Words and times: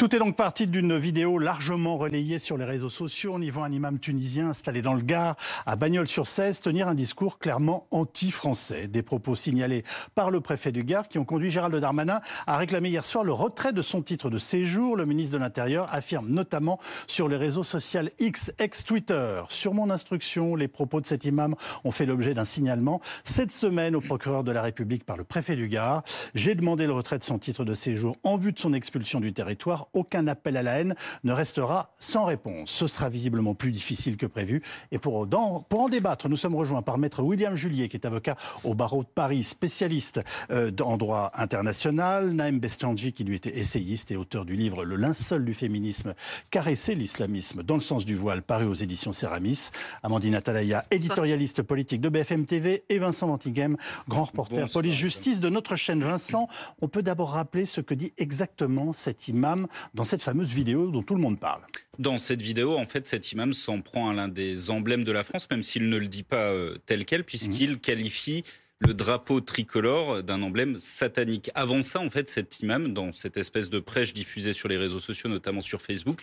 Tout 0.00 0.16
est 0.16 0.18
donc 0.18 0.34
parti 0.34 0.66
d'une 0.66 0.96
vidéo 0.96 1.38
largement 1.38 1.98
relayée 1.98 2.38
sur 2.38 2.56
les 2.56 2.64
réseaux 2.64 2.88
sociaux. 2.88 3.32
On 3.34 3.42
y 3.42 3.50
voit 3.50 3.66
un 3.66 3.70
imam 3.70 3.98
tunisien 3.98 4.48
installé 4.48 4.80
dans 4.80 4.94
le 4.94 5.02
Gard, 5.02 5.36
à 5.66 5.76
Bagnols-sur-Cèze, 5.76 6.62
tenir 6.62 6.88
un 6.88 6.94
discours 6.94 7.38
clairement 7.38 7.86
anti-français. 7.90 8.88
Des 8.88 9.02
propos 9.02 9.34
signalés 9.34 9.84
par 10.14 10.30
le 10.30 10.40
préfet 10.40 10.72
du 10.72 10.84
Gard 10.84 11.06
qui 11.06 11.18
ont 11.18 11.26
conduit 11.26 11.50
Gérald 11.50 11.76
Darmanin 11.76 12.22
à 12.46 12.56
réclamer 12.56 12.88
hier 12.88 13.04
soir 13.04 13.24
le 13.24 13.34
retrait 13.34 13.74
de 13.74 13.82
son 13.82 14.00
titre 14.00 14.30
de 14.30 14.38
séjour. 14.38 14.96
Le 14.96 15.04
ministre 15.04 15.34
de 15.34 15.38
l'Intérieur 15.38 15.92
affirme 15.92 16.28
notamment 16.30 16.80
sur 17.06 17.28
les 17.28 17.36
réseaux 17.36 17.62
sociaux 17.62 18.00
X, 18.18 18.54
ex-Twitter. 18.58 19.42
Sur 19.50 19.74
mon 19.74 19.90
instruction, 19.90 20.56
les 20.56 20.68
propos 20.68 21.02
de 21.02 21.06
cet 21.06 21.26
imam 21.26 21.54
ont 21.84 21.90
fait 21.90 22.06
l'objet 22.06 22.32
d'un 22.32 22.46
signalement 22.46 23.02
cette 23.24 23.52
semaine 23.52 23.94
au 23.94 24.00
procureur 24.00 24.44
de 24.44 24.50
la 24.50 24.62
République 24.62 25.04
par 25.04 25.18
le 25.18 25.24
préfet 25.24 25.56
du 25.56 25.68
Gard. 25.68 26.04
J'ai 26.34 26.54
demandé 26.54 26.86
le 26.86 26.94
retrait 26.94 27.18
de 27.18 27.24
son 27.24 27.38
titre 27.38 27.66
de 27.66 27.74
séjour 27.74 28.16
en 28.22 28.38
vue 28.38 28.52
de 28.52 28.58
son 28.58 28.72
expulsion 28.72 29.20
du 29.20 29.34
territoire 29.34 29.88
aucun 29.92 30.26
appel 30.26 30.56
à 30.56 30.62
la 30.62 30.80
haine 30.80 30.94
ne 31.24 31.32
restera 31.32 31.94
sans 31.98 32.24
réponse. 32.24 32.70
Ce 32.70 32.86
sera 32.86 33.08
visiblement 33.08 33.54
plus 33.54 33.72
difficile 33.72 34.16
que 34.16 34.26
prévu. 34.26 34.62
Et 34.92 34.98
pour, 34.98 35.28
pour 35.68 35.80
en 35.80 35.88
débattre, 35.88 36.28
nous 36.28 36.36
sommes 36.36 36.54
rejoints 36.54 36.82
par 36.82 36.98
maître 36.98 37.22
William 37.22 37.54
Julier, 37.56 37.88
qui 37.88 37.96
est 37.96 38.06
avocat 38.06 38.36
au 38.64 38.74
barreau 38.74 39.02
de 39.02 39.08
Paris, 39.08 39.42
spécialiste 39.42 40.20
euh, 40.50 40.70
en 40.80 40.96
droit 40.96 41.30
international, 41.34 42.30
Naïm 42.30 42.58
Bestanji, 42.58 43.12
qui 43.12 43.24
lui 43.24 43.36
était 43.36 43.56
essayiste 43.56 44.10
et 44.10 44.16
auteur 44.16 44.44
du 44.44 44.56
livre 44.56 44.84
Le 44.84 44.96
linceul 44.96 45.44
du 45.44 45.54
féminisme, 45.54 46.14
caresser 46.50 46.94
l'islamisme 46.94 47.62
dans 47.62 47.74
le 47.74 47.80
sens 47.80 48.04
du 48.04 48.16
voile, 48.16 48.42
paru 48.42 48.66
aux 48.66 48.74
éditions 48.74 49.12
Céramis, 49.12 49.70
Amandine 50.02 50.34
Atalaya, 50.34 50.84
éditorialiste 50.90 51.62
politique 51.62 52.00
de 52.00 52.08
BFM 52.08 52.46
TV, 52.46 52.84
et 52.88 52.98
Vincent 52.98 53.26
Lantighem, 53.26 53.76
grand 54.08 54.24
reporter 54.24 54.68
police-justice 54.70 55.40
de 55.40 55.48
notre 55.48 55.76
chaîne. 55.76 56.02
Vincent, 56.02 56.48
on 56.80 56.88
peut 56.88 57.02
d'abord 57.02 57.30
rappeler 57.30 57.66
ce 57.66 57.80
que 57.80 57.94
dit 57.94 58.12
exactement 58.18 58.92
cet 58.92 59.28
imam 59.28 59.66
dans 59.94 60.04
cette 60.04 60.22
fameuse 60.22 60.48
vidéo 60.48 60.90
dont 60.90 61.02
tout 61.02 61.14
le 61.14 61.20
monde 61.20 61.38
parle. 61.38 61.62
Dans 61.98 62.18
cette 62.18 62.42
vidéo, 62.42 62.76
en 62.76 62.86
fait, 62.86 63.06
cet 63.06 63.32
imam 63.32 63.52
s'en 63.52 63.80
prend 63.80 64.10
à 64.10 64.14
l'un 64.14 64.28
des 64.28 64.70
emblèmes 64.70 65.04
de 65.04 65.12
la 65.12 65.24
France, 65.24 65.48
même 65.50 65.62
s'il 65.62 65.88
ne 65.88 65.96
le 65.98 66.06
dit 66.06 66.22
pas 66.22 66.50
euh, 66.50 66.76
tel 66.86 67.04
quel, 67.04 67.24
puisqu'il 67.24 67.72
mmh. 67.72 67.80
qualifie 67.80 68.44
le 68.78 68.94
drapeau 68.94 69.40
tricolore 69.40 70.22
d'un 70.22 70.40
emblème 70.42 70.80
satanique. 70.80 71.50
Avant 71.54 71.82
ça, 71.82 72.00
en 72.00 72.08
fait, 72.08 72.30
cet 72.30 72.60
imam, 72.60 72.94
dans 72.94 73.12
cette 73.12 73.36
espèce 73.36 73.68
de 73.68 73.78
prêche 73.78 74.14
diffusée 74.14 74.54
sur 74.54 74.68
les 74.68 74.78
réseaux 74.78 75.00
sociaux, 75.00 75.28
notamment 75.28 75.60
sur 75.60 75.82
Facebook, 75.82 76.22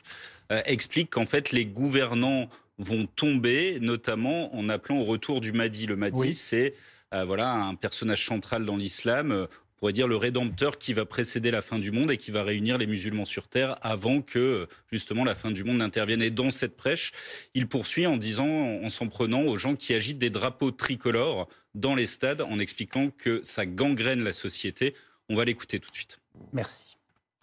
euh, 0.52 0.62
explique 0.66 1.12
qu'en 1.12 1.28
fait, 1.28 1.52
les 1.52 1.66
gouvernants 1.66 2.50
vont 2.80 3.06
tomber, 3.06 3.80
notamment 3.80 4.56
en 4.56 4.70
appelant 4.70 4.98
au 4.98 5.04
retour 5.04 5.42
du 5.42 5.52
Mahdi. 5.52 5.86
Le 5.86 5.96
Mahdi, 5.96 6.34
c'est 6.34 6.74
euh, 7.14 7.26
voilà 7.26 7.54
un 7.54 7.76
personnage 7.76 8.26
central 8.26 8.66
dans 8.66 8.76
l'islam 8.76 9.48
pourrait 9.78 9.94
dire, 9.94 10.08
le 10.08 10.18
rédempteur 10.18 10.78
qui 10.78 10.94
va 10.94 11.06
précéder 11.06 11.52
la 11.52 11.62
fin 11.62 11.78
du 11.78 11.92
monde 11.92 12.12
et 12.12 12.18
qui 12.18 12.32
va 12.32 12.44
réunir 12.44 12.78
les 12.78 12.88
musulmans 12.88 13.26
sur 13.26 13.48
terre 13.48 13.76
avant 13.82 14.22
que 14.22 14.68
justement 14.92 15.24
la 15.24 15.36
fin 15.36 15.52
du 15.52 15.64
monde 15.64 15.78
n'intervienne. 15.78 16.22
Et 16.22 16.32
dans 16.32 16.52
cette 16.52 16.76
prêche, 16.76 17.12
il 17.54 17.68
poursuit 17.68 18.08
en 18.08 18.18
disant, 18.18 18.48
en 18.48 18.90
s'en 18.90 19.08
prenant 19.08 19.44
aux 19.44 19.58
gens 19.58 19.76
qui 19.76 19.94
agitent 19.94 20.20
des 20.20 20.30
drapeaux 20.30 20.72
tricolores 20.72 21.48
dans 21.76 21.96
les 21.96 22.08
stades, 22.08 22.42
en 22.42 22.60
expliquant 22.60 23.12
que 23.18 23.42
ça 23.44 23.66
gangrène 23.66 24.24
la 24.24 24.34
société. 24.34 24.96
On 25.30 25.36
va 25.36 25.46
l'écouter 25.46 25.80
tout 25.80 25.92
de 25.92 25.96
suite. 25.96 26.20
Merci. 26.54 26.98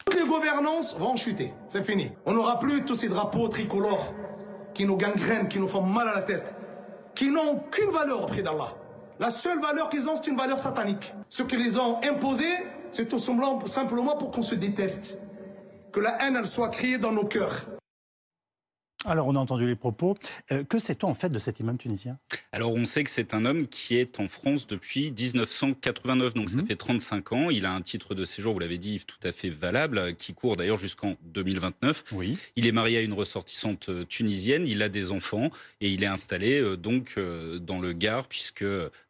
Toutes 0.04 0.20
les 0.20 0.26
gouvernances 0.26 0.96
vont 0.98 1.16
chuter, 1.16 1.52
c'est 1.68 1.84
fini. 1.84 2.10
On 2.26 2.34
n'aura 2.34 2.58
plus 2.58 2.84
tous 2.84 2.94
ces 2.94 3.08
drapeaux 3.08 3.48
tricolores 3.48 4.14
qui 4.74 4.84
nous 4.84 4.96
gangrènent, 4.96 5.48
qui 5.48 5.58
nous 5.58 5.68
font 5.68 5.82
mal 5.82 6.08
à 6.08 6.16
la 6.16 6.22
tête, 6.22 6.54
qui 7.14 7.30
n'ont 7.30 7.52
aucune 7.52 7.90
valeur 7.90 8.24
auprès 8.24 8.42
d'Allah. 8.42 8.76
La 9.20 9.30
seule 9.30 9.60
valeur 9.60 9.88
qu'ils 9.88 10.08
ont, 10.08 10.16
c'est 10.16 10.26
une 10.26 10.36
valeur 10.36 10.58
satanique. 10.58 11.14
Ce 11.28 11.42
qu'ils 11.42 11.60
les 11.60 11.78
ont 11.78 12.00
imposé, 12.02 12.46
c'est 12.90 13.08
tout 13.08 13.18
simplement 13.18 14.16
pour 14.16 14.30
qu'on 14.32 14.42
se 14.42 14.56
déteste. 14.56 15.20
Que 15.92 16.00
la 16.00 16.20
haine, 16.24 16.36
elle 16.36 16.48
soit 16.48 16.70
criée 16.70 16.98
dans 16.98 17.12
nos 17.12 17.24
cœurs. 17.24 17.66
Alors, 19.06 19.26
on 19.26 19.36
a 19.36 19.38
entendu 19.38 19.66
les 19.66 19.76
propos. 19.76 20.16
Euh, 20.50 20.64
que 20.64 20.78
sait-on 20.78 21.08
en 21.08 21.14
fait 21.14 21.28
de 21.28 21.38
cet 21.38 21.60
imam 21.60 21.76
tunisien? 21.76 22.18
Alors, 22.52 22.72
on 22.72 22.84
sait 22.84 23.04
que 23.04 23.10
c'est 23.10 23.34
un 23.34 23.44
homme 23.44 23.68
qui 23.68 23.96
est 23.96 24.18
en 24.18 24.28
France 24.28 24.66
depuis 24.66 25.10
1989, 25.10 26.34
donc 26.34 26.48
ça 26.48 26.58
mhm. 26.58 26.66
fait 26.66 26.76
35 26.76 27.32
ans. 27.32 27.50
Il 27.50 27.66
a 27.66 27.72
un 27.72 27.82
titre 27.82 28.14
de 28.14 28.24
séjour, 28.24 28.54
vous 28.54 28.60
l'avez 28.60 28.78
dit, 28.78 29.02
tout 29.06 29.18
à 29.22 29.32
fait 29.32 29.50
valable, 29.50 30.14
qui 30.16 30.32
court 30.32 30.56
d'ailleurs 30.56 30.78
jusqu'en 30.78 31.16
2029. 31.24 32.04
Oui. 32.12 32.38
Il 32.56 32.66
est 32.66 32.72
marié 32.72 32.98
à 32.98 33.00
une 33.02 33.12
ressortissante 33.12 33.90
euh, 33.90 34.04
tunisienne, 34.04 34.66
il 34.66 34.82
a 34.82 34.88
des 34.88 35.12
enfants 35.12 35.50
et 35.80 35.90
il 35.90 36.02
est 36.02 36.06
installé 36.08 36.60
euh, 36.60 36.76
donc 36.76 37.18
dans 37.60 37.80
le 37.80 37.92
Gard, 37.92 38.26
puisque 38.26 38.64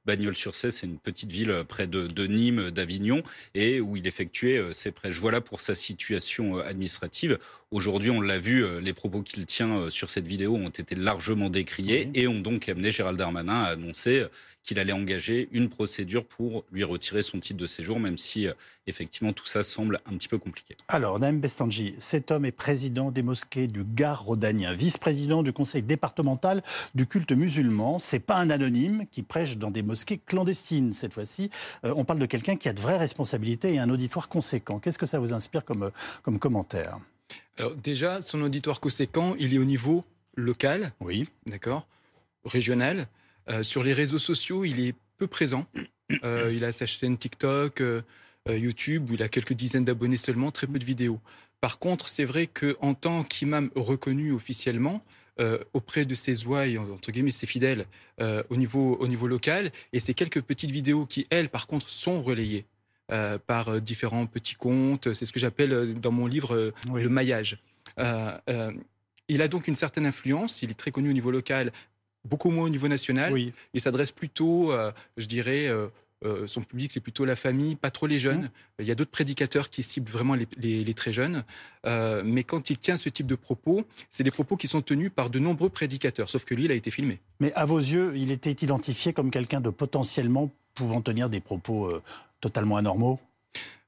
Bagnols-sur-Cèze, 0.07 0.77
c'est 0.77 0.87
une 0.87 0.99
petite 0.99 1.33
ville 1.33 1.65
près 1.69 1.87
de, 1.87 2.07
de 2.07 2.27
Nîmes, 2.27 2.71
d'Avignon, 2.71 3.23
et 3.55 3.81
où 3.81 3.97
il 3.97 4.07
effectuait 4.07 4.61
ses 4.73 4.93
prêches. 4.93 5.19
Voilà 5.19 5.41
pour 5.41 5.61
sa 5.61 5.75
situation 5.75 6.59
administrative. 6.59 7.39
Aujourd'hui, 7.71 8.11
on 8.11 8.21
l'a 8.21 8.39
vu, 8.39 8.65
les 8.81 8.93
propos 8.93 9.23
qu'il 9.23 9.47
tient 9.47 9.77
euh, 9.77 9.91
sur 9.91 10.09
cette 10.09 10.27
vidéo 10.27 10.55
ont 10.55 10.69
été 10.69 10.95
largement 10.95 11.51
décriés 11.51 12.09
et 12.15 12.29
ont 12.29 12.39
donc 12.39 12.69
amené 12.69 12.93
Gérald 12.93 13.19
Darmanin 13.19 13.63
à 13.63 13.71
annoncer 13.71 14.25
qu'il 14.65 14.79
allait 14.79 14.93
engager 14.93 15.49
une 15.53 15.69
procédure 15.69 16.25
pour 16.25 16.65
lui 16.73 16.83
retirer 16.85 17.23
son 17.23 17.39
titre 17.39 17.61
de 17.61 17.67
séjour, 17.67 18.01
même 18.01 18.19
si 18.19 18.49
euh, 18.49 18.55
effectivement 18.87 19.33
tout 19.33 19.47
ça 19.47 19.63
semble 19.63 20.01
un 20.07 20.17
petit 20.17 20.27
peu 20.27 20.39
compliqué. 20.39 20.77
Alors, 20.89 21.19
Naïm 21.21 21.39
Bestanji, 21.39 21.95
cet 21.99 22.31
homme 22.31 22.47
est 22.47 22.53
président 22.53 23.11
des 23.11 23.23
mosquées 23.23 23.67
du 23.67 23.85
Gard 23.85 24.25
rhodanien, 24.25 24.73
vice-président 24.73 25.43
du 25.43 25.53
conseil 25.53 25.83
départemental 25.83 26.63
du 26.95 27.07
culte 27.07 27.33
musulman. 27.33 27.99
C'est 27.99 28.19
pas 28.19 28.37
un 28.37 28.51
anonyme 28.51 29.07
qui 29.11 29.23
prêche 29.23 29.59
dans 29.59 29.71
des 29.71 29.83
mosquées 29.83 30.19
clandestines 30.19 30.95
cette 30.95 31.13
fois-ci. 31.13 31.51
Euh, 31.85 31.93
on 31.95 32.05
parle 32.05 32.19
de 32.19 32.27
quelqu'un 32.27 32.57
qui 32.57 32.69
a 32.69 32.73
de 32.73 32.81
vraies 32.81 32.99
responsabilités 32.99 33.75
et 33.75 33.79
un 33.79 33.91
auditoire 33.91 34.29
conséquent. 34.29 34.79
Qu'est-ce 34.79 34.99
que 34.99 35.07
ça 35.07 35.19
vous 35.19 35.35
inspire 35.35 35.65
comme, 35.65 35.91
comme 36.23 36.39
commentaire? 36.39 36.99
Alors 37.59 37.75
déjà, 37.77 38.23
son 38.23 38.41
auditoire 38.41 38.81
conséquent, 38.81 39.37
il 39.39 39.55
est 39.55 39.59
au 39.59 39.65
niveau 39.65 40.05
local, 40.37 40.93
oui, 41.01 41.29
d'accord, 41.47 41.87
régional. 42.45 43.07
Euh, 43.51 43.63
sur 43.63 43.83
les 43.83 43.93
réseaux 43.93 44.19
sociaux, 44.19 44.65
il 44.65 44.81
est 44.81 44.95
peu 45.17 45.27
présent. 45.27 45.67
Euh, 46.23 46.53
il 46.55 46.65
a 46.65 46.73
sa 46.73 46.87
chaîne 46.87 47.17
TikTok, 47.17 47.81
euh, 47.81 48.03
YouTube, 48.47 49.11
où 49.11 49.15
il 49.15 49.23
a 49.23 49.29
quelques 49.29 49.55
dizaines 49.55 49.85
d'abonnés 49.85 50.19
seulement, 50.19 50.51
très 50.51 50.67
peu 50.67 50.79
de 50.79 50.85
vidéos. 50.85 51.19
Par 51.61 51.79
contre, 51.79 52.09
c'est 52.09 52.27
vrai 52.27 52.47
qu'en 52.47 52.93
tant 52.95 53.25
qu'imam 53.25 53.71
reconnu 53.75 54.33
officiellement, 54.33 55.03
auprès 55.73 56.05
de 56.05 56.15
ses 56.15 56.45
ouailles, 56.45 56.79
entre 56.79 57.11
guillemets, 57.11 57.33
ses 57.33 57.47
fidèles, 57.47 57.87
au, 58.51 58.57
niveau, 58.57 58.97
au 59.01 59.09
niveau 59.09 59.27
local, 59.27 59.73
et 59.95 59.99
ces 59.99 60.13
quelques 60.13 60.43
petites 60.43 60.71
vidéos 60.71 61.07
qui, 61.07 61.27
elles, 61.31 61.49
par 61.49 61.67
contre, 61.67 61.89
sont 61.89 62.21
relayées 62.21 62.67
euh, 63.11 63.39
par 63.45 63.81
différents 63.81 64.27
petits 64.27 64.55
comptes. 64.55 65.15
C'est 65.15 65.25
ce 65.25 65.33
que 65.33 65.41
j'appelle 65.41 65.99
dans 65.99 66.13
mon 66.13 66.27
livre 66.27 66.73
le 66.95 67.09
maillage. 67.09 67.59
il 69.29 69.43
a 69.43 69.49
donc 69.49 69.69
une 69.69 69.75
certaine 69.75 70.07
influence. 70.07 70.63
Il 70.63 70.71
est 70.71 70.79
très 70.79 70.91
connu 70.91 71.09
au 71.09 71.15
niveau 71.15 71.31
local, 71.31 71.73
beaucoup 72.25 72.51
moins 72.51 72.67
au 72.67 72.69
niveau 72.69 72.89
national. 72.89 73.35
Il 73.73 73.81
s'adresse 73.81 74.13
plutôt, 74.13 74.73
je 75.17 75.27
dirais, 75.27 75.71
son 76.47 76.63
public, 76.63 76.91
c'est 76.91 77.01
plutôt 77.01 77.25
la 77.25 77.37
famille, 77.37 77.77
pas 77.77 77.91
trop 77.91 78.07
les 78.07 78.19
jeunes. 78.19 78.43
Mmh. 78.43 78.51
Il 78.81 78.87
y 78.87 78.91
a 78.91 78.95
d'autres 78.95 79.11
prédicateurs 79.11 79.69
qui 79.69 79.83
ciblent 79.83 80.11
vraiment 80.11 80.35
les, 80.35 80.95
très 80.95 81.13
jeunes. 81.13 81.45
mais 82.25 82.45
quand 82.45 82.71
il 82.71 82.79
tient 82.79 82.97
ce 82.97 83.09
type 83.09 83.27
de 83.27 83.35
propos, 83.35 83.85
c'est 84.11 84.25
des 84.25 84.31
propos 84.31 84.57
qui 84.57 84.69
sont 84.69 84.83
tenus 84.83 85.11
par 85.15 85.31
de 85.31 85.39
nombreux 85.39 85.71
prédicateurs, 85.71 86.31
sauf 86.31 86.45
que 86.45 86.55
lui, 86.55 86.65
il 86.65 86.71
a 86.71 86.75
été 86.75 86.91
filmé. 86.91 87.21
Mais 87.41 87.53
à 87.55 87.67
vos 87.67 87.79
yeux, 87.79 88.13
il 88.17 88.31
était 88.31 88.53
identifié 88.53 89.13
comme 89.13 89.31
quelqu'un 89.31 89.61
de 89.61 89.71
potentiellement 89.71 90.51
pouvant 90.75 91.01
tenir 91.01 91.29
des 91.29 91.41
propos 91.41 91.93
totalement 92.41 92.77
anormaux? 92.77 93.19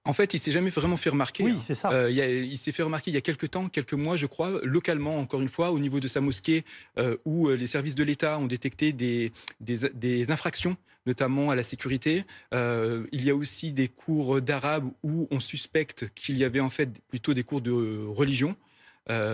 En 0.06 0.12
fait, 0.12 0.34
il 0.34 0.38
s'est 0.38 0.52
jamais 0.52 0.70
vraiment 0.70 0.96
fait 0.96 1.10
remarquer. 1.10 1.44
Oui, 1.44 1.54
c'est 1.62 1.74
ça. 1.74 1.90
Euh, 1.90 2.10
il, 2.10 2.56
s'est 2.56 2.72
fait 2.72 2.82
remarquer 2.82 3.10
il 3.10 3.14
y 3.14 3.18
a 3.18 3.20
quelques 3.20 3.50
temps, 3.50 3.68
quelques 3.68 3.94
mois, 3.94 4.16
je 4.16 4.26
crois, 4.26 4.60
localement, 4.62 5.18
encore 5.18 5.40
une 5.40 5.48
fois, 5.48 5.70
au 5.72 5.78
niveau 5.78 6.00
de 6.00 6.08
sa 6.08 6.20
mosquée, 6.20 6.64
euh, 6.98 7.16
où 7.24 7.48
euh, 7.48 7.56
les 7.56 7.66
services 7.66 7.94
de 7.94 8.04
l'État 8.04 8.38
ont 8.38 8.46
détecté 8.46 8.92
des, 8.92 9.32
des, 9.60 10.30
infractions, 10.30 10.76
notamment 11.06 11.50
à 11.50 11.56
la 11.56 11.62
sécurité. 11.62 12.24
il 12.52 13.24
y 13.24 13.30
a 13.30 13.34
aussi 13.34 13.72
des 13.72 13.88
cours 13.88 14.40
d'arabe 14.40 14.90
où 15.02 15.28
on 15.30 15.40
suspecte 15.40 16.08
qu'il 16.14 16.36
y 16.36 16.44
avait 16.44 16.60
en 16.60 16.70
fait 16.70 16.90
plutôt 17.08 17.34
des 17.34 17.44
cours 17.44 17.60
de 17.60 18.06
religion, 18.08 18.56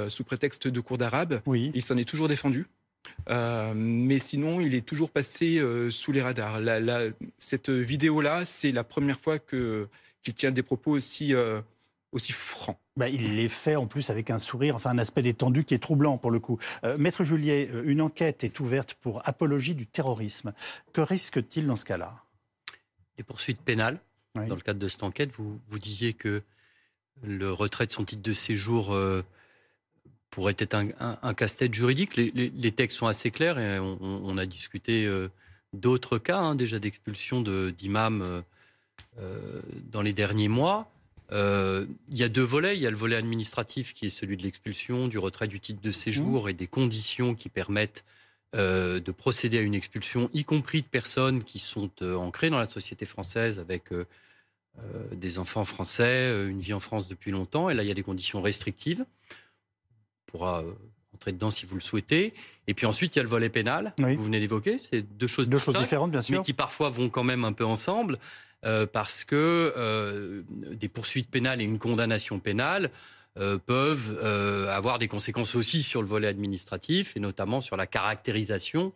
sous 0.09 0.25
prétexte 0.25 0.69
de 0.69 0.81
cours 0.81 0.99
d'arabe. 0.99 1.41
Oui. 1.47 1.71
Il 1.75 1.83
s'en 1.83 1.97
est 1.97 2.09
toujours 2.09 2.29
défendu. 2.29 2.67
Euh, 3.29 3.73
mais 3.75 4.19
sinon, 4.19 4.61
il 4.61 4.75
est 4.75 4.87
toujours 4.87 5.11
passé 5.11 5.59
euh, 5.59 5.91
sous 5.91 6.13
les 6.13 6.23
radars. 6.23 6.61
cette 7.39 7.71
vidéo-là, 7.71 8.45
c'est 8.45 8.73
la 8.73 8.85
première 8.85 9.21
fois 9.21 9.39
que, 9.39 9.89
qu'il 10.23 10.35
tient 10.35 10.51
des 10.51 10.63
propos 10.63 10.93
aussi, 10.93 11.35
euh, 11.35 11.61
aussi 12.13 12.33
francs. 12.33 12.79
Bah, 12.97 13.09
il 13.09 13.37
les 13.37 13.49
fait 13.49 13.77
en 13.77 13.87
plus 13.87 14.11
avec 14.11 14.31
un 14.31 14.39
sourire, 14.39 14.75
enfin 14.75 14.91
un 14.91 14.99
aspect 14.99 15.23
détendu 15.23 15.65
qui 15.65 15.75
est 15.75 15.79
troublant 15.79 16.19
pour 16.19 16.31
le 16.31 16.41
coup. 16.41 16.59
Maître 16.99 17.25
Juliet, 17.25 17.71
une 17.85 18.03
enquête 18.03 18.45
est 18.45 18.61
ouverte 18.61 18.95
pour 18.95 19.27
apologie 19.27 19.75
du 19.75 19.87
terrorisme. 19.87 20.53
Que 20.93 21.01
risque-t-il 21.01 21.67
dans 21.67 21.77
ce 21.77 21.87
cas-là? 21.87 22.23
Des 23.17 23.23
poursuites 23.23 23.61
pénales. 23.61 23.99
Dans 24.35 24.55
le 24.55 24.61
cadre 24.61 24.79
de 24.79 24.89
cette 24.89 25.03
enquête, 25.03 25.31
vous, 25.37 25.59
vous 25.69 25.79
disiez 25.79 26.15
que 26.15 26.43
le 27.23 27.53
retrait 27.53 27.87
de 27.87 27.93
son 27.93 28.05
titre 28.05 28.23
de 28.23 28.33
séjour 28.33 28.95
pourrait 30.33 30.57
être 30.59 30.75
un, 30.75 31.35
casse-tête 31.35 31.73
juridique. 31.75 32.17
Les, 32.17 32.73
textes 32.73 32.99
sont 32.99 33.07
assez 33.07 33.31
clairs 33.31 33.59
et 33.59 33.79
on, 33.79 34.37
a 34.39 34.47
discuté 34.47 35.07
euh, 35.07 35.29
d'autres 35.75 36.19
cas 36.19 36.39
hein, 36.39 36.55
déjà 36.57 36.79
d'expulsion 36.79 37.43
d'imams 37.43 38.23
euh, 38.23 38.27
euh, 38.27 38.43
dans 39.91 40.03
les 40.03 40.13
derniers 40.13 40.49
mois. 40.49 40.91
il 41.31 41.87
y 42.11 42.23
a 42.23 42.29
deux 42.29 42.43
volets. 42.43 42.77
Il 42.77 42.83
y 42.83 42.87
a 42.87 42.91
le 42.91 42.97
volet 42.97 43.17
administratif 43.17 43.93
qui 43.95 44.07
est 44.07 44.11
celui 44.11 44.37
de 44.37 44.43
l'expulsion, 44.43 45.09
du 45.09 45.19
retrait 45.19 45.49
du 45.49 45.61
titre 45.61 45.81
de 45.83 45.91
séjour 45.93 46.47
mmh. 46.47 46.49
et 46.49 46.53
des 46.55 46.67
conditions 46.67 47.35
qui 47.35 47.49
permettent 47.49 48.05
de 48.55 49.13
procéder 49.13 49.59
à 49.59 49.63
une 49.63 49.75
expulsion, 49.75 50.29
y 50.35 50.45
compris 50.45 50.83
de 50.83 50.87
personnes 50.87 51.43
qui 51.43 51.59
sont 51.59 51.91
ancrées 52.03 52.51
dans 52.51 52.59
la 52.59 52.69
société 52.69 53.07
française 53.07 53.59
avec 53.59 53.91
des 55.13 55.39
enfants 55.39 55.65
français, 55.65 56.49
une 56.49 56.61
vie 56.61 56.73
en 56.73 56.81
France 56.81 57.09
depuis 57.09 57.31
longtemps. 57.31 57.69
Et 57.71 57.75
là, 57.75 57.83
il 57.83 57.89
y 57.89 57.93
a 57.93 57.95
des 57.95 58.03
conditions 58.03 58.41
restrictives. 58.41 59.05
On 60.29 60.33
pourra 60.33 60.65
entrer 61.15 61.33
dedans 61.33 61.51
si 61.51 61.67
vous 61.67 61.75
le 61.75 61.81
souhaitez. 61.81 62.33
Et 62.67 62.75
puis 62.75 62.87
ensuite, 62.87 63.15
il 63.15 63.19
y 63.19 63.21
a 63.21 63.23
le 63.23 63.29
volet 63.29 63.49
pénal, 63.49 63.93
que 63.97 64.17
vous 64.17 64.25
venez 64.25 64.41
d'évoquer. 64.41 64.79
C'est 64.79 65.03
deux 65.03 65.27
choses, 65.27 65.49
deux 65.49 65.59
choses 65.59 65.77
différentes, 65.77 66.11
bien 66.11 66.23
sûr. 66.23 66.39
Mais 66.39 66.45
qui 66.45 66.53
parfois 66.53 66.91
vont 66.91 67.09
quand 67.09 67.25
même 67.25 67.45
un 67.45 67.53
peu 67.53 67.65
ensemble. 67.65 68.19
Euh, 68.65 68.87
parce 68.87 69.25
que 69.25 69.73
euh, 69.77 70.43
des 70.49 70.89
poursuites 70.89 71.29
pénales 71.29 71.61
et 71.61 71.65
une 71.65 71.81
condamnation 71.81 72.39
pénale 72.39 72.91
euh, 73.37 73.59
peuvent 73.59 74.19
avoir 74.69 74.99
des 74.99 75.09
conséquences 75.09 75.57
aussi 75.57 75.83
sur 75.83 76.01
le 76.01 76.07
volet 76.07 76.29
administratif 76.29 77.17
et 77.17 77.21
notamment 77.21 77.61
sur 77.61 77.77
la 77.77 77.87
caractérisation 77.87 78.93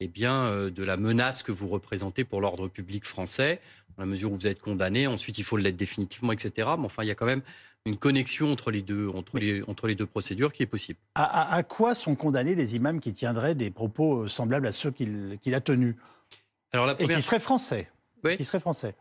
eh 0.00 0.06
bien, 0.06 0.70
de 0.70 0.84
la 0.84 0.96
menace 0.96 1.42
que 1.42 1.50
vous 1.50 1.66
représentez 1.66 2.22
pour 2.22 2.40
l'ordre 2.40 2.68
public 2.68 3.04
français, 3.04 3.60
dans 3.96 4.04
la 4.04 4.06
mesure 4.06 4.30
où 4.30 4.36
vous 4.36 4.46
êtes 4.46 4.60
condamné. 4.60 5.08
Ensuite, 5.08 5.38
il 5.38 5.44
faut 5.44 5.56
l'être 5.56 5.74
définitivement, 5.74 6.30
etc. 6.30 6.68
Mais 6.78 6.84
enfin, 6.84 7.02
il 7.02 7.08
y 7.08 7.10
a 7.10 7.16
quand 7.16 7.26
même 7.26 7.42
une 7.84 7.96
connexion 7.96 8.52
entre 8.52 8.70
les 8.70 8.82
deux, 8.82 9.08
entre 9.08 9.40
les, 9.40 9.64
entre 9.64 9.88
les 9.88 9.96
deux 9.96 10.06
procédures 10.06 10.52
qui 10.52 10.62
est 10.62 10.66
possible. 10.66 11.00
À, 11.16 11.60
quoi 11.64 11.96
sont 11.96 12.14
condamnés 12.14 12.54
les 12.54 12.76
imams 12.76 13.00
qui 13.00 13.12
tiendraient 13.12 13.56
des 13.56 13.72
propos 13.72 14.28
semblables 14.28 14.68
à 14.68 14.72
ceux 14.72 14.92
qu'il 14.92 15.54
a 15.54 15.60
tenus? 15.60 15.96
Alors 16.70 16.86
la 16.86 16.94
Et 17.00 17.08
qui 17.08 17.20
seraient 17.20 17.40
français 17.40 17.90
oui. 18.24 18.36
Qui 18.36 18.44
seraient 18.44 18.60
français 18.60 18.94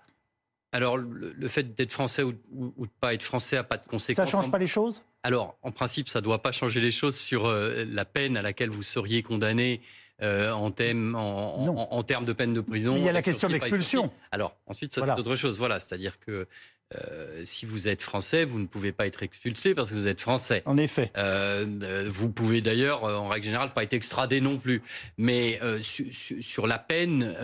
alors, 0.73 0.97
le, 0.97 1.47
fait 1.47 1.75
d'être 1.75 1.91
français 1.91 2.23
ou, 2.23 2.33
de 2.33 2.37
ne 2.51 2.85
pas 2.99 3.13
être 3.13 3.23
français 3.23 3.55
n'a 3.55 3.63
pas 3.63 3.77
de 3.77 3.87
conséquences. 3.87 4.29
Ça 4.29 4.37
ne 4.37 4.43
change 4.43 4.51
pas 4.51 4.57
les 4.57 4.67
choses? 4.67 5.03
Alors, 5.23 5.57
en 5.63 5.71
principe, 5.71 6.09
ça 6.09 6.19
ne 6.19 6.25
doit 6.25 6.41
pas 6.41 6.51
changer 6.51 6.81
les 6.81 6.91
choses 6.91 7.15
sur 7.17 7.45
euh, 7.45 7.85
la 7.89 8.03
peine 8.03 8.35
à 8.35 8.41
laquelle 8.41 8.69
vous 8.69 8.83
seriez 8.83 9.23
condamné 9.23 9.81
euh, 10.21 10.51
en, 10.51 10.71
thème, 10.71 11.15
en, 11.15 12.03
termes 12.03 12.25
de 12.25 12.33
peine 12.33 12.53
de 12.53 12.61
prison. 12.61 12.95
Mais 12.95 13.01
il 13.01 13.05
y 13.05 13.09
a 13.09 13.13
la 13.13 13.21
question 13.21 13.47
de 13.47 13.53
l'expulsion. 13.53 14.11
Alors, 14.31 14.57
ensuite, 14.65 14.93
ça, 14.93 15.05
c'est 15.05 15.11
autre 15.11 15.35
chose. 15.35 15.57
Voilà, 15.57 15.79
c'est-à-dire 15.79 16.19
que 16.19 16.47
euh, 16.95 17.41
si 17.45 17.65
vous 17.65 17.87
êtes 17.87 18.01
français, 18.01 18.43
vous 18.43 18.59
ne 18.59 18.65
pouvez 18.65 18.91
pas 18.91 19.07
être 19.07 19.23
expulsé 19.23 19.73
parce 19.73 19.89
que 19.89 19.95
vous 19.95 20.07
êtes 20.07 20.19
français. 20.19 20.63
En 20.65 20.77
effet. 20.77 21.11
Euh, 21.17 22.09
vous 22.09 22.29
pouvez 22.29 22.61
d'ailleurs, 22.61 23.03
en 23.03 23.27
règle 23.27 23.45
générale, 23.45 23.69
pas 23.73 23.83
être 23.83 23.93
extradé 23.93 24.41
non 24.41 24.57
plus. 24.57 24.81
Mais 25.17 25.59
sur 25.81 26.67
la 26.67 26.79
peine, 26.79 27.35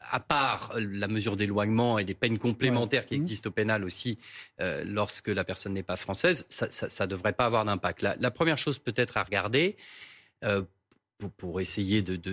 à 0.00 0.20
part 0.20 0.72
la 0.76 1.08
mesure 1.08 1.36
d'éloignement 1.36 1.98
et 1.98 2.04
des 2.04 2.14
peines 2.14 2.38
complémentaires 2.38 3.06
qui 3.06 3.14
mmh. 3.14 3.22
existent 3.22 3.50
au 3.50 3.52
pénal 3.52 3.84
aussi, 3.84 4.18
lorsque 4.58 5.28
la 5.28 5.44
personne 5.44 5.74
n'est 5.74 5.82
pas 5.82 5.96
française, 5.96 6.46
ça 6.48 7.04
ne 7.04 7.10
devrait 7.10 7.32
pas 7.32 7.46
avoir 7.46 7.64
d'impact. 7.64 8.02
La, 8.02 8.16
la, 8.18 8.30
première 8.30 8.58
chose 8.58 8.78
peut-être 8.78 9.16
à 9.16 9.22
regarder 9.22 9.76
pour, 11.28 11.60
essayer 11.60 12.02
de, 12.02 12.28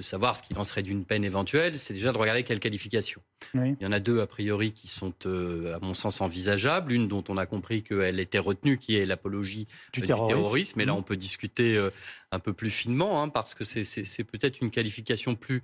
savoir 0.00 0.36
ce 0.36 0.42
qu'il 0.42 0.58
en 0.58 0.64
serait 0.64 0.82
d'une 0.82 1.04
peine 1.04 1.24
éventuelle, 1.24 1.78
c'est 1.78 1.94
déjà 1.94 2.12
de 2.12 2.18
regarder 2.18 2.42
quelle 2.42 2.60
qualification. 2.60 3.22
Il 3.54 3.76
y 3.80 3.86
en 3.86 3.92
a 3.92 4.00
deux, 4.00 4.20
a 4.20 4.26
priori, 4.26 4.72
qui 4.72 4.88
sont, 4.88 5.14
euh, 5.26 5.76
à 5.76 5.78
mon 5.80 5.94
sens, 5.94 6.20
envisageables. 6.20 6.92
Une 6.92 7.08
dont 7.08 7.24
on 7.28 7.36
a 7.36 7.46
compris 7.46 7.82
qu'elle 7.82 8.20
était 8.20 8.38
retenue, 8.38 8.78
qui 8.78 8.96
est 8.96 9.06
l'apologie 9.06 9.66
du, 9.92 10.02
terrorisme. 10.02 10.78
Mais 10.78 10.84
là, 10.84 10.92
mmh. 10.92 10.96
on 10.96 11.02
peut 11.02 11.16
discuter 11.16 11.76
euh, 11.76 11.90
un 12.32 12.38
peu 12.38 12.52
plus 12.52 12.70
finement, 12.70 13.22
hein, 13.22 13.28
parce 13.28 13.54
que 13.54 13.64
c'est 13.64 14.24
peut-être 14.24 14.60
une 14.60 14.70
qualification 14.70 15.34
plus 15.34 15.62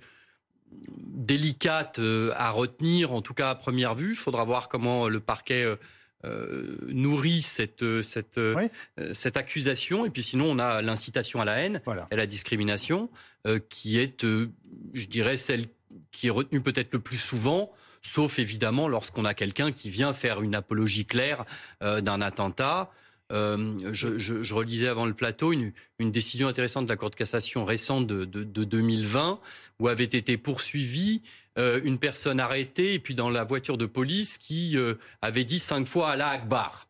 délicate 0.71 1.99
euh, 1.99 2.31
à 2.35 2.51
retenir, 2.51 3.13
en 3.13 3.21
tout 3.21 3.33
cas 3.33 3.49
à 3.49 3.55
première 3.55 3.95
vue. 3.95 4.11
Il 4.11 4.15
faudra 4.15 4.43
voir 4.43 4.69
comment 4.69 5.07
le 5.07 5.19
parquet 5.19 5.77
euh, 6.23 6.77
nourrit 6.87 7.41
cette, 7.41 7.81
euh, 7.81 8.03
cette, 8.03 8.37
euh, 8.37 8.69
cette 9.11 9.37
accusation. 9.37 10.05
Et 10.05 10.11
puis 10.11 10.21
sinon, 10.21 10.51
on 10.51 10.59
a 10.59 10.83
l'incitation 10.83 11.41
à 11.41 11.45
la 11.45 11.57
haine 11.57 11.81
et 12.11 12.15
la 12.15 12.27
discrimination, 12.27 13.09
qui 13.69 13.97
est, 13.97 14.23
je 14.23 15.07
dirais, 15.07 15.35
celle 15.35 15.65
qui 16.11 16.27
est 16.27 16.31
retenue 16.31 16.61
peut-être 16.61 16.93
le 16.93 16.99
plus 16.99 17.17
souvent, 17.17 17.71
sauf 18.03 18.37
évidemment 18.37 18.87
lorsqu'on 18.87 19.25
a 19.25 19.33
quelqu'un 19.33 19.71
qui 19.71 19.89
vient 19.89 20.13
faire 20.13 20.41
une 20.41 20.53
apologie 20.53 21.05
claire 21.05 21.43
d'un 21.81 22.21
attentat. 22.21 22.91
Je, 23.31 24.53
relisais 24.53 24.87
avant 24.87 25.05
le 25.05 25.13
plateau 25.13 25.53
une, 25.53 25.71
une, 25.99 26.11
décision 26.11 26.47
intéressante 26.47 26.85
de 26.85 26.89
la 26.89 26.97
Cour 26.97 27.09
de 27.09 27.15
cassation 27.15 27.65
récente 27.65 28.07
de, 28.07 28.25
de, 28.25 28.43
de 28.43 28.63
2020 28.63 29.39
où 29.79 29.87
avait 29.87 30.03
été 30.03 30.37
poursuivi 30.37 31.21
euh, 31.57 31.81
une 31.83 31.97
personne 31.97 32.39
arrêtée 32.39 32.93
et 32.93 32.99
puis 32.99 33.13
dans 33.13 33.29
la 33.29 33.43
voiture 33.43 33.77
de 33.77 33.85
police 33.85 34.37
qui 34.37 34.77
euh, 34.77 34.93
avait 35.21 35.43
dit 35.43 35.59
cinq 35.59 35.85
fois 35.85 36.11
Allah 36.11 36.29
Akbar. 36.29 36.87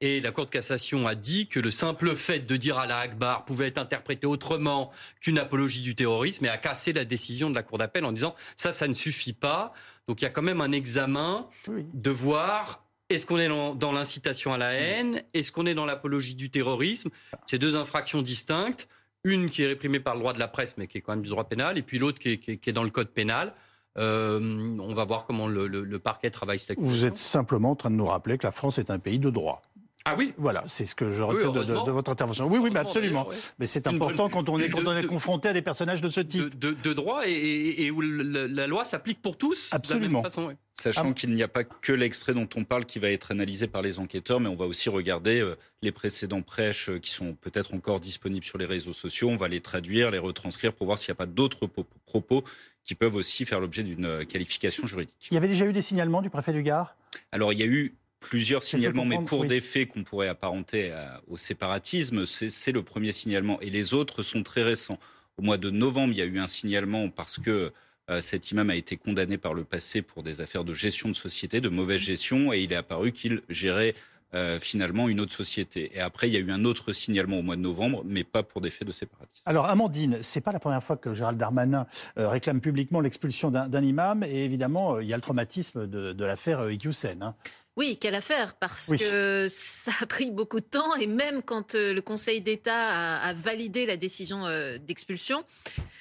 Et 0.00 0.20
la 0.20 0.32
Cour 0.32 0.46
de 0.46 0.50
cassation 0.50 1.06
a 1.06 1.14
dit 1.14 1.46
que 1.46 1.60
le 1.60 1.70
simple 1.70 2.16
fait 2.16 2.40
de 2.40 2.56
dire 2.56 2.76
Allah 2.76 2.98
Akbar 2.98 3.44
pouvait 3.44 3.68
être 3.68 3.78
interprété 3.78 4.26
autrement 4.26 4.90
qu'une 5.20 5.38
apologie 5.38 5.80
du 5.80 5.94
terrorisme 5.94 6.44
et 6.46 6.48
a 6.48 6.56
cassé 6.56 6.92
la 6.92 7.04
décision 7.04 7.50
de 7.50 7.54
la 7.54 7.62
Cour 7.62 7.78
d'appel 7.78 8.04
en 8.04 8.10
disant 8.10 8.34
ça, 8.56 8.72
ça 8.72 8.88
ne 8.88 8.94
suffit 8.94 9.32
pas. 9.32 9.72
Donc 10.08 10.20
il 10.20 10.24
y 10.24 10.26
a 10.26 10.30
quand 10.30 10.42
même 10.42 10.60
un 10.60 10.72
examen 10.72 11.48
de 11.68 12.10
voir 12.10 12.84
est-ce 13.10 13.26
qu'on 13.26 13.38
est 13.38 13.48
dans, 13.48 13.92
l'incitation 13.92 14.52
à 14.52 14.58
la 14.58 14.72
haine? 14.72 15.22
Est-ce 15.34 15.50
qu'on 15.50 15.66
est 15.66 15.74
dans 15.74 15.84
l'apologie 15.84 16.36
du 16.36 16.48
terrorisme? 16.50 17.10
C'est 17.46 17.58
deux 17.58 17.76
infractions 17.76 18.22
distinctes. 18.22 18.88
Une 19.24 19.50
qui 19.50 19.62
est 19.62 19.66
réprimée 19.66 20.00
par 20.00 20.14
le 20.14 20.20
droit 20.20 20.32
de 20.32 20.38
la 20.38 20.48
presse, 20.48 20.74
mais 20.78 20.86
qui 20.86 20.98
est 20.98 21.00
quand 21.02 21.12
même 21.12 21.22
du 21.22 21.28
droit 21.28 21.44
pénal, 21.44 21.76
et 21.76 21.82
puis 21.82 21.98
l'autre 21.98 22.18
qui, 22.18 22.38
qui, 22.38 22.70
est 22.70 22.72
dans 22.72 22.84
le 22.84 22.90
code 22.90 23.08
pénal. 23.08 23.52
Euh, 23.98 24.38
on 24.78 24.94
va 24.94 25.04
voir 25.04 25.26
comment 25.26 25.48
le, 25.48 25.98
parquet 25.98 26.30
travaille 26.30 26.60
cette 26.60 26.78
Vous 26.78 27.04
êtes 27.04 27.16
simplement 27.16 27.72
en 27.72 27.76
train 27.76 27.90
de 27.90 27.96
nous 27.96 28.06
rappeler 28.06 28.38
que 28.38 28.46
la 28.46 28.52
France 28.52 28.78
est 28.78 28.90
un 28.90 28.98
pays 28.98 29.18
de 29.18 29.28
droit. 29.28 29.62
Ah 30.04 30.14
oui 30.16 30.32
Voilà, 30.38 30.62
c'est 30.66 30.86
ce 30.86 30.94
que 30.94 31.10
je 31.10 31.22
retiens 31.22 31.52
de, 31.52 31.90
votre 31.90 32.10
intervention. 32.10 32.46
Oui, 32.46 32.58
oui, 32.58 32.70
mais 32.72 32.80
absolument. 32.80 33.28
Mais 33.58 33.66
c'est 33.66 33.86
important 33.86 34.28
quand 34.28 34.48
on 34.48 34.58
est, 34.58 34.68
quand 34.68 34.86
on 34.86 34.96
est 34.96 35.06
confronté 35.06 35.48
à 35.48 35.52
des 35.52 35.62
personnages 35.62 36.00
de 36.00 36.08
ce 36.08 36.20
type. 36.20 36.58
De, 36.58 36.92
droit 36.92 37.22
et, 37.26 37.90
où 37.90 38.00
la, 38.00 38.66
loi 38.66 38.84
s'applique 38.84 39.20
pour 39.20 39.36
tous 39.36 39.70
absolument. 39.72 40.06
de 40.06 40.14
la 40.14 40.20
même 40.20 40.22
façon. 40.22 40.56
Sachant 40.74 41.10
ah 41.10 41.12
qu'il 41.12 41.30
n'y 41.30 41.42
a 41.42 41.48
pas 41.48 41.64
que 41.64 41.92
l'extrait 41.92 42.32
dont 42.32 42.48
on 42.56 42.64
parle 42.64 42.86
qui 42.86 42.98
va 42.98 43.10
être 43.10 43.32
analysé 43.32 43.66
par 43.66 43.82
les 43.82 43.98
enquêteurs, 43.98 44.40
mais 44.40 44.48
on 44.48 44.56
va 44.56 44.64
aussi 44.64 44.88
regarder 44.88 45.40
euh, 45.40 45.54
les 45.82 45.92
précédents 45.92 46.40
prêches 46.40 46.88
euh, 46.88 46.98
qui 46.98 47.10
sont 47.10 47.34
peut-être 47.34 47.74
encore 47.74 48.00
disponibles 48.00 48.46
sur 48.46 48.56
les 48.56 48.64
réseaux 48.64 48.94
sociaux. 48.94 49.28
On 49.28 49.36
va 49.36 49.48
les 49.48 49.60
traduire, 49.60 50.10
les 50.10 50.18
retranscrire 50.18 50.72
pour 50.72 50.86
voir 50.86 50.96
s'il 50.96 51.10
n'y 51.10 51.16
a 51.16 51.16
pas 51.16 51.26
d'autres 51.26 51.68
propos 52.06 52.44
qui 52.84 52.94
peuvent 52.94 53.14
aussi 53.14 53.44
faire 53.44 53.60
l'objet 53.60 53.82
d'une 53.82 54.06
euh, 54.06 54.24
qualification 54.24 54.86
juridique. 54.86 55.28
Il 55.30 55.34
y 55.34 55.36
avait 55.36 55.48
déjà 55.48 55.66
eu 55.66 55.72
des 55.74 55.82
signalements 55.82 56.22
du 56.22 56.30
préfet 56.30 56.54
du 56.54 56.62
Gard? 56.62 56.96
Alors, 57.30 57.52
il 57.52 57.58
y 57.58 57.62
a 57.62 57.66
eu 57.66 57.94
plusieurs 58.20 58.62
signalements, 58.62 59.04
mais 59.04 59.24
pour 59.24 59.44
des 59.44 59.60
faits 59.60 59.88
qu'on 59.88 60.04
pourrait 60.04 60.28
apparenter 60.28 60.92
au 61.26 61.36
séparatisme, 61.36 62.26
c'est 62.26 62.72
le 62.72 62.82
premier 62.82 63.12
signalement. 63.12 63.60
Et 63.60 63.70
les 63.70 63.94
autres 63.94 64.22
sont 64.22 64.42
très 64.42 64.62
récents. 64.62 64.98
Au 65.38 65.42
mois 65.42 65.56
de 65.56 65.70
novembre, 65.70 66.12
il 66.12 66.18
y 66.18 66.22
a 66.22 66.26
eu 66.26 66.38
un 66.38 66.46
signalement 66.46 67.08
parce 67.08 67.38
que 67.38 67.72
euh, 68.10 68.20
cet 68.20 68.50
imam 68.50 68.68
a 68.68 68.76
été 68.76 68.96
condamné 68.96 69.38
par 69.38 69.54
le 69.54 69.64
passé 69.64 70.02
pour 70.02 70.22
des 70.22 70.40
affaires 70.40 70.64
de 70.64 70.74
gestion 70.74 71.08
de 71.08 71.14
société, 71.14 71.60
de 71.60 71.68
mauvaise 71.68 72.00
gestion, 72.00 72.52
et 72.52 72.60
il 72.60 72.72
est 72.72 72.76
apparu 72.76 73.12
qu'il 73.12 73.40
gérait 73.48 73.94
euh, 74.32 74.60
finalement 74.60 75.08
une 75.08 75.20
autre 75.20 75.32
société. 75.32 75.90
Et 75.92 76.00
après, 76.00 76.28
il 76.28 76.32
y 76.32 76.36
a 76.36 76.38
eu 76.38 76.52
un 76.52 76.64
autre 76.64 76.92
signalement 76.92 77.40
au 77.40 77.42
mois 77.42 77.56
de 77.56 77.62
novembre, 77.62 78.04
mais 78.06 78.22
pas 78.22 78.44
pour 78.44 78.60
des 78.60 78.70
faits 78.70 78.86
de 78.86 78.92
séparatisme. 78.92 79.42
Alors, 79.44 79.66
Amandine, 79.66 80.18
c'est 80.22 80.40
pas 80.40 80.52
la 80.52 80.60
première 80.60 80.84
fois 80.84 80.96
que 80.96 81.12
Gérald 81.12 81.36
Darmanin 81.36 81.84
euh, 82.16 82.28
réclame 82.28 82.60
publiquement 82.60 83.00
l'expulsion 83.00 83.50
d'un 83.50 83.82
imam, 83.82 84.22
et 84.22 84.44
évidemment, 84.44 84.94
euh, 84.94 85.02
il 85.02 85.08
y 85.08 85.12
a 85.12 85.16
le 85.16 85.20
traumatisme 85.20 85.88
de, 85.88 86.24
l'affaire 86.24 86.70
Iqiyoussen. 86.70 87.20
Hein. 87.24 87.34
Oui, 87.76 87.96
quelle 87.98 88.14
affaire, 88.14 88.54
parce 88.54 88.90
que 88.96 89.46
ça 89.48 89.92
a 90.00 90.06
pris 90.06 90.30
beaucoup 90.30 90.60
de 90.60 90.64
temps, 90.64 90.94
et 90.96 91.06
même 91.06 91.42
quand 91.42 91.74
le 91.74 92.00
Conseil 92.00 92.40
d'État 92.40 93.20
a, 93.20 93.32
validé 93.32 93.86
la 93.86 93.96
décision 93.96 94.44
d'expulsion, 94.80 95.44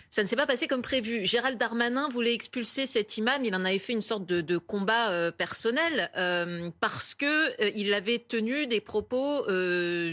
ça 0.09 0.23
ne 0.23 0.27
s'est 0.27 0.35
pas 0.35 0.47
passé 0.47 0.67
comme 0.67 0.81
prévu. 0.81 1.25
Gérald 1.25 1.57
Darmanin 1.57 2.09
voulait 2.09 2.33
expulser 2.33 2.87
cet 2.87 3.17
imam. 3.17 3.45
Il 3.45 3.53
en 3.55 3.63
avait 3.63 3.77
fait 3.77 3.93
une 3.93 4.01
sorte 4.01 4.25
de, 4.25 4.57
combat 4.57 5.11
euh, 5.11 5.31
personnel 5.31 6.09
euh, 6.17 6.69
parce 6.79 7.13
que 7.13 7.25
euh, 7.25 7.71
il 7.75 7.93
avait 7.93 8.19
tenu 8.19 8.65
des 8.65 8.81
propos 8.81 9.45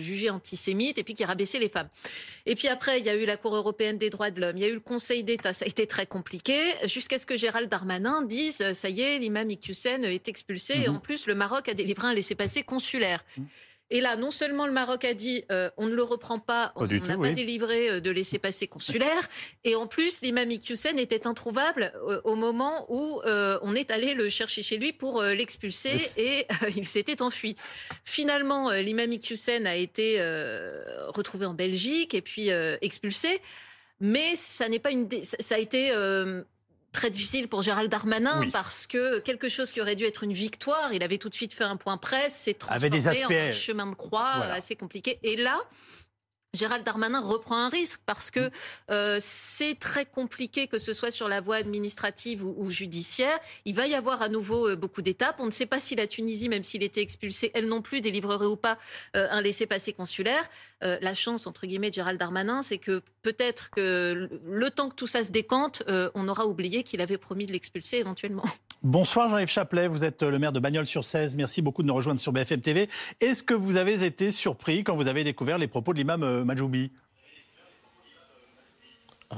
jugés 0.01 0.31
antisémites 0.31 0.99
et 0.99 1.05
puis 1.05 1.15
qui 1.15 1.25
rabaissaient 1.25 1.59
les 1.59 1.69
femmes. 1.69 1.89
Et 2.45 2.55
puis 2.55 2.69
après, 2.69 3.01
il 3.01 3.07
y 3.07 3.09
a 3.09 3.17
eu 3.17 3.25
la 3.25 3.37
Cour 3.37 3.57
européenne 3.57 3.99
des 3.99 4.11
droits 4.11 4.31
de 4.31 4.41
l'homme, 4.41 4.57
il 4.57 4.63
y 4.63 4.67
a 4.67 4.69
eu 4.69 4.75
le 4.75 4.81
Conseil 4.81 5.25
d'État. 5.25 5.53
Ça 5.53 5.65
a 5.65 5.69
été 5.69 5.87
très 5.87 6.07
compliqué 6.07 6.59
jusqu'à 6.85 7.19
ce 7.19 7.27
que 7.27 7.37
Gérald 7.37 7.69
Darmanin 7.69 8.23
dise 8.23 8.73
ça 8.73 8.89
y 8.89 9.01
est, 9.01 9.19
l'imam 9.19 9.51
Iqiyoussen 9.51 10.05
est 10.05 10.29
expulsé. 10.29 10.75
Et 10.75 10.89
mhm. 10.89 10.97
en 10.97 10.99
plus, 11.01 11.27
le 11.27 11.35
Maroc 11.35 11.69
a 11.69 11.75
délivré 11.75 12.09
un 12.09 12.15
laissez-passer 12.15 12.63
consulaire. 12.63 13.25
Mhm. 13.37 13.47
Et 13.91 14.01
là, 14.01 14.17
non 14.17 14.33
seulement 14.33 14.67
le 14.67 14.73
Maroc 14.73 15.05
a 15.05 15.15
dit 15.15 15.45
euh, 15.53 15.71
on 15.77 15.87
ne 15.87 15.95
le 15.95 16.03
reprend 16.03 16.41
pas, 16.41 16.73
on 16.75 16.87
n'a 16.87 17.17
pas 17.17 17.31
délivré 17.31 17.89
euh, 17.89 18.01
de 18.01 18.11
laisser-passer 18.11 18.67
consulaire, 18.67 19.29
et 19.63 19.77
en 19.77 19.87
plus 19.87 20.23
l'imam 20.23 20.51
Iqiyoussen 20.51 20.99
était 20.99 21.27
introuvable 21.27 21.93
euh, 22.09 22.21
au 22.25 22.35
moment 22.35 22.87
où 22.89 23.21
on 23.27 23.75
est 23.75 23.91
allé 23.91 24.15
le 24.15 24.29
chercher 24.29 24.63
chez 24.63 24.77
lui 24.77 24.93
pour 24.93 25.23
l'expulser 25.23 26.11
et 26.17 26.47
il 26.77 26.87
s'était 26.87 27.23
enfui. 27.23 27.55
Finalement, 28.05 28.71
l'imam 28.71 29.13
Iqiyoussen 29.13 29.67
a 29.67 29.77
été 29.77 30.21
retrouvé 31.09 31.47
en 31.47 31.55
Belgique 31.55 32.15
et 32.15 32.23
puis 32.23 32.51
expulsé, 32.81 33.41
mais 34.01 34.37
ça 34.37 34.69
n'est 34.69 34.79
pas 34.79 34.91
une, 34.91 35.09
ça 35.23 35.55
a 35.55 35.59
été 35.59 35.93
très 36.97 37.11
difficile 37.11 37.47
pour 37.47 37.63
Gérald 37.63 37.91
Darmanin 37.91 38.49
parce 38.53 38.87
que 38.87 39.21
quelque 39.21 39.49
chose 39.49 39.71
qui 39.71 39.81
aurait 39.81 39.95
dû 39.95 40.05
être 40.05 40.25
une 40.25 40.33
victoire, 40.33 40.93
il 40.93 41.03
avait 41.03 41.19
tout 41.19 41.29
de 41.29 41.35
suite 41.35 41.55
fait 41.55 41.65
un 41.65 41.77
point 41.77 41.99
presse, 41.99 42.35
s'est 42.35 42.55
transformé 42.55 42.99
en 43.07 43.49
un 43.49 43.51
chemin 43.51 43.87
de 43.87 43.95
croix 43.95 44.45
assez 44.47 44.75
compliqué. 44.75 45.19
Et 45.23 45.37
là, 45.37 45.61
Gérald 46.57 46.85
Darmanin 46.85 47.21
reprend 47.21 47.57
un 47.57 47.69
risque 47.69 48.01
parce 48.07 48.31
que 48.31 48.51
euh, 48.91 49.19
c'est 49.21 49.79
très 49.79 50.07
compliqué 50.07 50.67
que 50.67 50.79
ce 50.79 50.93
soit 50.93 51.11
sur 51.11 51.29
la 51.29 51.41
voie 51.41 51.57
administrative 51.57 52.45
ou, 52.45 52.71
judiciaire. 52.71 53.39
Il 53.65 53.75
va 53.75 53.87
y 53.87 53.95
avoir 53.95 54.23
à 54.23 54.29
nouveau 54.29 54.71
euh, 54.71 54.77
beaucoup 54.77 55.03
d'étapes. 55.03 55.37
On 55.39 55.47
ne 55.47 55.51
sait 55.51 55.67
pas 55.67 55.81
si 55.81 55.95
la 55.95 56.07
Tunisie, 56.07 56.49
même 56.49 56.65
s'il 56.65 56.83
était 56.83 57.03
expulsé, 57.03 57.51
elle 57.55 57.69
non 57.69 57.83
plus 57.83 58.01
délivrerait 58.01 58.47
ou 58.47 58.57
pas 58.57 58.79
euh, 59.15 59.29
un 59.31 59.41
laissez-passer 59.41 59.93
consulaire. 59.93 60.49
la 60.81 61.15
chance, 61.15 61.47
entre 61.47 61.67
guillemets, 61.67 61.91
de 61.91 61.95
Gérald 61.95 62.19
Darmanin, 62.19 62.63
c'est 62.63 62.79
que 62.79 63.03
peut-être 63.23 63.71
que 63.71 64.29
le 64.45 64.71
temps 64.71 64.89
que 64.89 64.95
tout 64.95 65.07
ça 65.07 65.25
se 65.25 65.31
décante, 65.31 65.83
on 66.15 66.29
aura 66.29 66.47
oublié 66.47 66.83
qu'il 66.83 67.01
avait 67.01 67.19
promis 67.19 67.47
de 67.47 67.53
l'expulser 67.53 67.97
éventuellement. 67.97 68.45
Bonsoir 68.83 69.31
Jean-Yves 69.31 69.49
Chaplet, 69.49 69.89
vous 69.89 70.05
êtes 70.05 70.23
le 70.23 70.39
maire 70.39 70.53
de 70.53 70.61
Bagnols-sur-Cèze. 70.61 71.35
Merci 71.35 71.63
beaucoup 71.63 71.83
de 71.83 71.89
nous 71.89 71.95
rejoindre 71.95 72.21
sur 72.21 72.31
BFM 72.31 72.61
TV. 72.61 72.89
Est-ce 73.21 73.43
que 73.43 73.55
vous 73.55 73.77
avez 73.77 74.05
été 74.05 74.31
surpris 74.31 74.85
quand 74.85 74.95
vous 74.95 75.07
avez 75.07 75.25
découvert 75.25 75.57
les 75.57 75.67
propos 75.67 75.95
de 75.95 75.99
l'imam 75.99 76.23
euh, 76.23 76.45
Majoubi? 76.45 76.91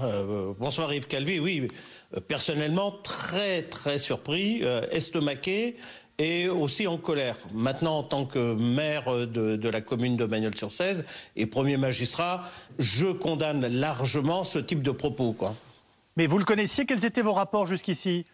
Euh, 0.02 0.52
bonsoir 0.58 0.92
Yves 0.92 1.06
Calvi, 1.06 1.38
oui, 1.38 1.68
euh, 2.14 2.20
personnellement 2.20 2.90
très 2.90 3.62
très 3.62 3.98
surpris, 3.98 4.62
estomaqué 4.90 5.76
et 6.18 6.48
aussi 6.48 6.88
en 6.88 6.98
colère. 6.98 7.36
Maintenant, 7.54 7.98
en 7.98 8.02
tant 8.02 8.26
que 8.26 8.54
maire 8.54 9.28
de, 9.28 9.54
de 9.54 9.68
la 9.68 9.80
commune 9.80 10.16
de 10.16 10.26
Bagnols-sur-Cèze 10.26 11.04
et 11.36 11.46
premier 11.46 11.76
magistrat, 11.76 12.42
je 12.80 13.06
condamne 13.06 13.68
largement 13.68 14.42
ce 14.42 14.58
type 14.58 14.82
de 14.82 14.90
propos. 14.90 15.32
Quoi. 15.32 15.54
Mais 16.16 16.26
vous 16.26 16.38
le 16.38 16.44
connaissiez, 16.44 16.84
quels 16.84 17.04
étaient 17.04 17.22
vos 17.22 17.32
rapports 17.32 17.68
jusqu'ici? 17.68 18.26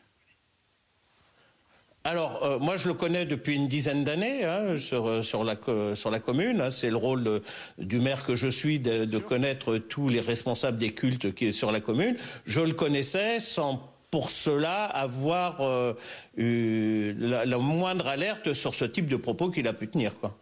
Alors, 2.06 2.42
euh, 2.42 2.58
moi, 2.58 2.76
je 2.76 2.88
le 2.88 2.92
connais 2.92 3.24
depuis 3.24 3.56
une 3.56 3.66
dizaine 3.66 4.04
d'années 4.04 4.44
hein, 4.44 4.76
sur, 4.78 5.08
euh, 5.08 5.22
sur, 5.22 5.42
la, 5.42 5.56
sur 5.94 6.10
la 6.10 6.20
commune. 6.20 6.60
Hein. 6.60 6.70
C'est 6.70 6.90
le 6.90 6.96
rôle 6.96 7.40
du 7.78 7.98
maire 7.98 8.24
que 8.24 8.34
je 8.34 8.46
suis 8.46 8.78
de, 8.78 9.18
connaître 9.18 9.78
tous 9.78 10.10
les 10.10 10.20
responsables 10.20 10.76
des 10.76 10.92
cultes 10.92 11.34
qui 11.34 11.46
est 11.46 11.52
sur 11.52 11.72
la 11.72 11.80
commune. 11.80 12.16
Je 12.44 12.60
le 12.60 12.74
connaissais 12.74 13.40
sans 13.40 13.90
pour 14.10 14.28
cela 14.28 14.84
avoir 14.84 15.62
euh, 15.62 15.94
eu 16.36 17.14
la, 17.18 17.58
moindre 17.58 18.06
alerte 18.06 18.52
sur 18.52 18.74
ce 18.74 18.84
type 18.84 19.08
de 19.08 19.16
propos 19.16 19.50
qu'il 19.50 19.66
a 19.66 19.72
pu 19.72 19.88
tenir. 19.88 20.12
Quoi. 20.18 20.36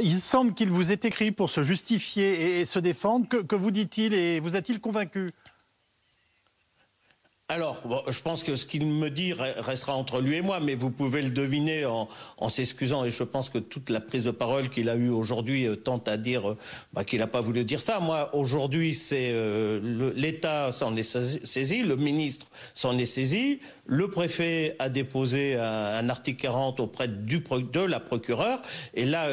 il 0.00 0.20
semble 0.20 0.54
qu'il 0.54 0.70
vous 0.70 0.92
ait 0.92 1.00
écrit 1.02 1.32
pour 1.32 1.50
se 1.50 1.64
justifier 1.64 2.60
et, 2.60 2.64
se 2.64 2.78
défendre. 2.78 3.28
Que, 3.28 3.38
que 3.38 3.56
vous 3.56 3.72
dit-il 3.72 4.14
et 4.14 4.38
vous 4.38 4.54
a-t-il 4.54 4.80
convaincu? 4.80 5.30
Alors, 7.52 7.76
je 8.08 8.20
pense 8.22 8.42
que 8.42 8.56
ce 8.56 8.64
qu'il 8.64 8.86
me 8.86 9.10
dit 9.10 9.34
restera 9.34 9.94
entre 9.94 10.22
lui 10.22 10.36
et 10.36 10.40
moi, 10.40 10.58
mais 10.58 10.74
vous 10.74 10.88
pouvez 10.88 11.20
le 11.20 11.28
deviner 11.28 11.84
en, 11.84 12.08
s'excusant. 12.48 13.04
Et 13.04 13.10
je 13.10 13.24
pense 13.24 13.50
que 13.50 13.58
toute 13.58 13.90
la 13.90 14.00
prise 14.00 14.24
de 14.24 14.30
parole 14.30 14.70
qu'il 14.70 14.88
a 14.88 14.96
eue 14.96 15.10
aujourd'hui 15.10 15.66
euh, 15.66 15.76
tente 15.76 16.08
à 16.08 16.16
dire 16.16 16.52
euh, 16.52 16.58
bah, 16.94 17.04
qu'il 17.04 17.18
n'a 17.18 17.26
pas 17.26 17.42
voulu 17.42 17.62
dire 17.64 17.82
ça. 17.82 18.00
Moi, 18.00 18.34
aujourd'hui, 18.34 18.94
c'est 18.94 19.32
euh, 19.32 20.12
l'État 20.16 20.72
s'en 20.72 20.96
est 20.96 21.02
saisi, 21.02 21.82
le 21.82 21.96
ministre 21.96 22.46
s'en 22.72 22.96
est 22.96 23.04
saisi, 23.04 23.60
le 23.92 24.08
préfet 24.08 24.74
a 24.78 24.88
déposé 24.88 25.56
un, 25.56 26.08
article 26.08 26.40
40 26.40 26.80
auprès 26.80 27.08
de 27.08 27.80
la 27.84 28.00
procureure. 28.00 28.62
Et 28.94 29.04
là, 29.04 29.28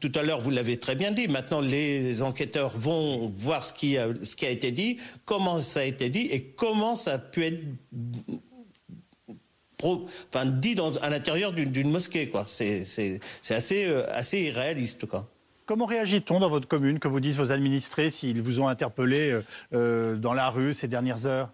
tout 0.00 0.12
à 0.14 0.22
l'heure, 0.22 0.40
vous 0.40 0.50
l'avez 0.50 0.76
très 0.76 0.94
bien 0.94 1.10
dit. 1.10 1.26
Maintenant, 1.26 1.60
les 1.60 2.22
enquêteurs 2.22 2.70
vont 2.76 3.26
voir 3.26 3.64
ce 3.64 3.72
qui, 3.72 3.98
a, 3.98 4.06
été 4.48 4.70
dit, 4.70 4.98
comment 5.24 5.60
ça 5.60 5.80
a 5.80 5.82
été 5.82 6.08
dit 6.08 6.28
et 6.30 6.44
comment 6.44 6.94
ça 6.94 7.14
a 7.14 7.18
pu 7.18 7.44
être 7.46 7.58
dit 10.44 10.76
à 11.02 11.10
l'intérieur 11.10 11.52
d'une 11.52 11.90
mosquée. 11.90 12.30
C'est 12.46 13.10
assez, 13.50 13.86
euh, 13.86 14.06
assez 14.12 14.38
irréaliste. 14.38 15.04
Comment 15.66 15.86
réagit-on 15.86 16.38
dans 16.38 16.48
votre 16.48 16.68
commune, 16.68 17.00
que 17.00 17.08
vous 17.08 17.18
disent 17.18 17.38
vos 17.38 17.50
administrés, 17.50 18.10
s'ils 18.10 18.40
vous 18.40 18.60
ont 18.60 18.68
interpellé 18.68 19.32
euh, 19.32 19.42
euh, 19.74 20.14
dans 20.14 20.32
la 20.32 20.48
rue 20.48 20.74
ces 20.74 20.86
dernières 20.86 21.26
heures? 21.26 21.50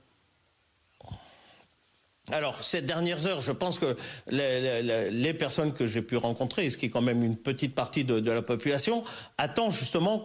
Alors, 2.30 2.62
ces 2.62 2.82
dernières 2.82 3.26
heures, 3.26 3.40
je 3.40 3.50
pense 3.50 3.80
que 3.80 3.96
les, 4.30 5.34
personnes 5.34 5.72
que 5.72 5.88
j'ai 5.88 6.02
pu 6.02 6.16
rencontrer, 6.16 6.70
ce 6.70 6.78
qui 6.78 6.86
est 6.86 6.88
quand 6.88 7.02
même 7.02 7.24
une 7.24 7.36
petite 7.36 7.74
partie 7.74 8.04
de, 8.04 8.30
la 8.30 8.42
population, 8.42 9.02
attend 9.38 9.70
justement 9.70 10.22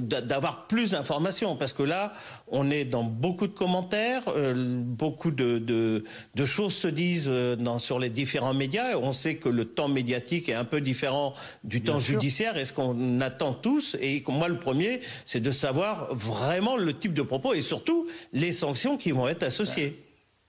d'avoir 0.00 0.66
plus 0.66 0.92
d'informations. 0.92 1.56
Parce 1.56 1.74
que 1.74 1.82
là, 1.82 2.14
on 2.48 2.70
est 2.70 2.86
dans 2.86 3.02
beaucoup 3.02 3.46
de 3.46 3.52
commentaires, 3.52 4.22
euh, 4.28 4.80
beaucoup 4.82 5.30
de, 5.30 6.02
choses 6.46 6.74
se 6.74 6.88
disent 6.88 7.28
euh, 7.28 7.54
dans, 7.54 7.78
sur 7.78 7.98
les 7.98 8.08
différents 8.08 8.54
médias. 8.54 8.96
On 8.96 9.12
sait 9.12 9.34
que 9.34 9.50
le 9.50 9.66
temps 9.66 9.88
médiatique 9.88 10.48
est 10.48 10.54
un 10.54 10.64
peu 10.64 10.80
différent 10.80 11.34
du 11.64 11.82
temps 11.82 11.98
judiciaire. 11.98 12.56
Et 12.56 12.64
ce 12.64 12.72
qu'on 12.72 13.20
attend 13.20 13.52
tous, 13.52 13.94
et 14.00 14.24
moi 14.28 14.48
le 14.48 14.58
premier, 14.58 15.00
c'est 15.26 15.40
de 15.40 15.50
savoir 15.50 16.14
vraiment 16.14 16.78
le 16.78 16.96
type 16.96 17.12
de 17.12 17.22
propos 17.22 17.52
et 17.52 17.60
surtout 17.60 18.06
les 18.32 18.52
sanctions 18.52 18.96
qui 18.96 19.10
vont 19.10 19.28
être 19.28 19.42
associées. 19.42 19.98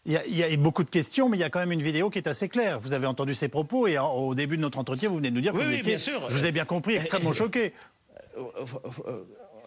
Il 0.06 0.14
y, 0.14 0.44
a, 0.44 0.58
beaucoup 0.58 0.84
de 0.84 0.90
questions, 0.90 1.30
mais 1.30 1.38
il 1.38 1.42
y 1.42 1.44
a 1.44 1.52
quand 1.52 1.60
même 1.60 1.72
une 1.72 1.84
vidéo 1.84 2.10
qui 2.10 2.18
est 2.18 2.28
assez 2.28 2.50
claire. 2.50 2.80
Vous 2.80 2.94
avez 2.94 3.06
entendu 3.06 3.36
ces 3.36 3.50
propos 3.50 3.86
et 3.86 4.00
au 4.00 4.34
début 4.34 4.58
de 4.58 4.62
notre 4.62 4.80
entretien, 4.80 5.10
vous 5.10 5.18
venez 5.18 5.30
de 5.30 5.36
nous 5.36 5.42
dire 5.42 5.54
que 5.54 5.60
vous 5.60 5.72
étiez, 5.72 5.98
je 6.00 6.34
vous 6.34 6.46
ai 6.48 6.52
bien 6.52 6.66
compris, 6.66 6.96
extrêmement 6.96 7.34
choqué. 7.34 7.74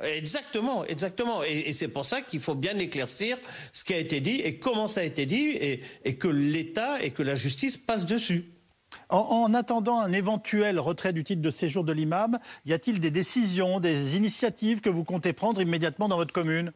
Exactement, 0.03 0.85
exactement. 0.85 1.45
Et, 1.45 1.73
c'est 1.73 1.89
pour 1.89 2.05
ça 2.05 2.21
qu'il 2.21 2.41
faut 2.41 2.57
bien 2.57 2.77
éclaircir 2.79 3.39
ce 3.73 3.85
qui 3.85 3.95
a 3.95 3.99
été 3.99 4.21
dit 4.21 4.41
et 4.41 4.59
comment 4.59 4.89
ça 4.89 5.01
a 5.01 5.05
été 5.05 5.25
dit 5.25 5.51
et, 6.05 6.17
que 6.17 6.29
l'État 6.29 7.01
et 7.03 7.11
que 7.11 7.23
la 7.23 7.37
justice 7.37 7.77
passent 7.77 8.07
dessus. 8.07 8.51
En, 9.09 9.19
en, 9.19 9.55
attendant 9.55 9.99
un 10.01 10.13
éventuel 10.13 10.81
retrait 10.81 11.13
du 11.13 11.25
titre 11.25 11.43
de 11.43 11.51
séjour 11.51 11.85
de 11.85 11.93
l'imam, 11.93 12.39
y 12.67 12.73
a-t-il 12.73 13.01
des 13.01 13.11
décisions, 13.11 13.79
des 13.79 14.17
initiatives 14.17 14.81
que 14.81 14.91
vous 14.91 15.05
comptez 15.05 15.33
prendre 15.33 15.61
immédiatement 15.61 16.09
dans 16.09 16.17
votre 16.17 16.33
commune? 16.33 16.73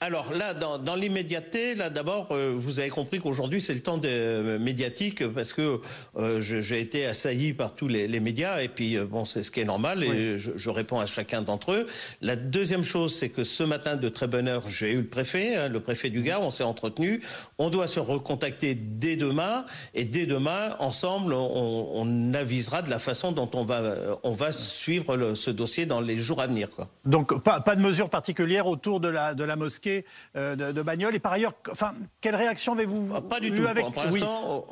Alors 0.00 0.32
là, 0.32 0.54
dans, 0.54 0.78
dans 0.78 0.94
l'immédiateté, 0.94 1.74
là 1.74 1.90
d'abord, 1.90 2.28
euh, 2.30 2.52
vous 2.54 2.78
avez 2.78 2.88
compris 2.88 3.18
qu'aujourd'hui 3.18 3.60
c'est 3.60 3.74
le 3.74 3.80
temps 3.80 3.98
de, 3.98 4.08
euh, 4.08 4.58
médiatique 4.60 5.26
parce 5.26 5.52
que 5.52 5.80
euh, 6.16 6.40
j'ai 6.40 6.80
été 6.80 7.04
assailli 7.04 7.52
par 7.52 7.74
tous 7.74 7.88
les, 7.88 8.06
les 8.06 8.20
médias 8.20 8.62
et 8.62 8.68
puis 8.68 8.96
bon, 8.98 9.24
c'est 9.24 9.42
ce 9.42 9.50
qui 9.50 9.58
est 9.58 9.64
normal 9.64 10.04
et 10.04 10.38
je, 10.38 10.52
je, 10.54 10.70
réponds 10.70 11.00
à 11.00 11.06
chacun 11.06 11.42
d'entre 11.42 11.72
eux. 11.72 11.86
La 12.22 12.36
deuxième 12.36 12.84
chose, 12.84 13.12
c'est 13.12 13.28
que 13.28 13.42
ce 13.42 13.64
matin 13.64 13.96
de 13.96 14.08
très 14.08 14.28
bonne 14.28 14.46
heure, 14.46 14.68
j'ai 14.68 14.92
eu 14.92 14.98
le 14.98 15.08
préfet, 15.08 15.56
hein, 15.56 15.68
le 15.68 15.80
préfet 15.80 16.10
du 16.10 16.22
Gard, 16.22 16.42
on 16.42 16.52
s'est 16.52 16.62
entretenu. 16.62 17.20
On 17.58 17.68
doit 17.68 17.88
se 17.88 17.98
recontacter 17.98 18.76
dès 18.76 19.16
demain 19.16 19.64
et 19.94 20.04
dès 20.04 20.26
demain, 20.26 20.76
ensemble, 20.78 21.32
on, 21.32 21.90
on 21.92 22.34
avisera 22.34 22.82
de 22.82 22.90
la 22.90 23.00
façon 23.00 23.32
dont 23.32 23.50
on 23.52 23.64
va 23.64 23.82
on 24.22 24.32
va 24.32 24.52
suivre 24.52 25.16
le, 25.16 25.34
ce 25.34 25.50
dossier 25.50 25.86
dans 25.86 26.00
les 26.00 26.18
jours 26.18 26.40
à 26.40 26.46
venir. 26.46 26.70
Quoi. 26.70 26.88
Donc 27.04 27.42
pas, 27.42 27.58
pas 27.58 27.74
de 27.74 27.80
mesures 27.80 28.10
particulières 28.10 28.68
autour 28.68 29.00
de 29.00 29.08
la 29.08 29.34
de 29.34 29.42
la 29.42 29.56
mosquée 29.56 29.87
euh, 30.36 30.56
de, 30.56 30.72
de 30.72 31.14
Et 31.14 31.18
par 31.18 31.32
ailleurs, 31.32 31.54
enfin, 31.70 31.94
quelle 32.20 32.36
réaction 32.36 32.72
avez-vous 32.72 33.12
ah, 33.14 33.20
Pas 33.20 33.40
du 33.40 33.52
tout. 33.52 33.66
Avec... 33.66 33.84
Pour 33.84 34.02
l'instant. 34.02 34.42
Oh. 34.48 34.66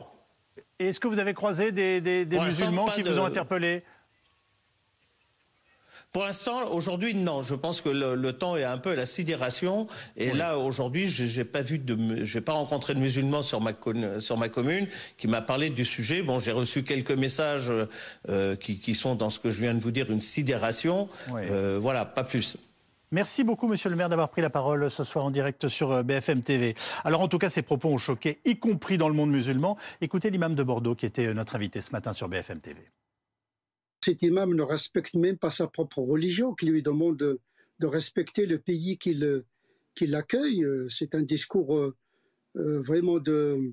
Est-ce 0.78 1.00
que 1.00 1.08
vous 1.08 1.18
avez 1.18 1.34
croisé 1.34 1.72
des, 1.72 2.26
musulmans 2.26 2.86
qui 2.86 3.02
vous 3.02 3.18
ont 3.18 3.24
interpellé? 3.24 3.82
Pour 6.12 6.24
l'instant, 6.24 6.70
aujourd'hui, 6.70 7.14
non. 7.14 7.42
Je 7.42 7.54
pense 7.54 7.82
que 7.82 7.90
le, 7.90 8.32
temps 8.32 8.56
est 8.56 8.64
un 8.64 8.78
peu 8.78 8.90
à 8.90 8.94
la 8.94 9.04
sidération. 9.04 9.86
Et 10.16 10.32
là, 10.32 10.58
aujourd'hui, 10.58 11.08
j'ai 11.08 11.44
pas 11.44 11.60
vu 11.60 11.78
de, 11.78 12.24
j'ai 12.24 12.40
pas 12.40 12.54
rencontré 12.54 12.94
de 12.94 13.00
musulmans 13.00 13.42
sur 13.42 13.60
ma 13.60 13.72
sur 14.20 14.38
ma 14.38 14.48
commune 14.48 14.88
qui 15.18 15.28
m'a 15.28 15.42
parlé 15.42 15.68
du 15.68 15.84
sujet. 15.84 16.22
Bon, 16.22 16.38
j'ai 16.38 16.52
reçu 16.52 16.84
quelques 16.84 17.12
messages 17.12 17.70
euh, 18.30 18.56
qui, 18.56 18.94
sont 18.94 19.14
dans 19.14 19.28
ce 19.28 19.38
que 19.38 19.50
je 19.50 19.60
viens 19.60 19.74
de 19.74 19.80
vous 19.80 19.90
dire, 19.90 20.10
une 20.10 20.22
sidération. 20.22 21.10
Euh, 21.34 21.78
voilà, 21.78 22.06
pas 22.06 22.24
plus. 22.24 22.56
Merci 23.12 23.44
beaucoup, 23.44 23.68
monsieur 23.68 23.88
le 23.88 23.94
maire, 23.94 24.08
d'avoir 24.08 24.30
pris 24.30 24.42
la 24.42 24.50
parole 24.50 24.90
ce 24.90 25.04
soir 25.04 25.24
en 25.24 25.30
direct 25.30 25.68
sur 25.68 25.92
euh, 25.92 26.02
BFM 26.02 26.42
TV. 26.42 26.74
Alors, 27.04 27.20
en 27.20 27.28
tout 27.28 27.38
cas, 27.38 27.48
ces 27.48 27.62
propos 27.62 27.88
ont 27.88 27.98
choqué, 27.98 28.40
y 28.44 28.58
compris 28.58 28.98
dans 28.98 29.08
le 29.08 29.14
monde 29.14 29.30
musulman. 29.30 29.78
Écoutez 30.00 30.28
l'imam 30.28 30.56
de 30.56 30.62
Bordeaux 30.64 30.96
qui 30.96 31.06
était 31.06 31.26
euh, 31.26 31.34
notre 31.34 31.54
invité 31.54 31.80
ce 31.82 31.92
matin 31.92 32.12
sur 32.12 32.28
BFM 32.28 32.60
TV. 32.60 32.80
Cet 34.04 34.22
imam 34.22 34.54
ne 34.54 34.62
respecte 34.62 35.14
même 35.14 35.38
pas 35.38 35.50
sa 35.50 35.68
propre 35.68 36.00
religion, 36.00 36.52
qui 36.52 36.66
lui 36.66 36.82
demande 36.82 37.16
de, 37.16 37.40
respecter 37.80 38.44
le 38.44 38.58
pays 38.58 38.98
qui 38.98 39.14
l'accueille. 40.00 40.64
Euh, 40.64 40.88
c'est 40.88 41.14
un 41.14 41.22
discours 41.22 41.92
vraiment 42.54 43.18
de 43.18 43.72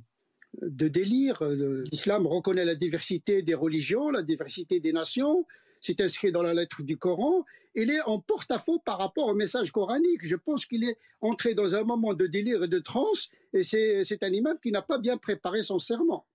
délire. 0.61 1.41
L'islam 1.91 2.27
reconnaît 2.27 2.65
la 2.65 2.75
diversité 2.75 3.41
des 3.41 3.55
religions, 3.55 4.11
la 4.11 4.21
diversité 4.21 4.79
des 4.79 4.91
nations. 4.91 5.47
C'est 5.81 6.01
inscrit 6.01 6.31
dans 6.31 6.43
la 6.43 6.53
lettre 6.53 6.83
du 6.83 6.97
Coran 6.97 7.45
il 7.75 7.91
est 7.91 8.01
en 8.03 8.19
porte-à-faux 8.19 8.79
par 8.79 8.97
rapport 8.97 9.27
au 9.27 9.33
message 9.33 9.71
coranique. 9.71 10.21
Je 10.23 10.35
pense 10.35 10.65
qu'il 10.65 10.83
est 10.83 10.97
entré 11.21 11.53
dans 11.53 11.75
un 11.75 11.83
moment 11.83 12.13
de 12.13 12.27
délire 12.27 12.63
et 12.63 12.67
de 12.67 12.79
transe, 12.79 13.29
et 13.53 13.63
c'est 13.63 14.23
un 14.23 14.31
imam 14.31 14.57
qui 14.61 14.71
n'a 14.71 14.81
pas 14.81 14.97
bien 14.97 15.17
préparé 15.17 15.61
son 15.61 15.79
serment. 15.79 16.25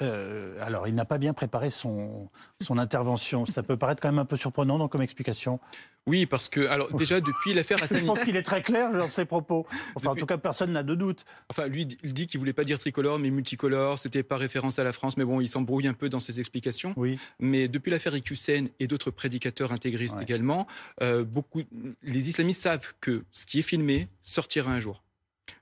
Euh, 0.00 0.56
alors, 0.60 0.88
il 0.88 0.94
n'a 0.94 1.04
pas 1.04 1.18
bien 1.18 1.34
préparé 1.34 1.70
son, 1.70 2.28
son 2.60 2.78
intervention. 2.78 3.44
Ça 3.46 3.62
peut 3.62 3.76
paraître 3.76 4.00
quand 4.00 4.08
même 4.08 4.18
un 4.18 4.24
peu 4.24 4.36
surprenant 4.36 4.78
donc, 4.78 4.92
comme 4.92 5.02
explication? 5.02 5.60
Oui, 6.06 6.26
parce 6.26 6.48
que, 6.48 6.66
alors 6.66 6.92
déjà, 6.96 7.20
depuis 7.20 7.52
l'affaire 7.54 7.82
Hassani... 7.82 8.00
Je 8.00 8.06
pense 8.06 8.20
qu'il 8.20 8.36
est 8.36 8.42
très 8.42 8.62
clair 8.62 8.90
dans 8.92 9.10
ses 9.10 9.24
propos. 9.24 9.66
Enfin, 9.94 10.10
en 10.10 10.14
tout 10.14 10.26
cas, 10.26 10.38
personne 10.38 10.72
n'a 10.72 10.82
de 10.82 10.94
doute. 10.94 11.24
Enfin, 11.50 11.66
lui, 11.66 11.86
il 12.02 12.14
dit 12.14 12.26
qu'il 12.26 12.40
voulait 12.40 12.52
pas 12.52 12.64
dire 12.64 12.78
tricolore, 12.78 13.18
mais 13.18 13.30
multicolore. 13.30 13.98
C'était 13.98 14.22
pas 14.22 14.36
référence 14.36 14.78
à 14.78 14.84
la 14.84 14.92
France, 14.92 15.16
mais 15.16 15.24
bon, 15.24 15.40
il 15.40 15.48
s'embrouille 15.48 15.86
un 15.86 15.94
peu 15.94 16.08
dans 16.08 16.20
ses 16.20 16.40
explications. 16.40 16.94
Oui. 16.96 17.18
Mais 17.38 17.68
depuis 17.68 17.90
l'affaire 17.90 18.16
Iqiyoussen 18.16 18.70
et 18.80 18.86
d'autres 18.86 19.10
prédicateurs 19.10 19.72
intégristes 19.72 20.20
également, 20.20 20.66
euh, 21.02 21.24
beaucoup, 21.24 21.62
les 22.02 22.28
islamistes 22.28 22.62
savent 22.62 22.94
que 23.00 23.24
ce 23.30 23.46
qui 23.46 23.58
est 23.58 23.62
filmé 23.62 24.08
sortira 24.20 24.72
un 24.72 24.80
jour. 24.80 25.02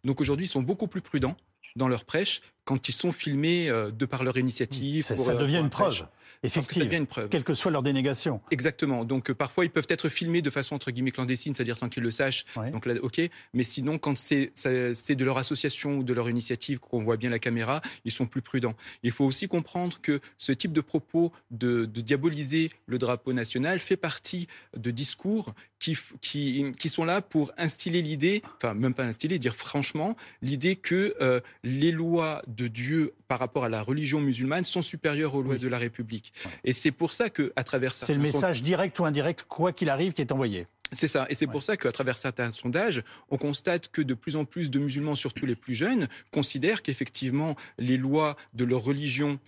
Donc 0.05 0.21
aujourd'hui, 0.21 0.47
ils 0.47 0.51
sont 0.51 0.63
beaucoup 0.63 0.87
plus 0.87 1.01
prudents 1.01 1.37
dans 1.77 1.89
leur 1.89 2.05
prêche 2.05 2.41
quand 2.71 2.89
ils 2.89 2.93
sont 2.93 3.11
filmés 3.11 3.69
euh, 3.69 3.91
de 3.91 4.07
par 4.07 4.23
leur 4.23 4.37
initiative. 4.39 5.03
Ça, 5.03 5.17
ça 5.17 5.35
devient 5.35 5.57
une 5.57 5.71
preuve. 5.71 6.07
Effectivement, 6.45 6.85
ça 6.85 6.87
devient 6.87 6.99
une 6.99 7.07
preuve. 7.07 7.29
Quelle 7.29 7.43
que 7.43 7.53
soit 7.53 7.73
leur 7.73 7.83
dénégation. 7.83 8.41
Exactement. 8.53 9.05
Donc 9.05 9.29
euh, 9.29 9.35
parfois 9.35 9.65
ils 9.65 9.71
peuvent 9.71 9.89
être 9.89 10.09
filmés 10.09 10.41
de 10.41 10.51
façon 10.51 10.77
entre 10.77 10.93
guillemets 10.93 11.11
clandestine, 11.11 11.53
c'est-à-dire 11.53 11.77
sans 11.77 11.89
qu'ils 11.89 12.05
le 12.05 12.13
sachent. 12.13 12.47
Donc 12.73 12.87
là, 12.87 12.95
ok. 13.03 13.21
Mais 13.55 13.65
sinon, 13.65 13.99
quand 13.99 14.17
c'est 14.17 14.53
de 14.55 15.25
leur 15.25 15.37
association 15.37 15.99
ou 15.99 16.05
de 16.05 16.15
leur 16.15 16.31
initiative 16.31 16.79
qu'on 16.79 17.03
voit 17.03 17.17
bien 17.17 17.29
la 17.29 17.41
caméra, 17.41 17.83
ils 18.05 18.13
sont 18.13 18.27
plus 18.27 18.41
prudents. 18.41 18.77
Il 19.03 19.11
faut 19.11 19.25
aussi 19.25 19.49
comprendre 19.49 19.99
que 20.01 20.21
ce 20.39 20.53
type 20.53 20.73
de 20.73 20.81
propos 20.81 21.33
de, 21.51 21.87
de 21.87 22.01
diaboliser 22.01 22.71
le 22.87 22.99
drapeau 22.99 23.33
national 23.33 23.81
fait 23.81 23.97
partie 23.97 24.47
de 24.77 24.93
discours 24.93 25.55
qui, 25.81 25.99
qui, 26.21 26.73
qui 26.79 26.89
sont 26.89 27.05
là 27.05 27.21
pour 27.23 27.51
instiller 27.57 28.03
l'idée, 28.03 28.43
enfin 28.57 28.75
même 28.75 28.95
pas 28.95 29.05
instiller, 29.05 29.39
dire 29.39 29.57
franchement 29.57 30.17
l'idée 30.43 30.77
que 30.77 31.17
euh, 31.21 31.41
les 31.65 31.91
lois 31.91 32.43
de 32.47 32.60
Dieu 32.67 33.15
par 33.29 33.39
rapport 33.39 33.65
à 33.65 33.69
la 33.69 33.83
religion 33.83 34.21
musulmane 34.21 34.65
sont 34.65 34.83
supérieures 34.83 35.35
aux 35.35 35.43
lois 35.43 35.59
de 35.59 35.69
la 35.69 35.79
République. 35.79 36.33
Et 36.65 36.73
c'est 36.73 36.91
pour 36.91 37.13
ça 37.13 37.31
que, 37.31 37.53
à 37.57 37.65
travers 37.65 37.95
ça, 37.95 38.07
c'est 38.07 38.15
le 38.15 38.21
message 38.21 38.63
direct 38.63 38.99
ou 38.99 39.05
indirect, 39.05 39.45
quoi 39.49 39.73
qu'il 39.73 39.89
arrive, 39.89 40.13
qui 40.13 40.23
est 40.23 40.33
envoyé. 40.33 40.67
C'est 40.93 41.09
ça. 41.09 41.27
Et 41.29 41.35
c'est 41.35 41.47
pour 41.47 41.63
ça 41.63 41.77
qu'à 41.77 41.93
travers 41.93 42.19
certains 42.19 42.51
sondages, 42.51 43.03
on 43.31 43.37
constate 43.37 43.89
que 43.89 44.03
de 44.03 44.15
plus 44.15 44.37
en 44.37 44.45
plus 44.45 44.71
de 44.71 44.79
musulmans, 44.79 45.15
surtout 45.15 45.47
les 45.47 45.55
plus 45.55 45.75
jeunes, 45.75 46.09
considèrent 46.33 46.83
qu'effectivement 46.83 47.57
les 47.79 47.97
lois 47.97 48.37
de 48.55 48.65
leur 48.65 48.83
religion 48.83 49.39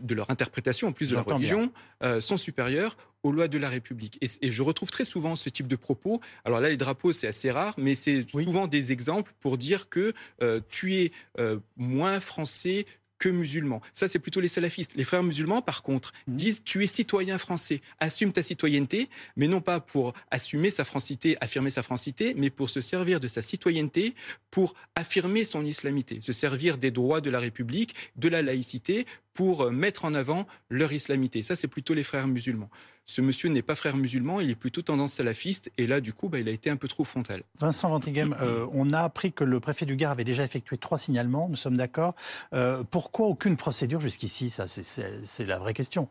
de 0.00 0.14
leur 0.14 0.30
interprétation, 0.30 0.88
en 0.88 0.92
plus 0.92 1.08
de 1.08 1.14
leur 1.14 1.24
religion, 1.24 1.72
euh, 2.02 2.20
sont 2.20 2.36
supérieures 2.36 2.96
aux 3.22 3.32
lois 3.32 3.48
de 3.48 3.58
la 3.58 3.68
République. 3.68 4.18
Et, 4.22 4.50
je 4.50 4.62
retrouve 4.62 4.90
très 4.90 5.04
souvent 5.04 5.36
ce 5.36 5.48
type 5.50 5.68
de 5.68 5.76
propos. 5.76 6.20
Alors 6.44 6.60
là, 6.60 6.68
les 6.68 6.76
drapeaux, 6.76 7.12
c'est 7.12 7.26
assez 7.26 7.50
rare, 7.50 7.74
mais 7.76 7.94
c'est 7.94 8.26
souvent 8.30 8.66
des 8.66 8.92
exemples 8.92 9.32
pour 9.40 9.58
dire 9.58 9.88
que 9.88 10.14
euh, 10.42 10.60
tu 10.70 10.94
es 10.94 11.12
euh, 11.38 11.58
moins 11.76 12.20
français 12.20 12.86
que 13.20 13.28
musulmans. 13.28 13.82
Ça, 13.92 14.08
c'est 14.08 14.18
plutôt 14.18 14.40
les 14.40 14.48
salafistes. 14.48 14.92
Les 14.96 15.04
frères 15.04 15.22
musulmans, 15.22 15.60
par 15.62 15.82
contre, 15.82 16.12
mmh. 16.26 16.36
disent 16.36 16.62
tu 16.64 16.82
es 16.82 16.86
citoyen 16.86 17.38
français, 17.38 17.82
assume 18.00 18.32
ta 18.32 18.42
citoyenneté, 18.42 19.08
mais 19.36 19.46
non 19.46 19.60
pas 19.60 19.78
pour 19.78 20.14
assumer 20.30 20.70
sa 20.70 20.84
francité, 20.84 21.36
affirmer 21.40 21.70
sa 21.70 21.82
francité, 21.82 22.34
mais 22.34 22.48
pour 22.50 22.70
se 22.70 22.80
servir 22.80 23.20
de 23.20 23.28
sa 23.28 23.42
citoyenneté 23.42 24.14
pour 24.50 24.74
affirmer 24.96 25.44
son 25.44 25.64
islamité, 25.66 26.20
se 26.20 26.32
servir 26.32 26.78
des 26.78 26.90
droits 26.90 27.20
de 27.20 27.30
la 27.30 27.38
République, 27.38 27.94
de 28.16 28.28
la 28.28 28.40
laïcité, 28.40 29.06
pour 29.40 29.62
euh, 29.62 29.70
mettre 29.70 30.04
en 30.04 30.12
avant 30.12 30.46
leur 30.68 30.92
islamité. 30.92 31.40
Ça, 31.40 31.56
c'est 31.56 31.66
plutôt 31.66 31.94
les 31.94 32.02
frères 32.02 32.28
musulmans. 32.28 32.68
Ce 33.06 33.22
monsieur 33.22 33.48
n'est 33.48 33.62
pas 33.62 33.74
frère 33.74 33.96
musulman, 33.96 34.40
il 34.40 34.50
est 34.50 34.54
plutôt 34.54 34.82
tendance 34.82 35.14
salafiste, 35.14 35.72
et 35.78 35.86
là, 35.86 36.02
du 36.02 36.12
coup, 36.12 36.28
bah, 36.28 36.40
il 36.40 36.46
a 36.46 36.52
été 36.52 36.68
un 36.68 36.76
peu 36.76 36.88
trop 36.88 37.04
frontal. 37.04 37.42
Vincent 37.58 37.88
Ventrigem, 37.88 38.36
euh, 38.42 38.66
on 38.72 38.92
a 38.92 39.00
appris 39.00 39.32
que 39.32 39.42
le 39.42 39.58
préfet 39.58 39.86
du 39.86 39.96
Gard 39.96 40.10
avait 40.10 40.24
déjà 40.24 40.44
effectué 40.44 40.76
trois 40.76 40.98
signalements, 40.98 41.48
nous 41.48 41.56
sommes 41.56 41.78
d'accord. 41.78 42.14
Euh, 42.52 42.84
pourquoi 42.90 43.28
aucune 43.28 43.56
procédure 43.56 43.98
jusqu'ici? 43.98 44.50
Ça, 44.50 44.66
c'est 44.66 45.46
la 45.46 45.58
vraie 45.58 45.72
question. 45.72 46.10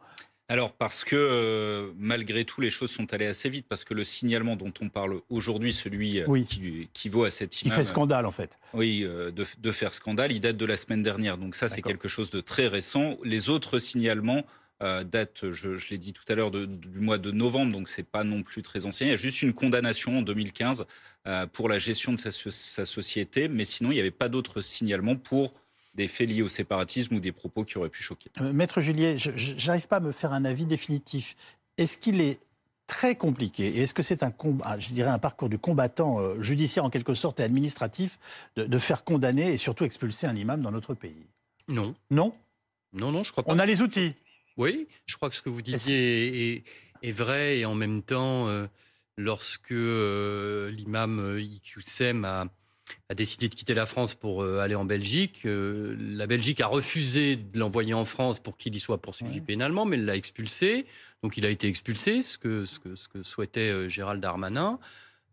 Alors 0.50 0.74
parce 0.74 1.04
que 1.04 1.94
malgré 1.98 2.44
tout 2.44 2.60
les 2.60 2.70
choses 2.70 2.92
sont 2.92 3.14
allées 3.14 3.28
assez 3.28 3.50
vite 3.50 3.68
parce 3.70 3.84
que 3.84 3.94
le 3.94 4.04
signalement 4.04 4.56
dont 4.56 4.74
on 4.82 4.90
parle 4.90 5.22
aujourd'hui, 5.30 5.74
celui 5.74 6.24
qui, 6.94 7.10
vaut 7.10 7.24
à 7.24 7.30
cette 7.30 7.62
image, 7.62 7.74
qui 7.74 7.80
fait 7.80 7.86
scandale 7.86 8.26
en 8.26 8.32
fait. 8.32 8.58
Oui, 8.74 9.02
de, 9.02 9.32
de, 9.32 9.72
faire 9.72 9.94
scandale, 9.94 10.32
il 10.32 10.42
date 10.42 10.58
de 10.58 10.66
la 10.66 10.76
semaine 10.76 11.04
dernière, 11.04 11.38
donc 11.38 11.56
ça 11.56 11.70
c'est 11.70 11.84
quelque 11.84 12.08
chose 12.08 12.32
de 12.32 12.42
très 12.42 12.68
récent. 12.68 13.16
Les 13.24 13.50
autres 13.50 13.80
signalements 13.80 14.44
euh, 14.82 15.04
date, 15.04 15.52
je, 15.52 15.70
l'ai 15.90 15.98
dit 15.98 16.14
tout 16.14 16.24
à 16.30 16.36
l'heure, 16.36 16.52
du 16.52 17.00
mois 17.00 17.18
de 17.18 17.32
novembre, 17.32 17.74
donc 17.74 17.90
c'est 17.90 18.04
pas 18.04 18.24
non 18.24 18.44
plus 18.44 18.62
très 18.62 18.86
ancien. 18.86 19.08
Il 19.08 19.10
y 19.10 19.14
a 19.14 19.18
juste 19.18 19.42
une 19.42 19.54
condamnation 19.54 20.20
en 20.20 20.22
2015 20.22 20.86
euh, 21.28 21.48
pour 21.48 21.68
la 21.68 21.80
gestion 21.80 22.14
de 22.14 22.18
sa, 22.18 22.86
société, 22.86 23.50
mais 23.50 23.66
sinon 23.66 23.92
il 23.92 23.96
n'y 23.96 24.00
avait 24.00 24.12
pas 24.12 24.30
d'autres 24.30 24.62
signalements 24.62 25.18
pour 25.18 25.54
des 25.94 26.08
faits 26.08 26.30
liés 26.30 26.42
au 26.42 26.50
séparatisme 26.50 27.16
ou 27.16 27.20
des 27.20 27.32
propos 27.32 27.64
qui 27.64 27.78
auraient 27.78 27.90
pu 27.90 28.04
choquer. 28.04 28.30
Euh, 28.42 28.54
Maître 28.54 28.82
Juliet, 28.82 29.18
je 29.18 29.68
n'arrive 29.68 29.88
pas 29.88 29.98
à 29.98 30.02
me 30.02 30.12
faire 30.12 30.34
un 30.34 30.46
avis 30.46 30.66
définitif. 30.66 31.36
Est-ce 31.78 31.98
qu'il 31.98 32.22
est 32.22 32.40
très 32.88 33.16
compliqué 33.16 33.68
et 33.68 33.82
est-ce 33.82 33.94
que 33.94 34.02
c'est 34.02 34.24
un, 34.24 34.34
ah, 34.64 34.80
je 34.80 34.90
dirais 34.90 35.12
un 35.12 35.20
parcours 35.20 35.50
du 35.50 35.60
combattant 35.60 36.42
judiciaire 36.42 36.86
en 36.86 36.90
quelque 36.90 37.14
sorte 37.14 37.40
et 37.40 37.44
administratif 37.44 38.18
de, 38.56 38.66
de 38.66 38.80
faire 38.80 39.04
condamner 39.04 39.52
et 39.54 39.58
surtout 39.58 39.86
expulser 39.86 40.26
un 40.26 40.36
imam 40.36 40.62
dans 40.62 40.72
notre 40.72 40.96
pays? 40.96 41.28
Non. 41.68 41.94
Non? 42.10 42.34
Non, 42.94 43.12
non, 43.12 43.24
je 43.24 43.32
crois 43.32 43.44
pas. 43.44 43.54
On 43.54 43.60
a 43.60 43.66
les 43.66 43.82
outils. 43.82 44.16
Oui, 44.58 44.88
je 45.06 45.16
crois 45.16 45.30
que 45.30 45.36
ce 45.36 45.42
que 45.42 45.50
vous 45.50 45.62
disiez 45.62 46.64
est, 47.02 47.12
vrai 47.12 47.60
et 47.60 47.66
en 47.66 47.76
même 47.76 48.02
temps, 48.02 48.48
euh, 48.48 48.68
lorsque 49.16 49.72
euh, 49.72 50.70
l'imam 50.72 51.20
euh, 51.20 51.42
Iqiyoussem 51.42 52.26
a, 52.26 52.48
a, 53.10 53.16
décidé 53.16 53.50
de 53.50 53.56
quitter 53.56 53.74
la 53.74 53.86
France 53.86 54.14
pour 54.14 54.44
aller 54.44 54.76
en 54.76 54.86
Belgique, 54.86 55.42
la 55.46 56.28
Belgique 56.28 56.62
a 56.62 56.68
refusé 56.68 57.36
de 57.36 57.60
l'envoyer 57.60 57.94
en 57.94 58.06
France 58.06 58.40
pour 58.40 58.58
qu'il 58.58 58.76
y 58.76 58.80
soit 58.80 59.02
poursuivi 59.02 59.42
pénalement, 59.42 59.86
mais 59.86 59.98
elle 59.98 60.06
l'a 60.06 60.16
expulsé. 60.16 60.86
Donc 61.24 61.38
il 61.38 61.46
a 61.46 61.50
été 61.50 61.68
expulsé, 61.68 62.22
ce 62.22 62.38
que, 62.38 62.66
ce 62.66 62.80
que, 62.80 62.96
ce 62.96 63.08
que 63.08 63.24
souhaitait 63.24 63.90
Gérald 63.90 64.22
Darmanin. 64.22 64.80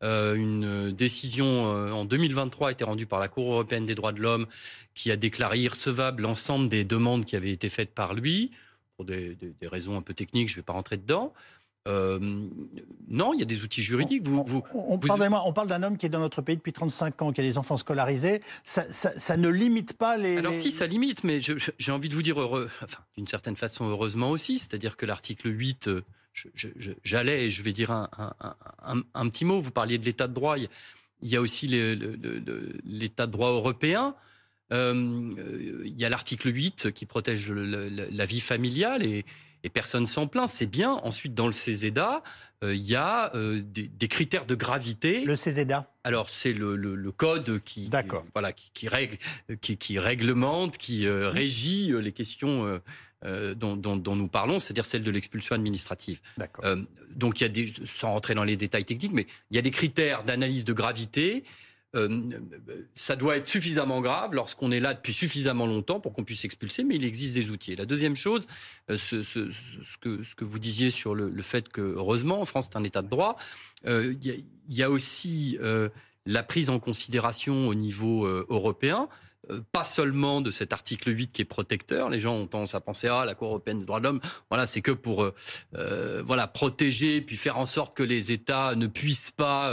une 0.03 0.93
décision 0.93 1.65
en 1.65 2.05
2023 2.05 2.69
a 2.69 2.73
été 2.73 2.85
rendue 2.85 3.07
par 3.07 3.21
la 3.21 3.29
Cour 3.29 3.53
européenne 3.53 3.87
des 3.87 3.95
droits 3.95 4.13
de 4.13 4.21
l'homme 4.21 4.47
qui 4.95 5.11
a 5.11 5.17
déclaré 5.17 5.61
irrecevable 5.61 6.23
l'ensemble 6.23 6.69
des 6.69 6.85
demandes 6.85 7.25
qui 7.25 7.37
avaient 7.37 7.53
été 7.53 7.69
faites 7.69 7.95
par 7.95 8.15
lui 8.15 8.51
pour 8.97 9.05
des, 9.05 9.37
raisons 9.63 9.97
un 9.97 10.03
peu 10.03 10.15
techniques, 10.15 10.49
je 10.49 10.55
ne 10.55 10.57
vais 10.57 10.65
pas 10.65 10.73
rentrer 10.73 10.97
dedans. 10.97 11.33
Euh, 11.87 12.19
non, 13.09 13.33
il 13.33 13.39
y 13.39 13.43
a 13.43 13.47
des 13.47 13.63
outils 13.63 13.83
juridiques. 13.83 14.27
Vous, 14.27 14.43
vous, 14.45 14.63
on, 14.75 14.95
on, 14.95 15.53
parle 15.53 15.69
d'un 15.69 15.83
homme 15.83 15.97
qui 15.97 16.07
est 16.07 16.09
dans 16.09 16.21
notre 16.21 16.43
pays 16.43 16.57
depuis 16.57 16.73
35 16.73 17.23
ans, 17.23 17.33
qui 17.33 17.41
a 17.41 17.45
des 17.45 17.59
enfants 17.59 17.77
scolarisés. 17.77 18.43
Ça, 18.65 19.37
ne 19.37 19.49
limite 19.49 19.93
pas 19.93 20.17
les. 20.17 20.37
Alors, 20.39 20.55
si, 20.55 20.71
ça 20.71 20.87
limite, 20.87 21.23
mais 21.25 21.41
j'ai 21.41 21.93
envie 21.93 22.09
de 22.09 22.15
vous 22.15 22.23
dire, 22.23 22.41
heureux, 22.41 22.69
enfin, 22.83 22.99
d'une 23.17 23.29
certaine 23.29 23.57
façon, 23.57 23.89
heureusement 23.89 24.31
aussi. 24.31 24.59
C'est-à-dire 24.59 24.97
que 24.97 25.07
l'article 25.07 25.49
8, 25.49 25.89
euh, 25.89 26.05
j'allais 27.05 27.45
et 27.45 27.49
je 27.49 27.63
vais 27.63 27.73
dire 27.73 27.91
un, 27.91 28.09
un, 29.15 29.29
petit 29.29 29.45
mot. 29.45 29.61
Vous 29.61 29.71
parliez 29.71 29.99
de 29.99 30.05
l'état 30.05 30.27
de 30.27 30.35
droit. 30.35 30.57
Il 30.59 30.69
y 31.29 31.37
a 31.37 31.41
aussi 31.41 31.69
l'état 31.69 33.27
de 33.27 33.33
droit 33.33 33.51
européen. 33.51 34.15
Euh, 34.73 35.81
il 35.85 35.97
y 35.97 36.05
a 36.05 36.09
l'article 36.09 36.53
8 36.53 36.91
qui 36.91 37.07
protège 37.07 37.53
la 37.53 38.27
vie 38.27 38.41
familiale 38.41 39.05
et, 39.05 39.25
personne 39.69 40.07
s'en 40.07 40.27
plaint, 40.27 40.49
c'est 40.49 40.67
bien. 40.67 40.93
Ensuite, 41.03 41.35
dans 41.35 41.47
le 41.47 41.53
CESEDA, 41.53 42.23
euh, 42.65 42.75
il 42.75 42.83
y 42.83 42.95
a 42.95 43.35
euh, 43.35 43.61
des, 43.63 44.09
critères 44.09 44.47
de 44.47 44.55
gravité. 44.55 45.25
Le 45.25 45.37
CESEDA 45.37 45.91
Alors, 46.05 46.31
c'est 46.31 46.53
le, 46.53 46.77
code 47.13 47.61
qui, 47.65 47.91
voilà, 48.33 48.53
qui, 48.53 48.89
règle, 48.89 49.19
qui, 49.61 49.99
réglemente, 49.99 50.79
qui 50.79 51.09
régit 51.09 51.93
les 52.01 52.13
questions 52.13 52.81
dont, 53.25 54.17
nous 54.17 54.29
parlons, 54.29 54.59
c'est-à-dire 54.59 54.87
celle 54.87 55.03
de 55.03 55.11
l'expulsion 55.11 55.55
administrative. 55.55 56.21
donc, 57.15 57.41
il 57.41 57.45
y 57.45 57.47
a 57.47 57.49
des, 57.49 57.73
sans 57.85 58.13
rentrer 58.13 58.35
dans 58.35 58.45
les 58.45 58.57
détails 58.57 58.85
techniques, 58.85 59.13
mais 59.13 59.27
il 59.51 59.57
y 59.57 59.59
a 59.59 59.63
des 59.63 59.71
critères 59.71 60.25
d'analyse 60.25 60.65
de 60.65 60.73
gravité 60.73 61.45
euh, 61.97 62.09
ça 62.95 63.17
doit 63.17 63.37
être 63.37 63.49
suffisamment 63.49 64.01
grave 64.01 64.35
lorsqu'on 64.35 64.71
est 64.71 64.81
là 64.81 64.95
depuis 64.95 65.13
suffisamment 65.13 65.67
longtemps 65.67 66.01
pour 66.01 66.13
qu'on 66.13 66.25
puisse 66.25 66.45
expulser, 66.45 66.85
mais 66.85 66.97
il 66.97 67.05
existe 67.05 67.35
des 67.35 67.51
outils. 67.51 67.75
la 67.75 67.87
deuxième 67.87 68.17
chose, 68.17 68.47
euh, 68.91 68.97
ce, 68.97 69.17
que, 70.01 70.23
ce, 70.23 70.35
que, 70.35 70.45
vous 70.45 70.59
disiez 70.59 70.91
sur 70.91 71.15
le, 71.15 71.43
fait 71.43 71.69
que, 71.69 71.81
heureusement, 71.81 72.41
en 72.41 72.45
France, 72.45 72.69
c'est 72.71 72.77
un 72.77 72.85
état 72.85 73.03
de 73.03 73.09
droit, 73.09 73.37
euh, 73.87 74.15
il 74.23 74.45
y, 74.75 74.83
a 74.83 74.91
aussi 74.91 75.59
la 76.27 76.43
prise 76.43 76.71
en 76.71 76.79
considération 76.79 77.69
au 77.69 77.75
niveau 77.75 78.27
européen 78.27 79.09
pas 79.71 79.85
seulement 79.85 80.41
de 80.41 80.51
cet 80.51 80.73
article 80.73 81.17
8 81.17 81.33
qui 81.33 81.43
est 81.43 81.45
protecteur. 81.45 82.11
Les 82.11 82.19
gens 82.19 82.35
ont 82.35 82.47
tendance 82.49 82.75
à 82.75 82.81
penser 82.81 83.07
ah 83.07 83.25
la 83.25 83.37
Cour 83.37 83.49
européenne 83.49 83.79
des 83.79 83.85
droits 83.85 84.01
de 84.01 84.05
l'homme, 84.05 84.21
voilà 84.51 84.67
c'est 84.67 84.83
que 84.83 84.91
pour 84.91 85.23
euh, 85.23 86.23
voilà 86.27 86.49
protéger 86.49 87.21
puis 87.21 87.37
faire 87.37 87.57
en 87.57 87.67
sorte 87.67 87.97
que 87.97 88.03
les 88.03 88.33
États 88.33 88.75
ne 88.75 88.89
puissent 88.89 89.31
pas 89.31 89.73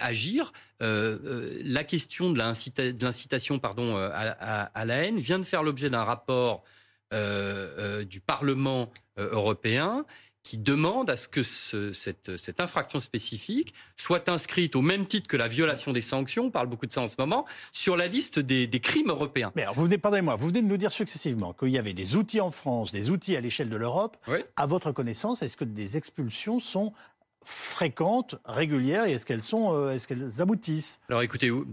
agir. 0.00 0.52
La 0.82 1.84
question 1.84 2.30
de 2.32 2.38
l'incitation 2.38 3.58
pardon 3.58 3.96
à, 3.96 4.84
la 4.84 4.94
haine 4.96 5.18
vient 5.18 5.38
de 5.38 5.44
faire 5.44 5.62
l'objet 5.62 5.90
d'un 5.90 6.04
rapport 6.04 6.64
du 7.12 8.20
Parlement 8.20 8.90
européen 9.16 10.04
qui 10.42 10.58
demande 10.58 11.08
à 11.08 11.16
ce 11.16 11.28
que 11.28 11.42
cette, 11.42 12.36
cette, 12.36 12.60
infraction 12.60 13.00
spécifique 13.00 13.74
soit 13.96 14.28
inscrite 14.28 14.74
au 14.74 14.82
même 14.82 15.06
titre 15.06 15.28
que 15.28 15.36
la 15.36 15.46
violation 15.46 15.92
des 15.92 16.00
sanctions, 16.00 16.46
on 16.46 16.50
parle 16.50 16.66
beaucoup 16.66 16.86
de 16.86 16.92
ça 16.92 17.00
en 17.00 17.06
ce 17.06 17.14
moment, 17.18 17.46
sur 17.72 17.96
la 17.96 18.08
liste 18.08 18.38
des, 18.38 18.66
des 18.66 18.80
crimes 18.80 19.10
européens. 19.10 19.52
Mais 19.54 19.62
alors, 19.62 19.74
vous 19.74 19.84
venez, 19.84 19.98
pardonnez-moi, 19.98 20.34
vous 20.34 20.48
venez 20.48 20.62
de 20.62 20.66
nous 20.66 20.76
dire 20.76 20.90
successivement 20.90 21.52
qu'il 21.52 21.68
y 21.68 21.78
avait 21.78 21.94
des 21.94 22.16
outils 22.16 22.40
en 22.40 22.50
France, 22.50 22.92
des 22.92 23.10
outils 23.10 23.36
à 23.36 23.40
l'échelle 23.40 23.68
de 23.68 23.76
l'Europe. 23.76 24.16
À 24.56 24.66
votre 24.66 24.90
connaissance, 24.92 25.42
est-ce 25.42 25.56
que 25.56 25.64
des 25.64 25.96
expulsions 25.96 26.58
sont 26.58 26.92
fréquentes, 27.44 28.36
régulières, 28.44 29.06
et 29.06 29.12
est-ce 29.12 29.26
qu'elles 29.26 29.42
sont, 29.42 29.74
euh, 29.74 29.92
est-ce 29.92 30.06
qu'elles 30.06 30.40
aboutissent? 30.40 31.00
Alors 31.08 31.22
écoutez, 31.22 31.48
euh, 31.48 31.64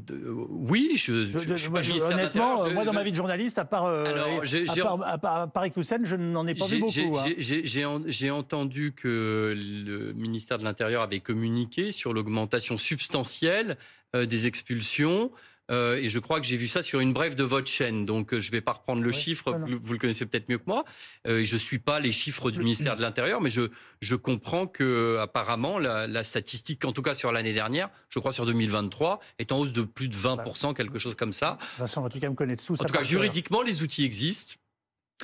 oui, 0.49 0.93
je, 0.95 1.25
je, 1.25 1.55
je, 1.55 1.69
moi, 1.69 1.81
honnêtement, 2.11 2.69
moi 2.71 2.85
dans 2.85 2.93
ma 2.93 3.03
vie 3.03 3.11
de 3.11 3.15
journaliste, 3.15 3.59
à 3.59 3.65
part, 3.65 3.85
euh, 3.85 4.05
Alors, 4.05 5.03
à, 5.05 5.17
part, 5.17 5.35
à, 5.35 5.47
Paris 5.47 5.71
je 5.75 6.15
n'en 6.15 6.47
ai 6.47 6.55
pas 6.55 6.67
vu 6.67 6.79
beaucoup. 6.79 7.17
Hein. 7.17 8.03
J'ai 8.07 8.31
entendu 8.31 8.93
que 8.93 9.55
le 9.55 10.13
ministère 10.13 10.57
de 10.57 10.63
l'Intérieur 10.63 11.01
avait 11.01 11.19
communiqué 11.19 11.91
sur 11.91 12.13
l'augmentation 12.13 12.77
substantielle 12.77 13.77
des 14.13 14.47
expulsions. 14.47 15.31
Euh, 15.69 15.95
et 15.97 16.09
je 16.09 16.19
crois 16.19 16.39
que 16.39 16.45
j'ai 16.45 16.57
vu 16.57 16.67
ça 16.67 16.81
sur 16.81 16.99
une 16.99 17.13
brève 17.13 17.35
de 17.35 17.43
votre 17.43 17.67
chaîne. 17.67 18.05
Donc, 18.05 18.33
euh, 18.33 18.39
je 18.39 18.49
ne 18.49 18.51
vais 18.53 18.61
pas 18.61 18.73
reprendre 18.73 19.01
le 19.01 19.11
chiffre. 19.11 19.51
Vous, 19.51 19.93
le 19.93 19.99
connaissez 19.99 20.25
peut-être 20.25 20.49
mieux 20.49 20.57
que 20.57 20.67
moi. 20.67 20.85
Euh, 21.27 21.43
je 21.43 21.53
ne 21.53 21.59
suis 21.59 21.79
pas 21.79 21.99
les 21.99 22.11
chiffres 22.11 22.51
du 22.51 22.59
ministère 22.59 22.95
de 22.95 23.01
l'Intérieur, 23.01 23.41
mais 23.41 23.49
je, 23.49 23.69
je 24.01 24.15
comprends 24.15 24.67
que 24.67 25.17
apparemment 25.19 25.79
la, 25.79 26.07
la 26.07 26.23
statistique, 26.23 26.85
en 26.85 26.91
tout 26.91 27.01
cas 27.01 27.13
sur 27.13 27.31
l'année 27.31 27.53
dernière, 27.53 27.89
je 28.09 28.19
crois 28.19 28.31
sur 28.31 28.45
2023, 28.45 29.19
est 29.37 29.51
en 29.51 29.59
hausse 29.59 29.73
de 29.73 29.81
plus 29.81 30.07
de 30.07 30.15
20%, 30.15 30.73
quelque 30.73 30.99
chose 30.99 31.15
comme 31.15 31.33
ça. 31.33 31.51
De 31.51 31.65
toute 31.65 31.77
façon, 31.77 32.03
en 32.03 32.09
tout 32.09 32.19
cas, 32.19 32.29
me 32.29 32.35
connaît 32.35 32.55
tout. 32.55 32.73
En 32.73 32.83
tout 32.83 32.93
cas, 32.93 33.03
juridiquement, 33.03 33.61
les 33.61 33.83
outils 33.83 34.05
existent. 34.05 34.55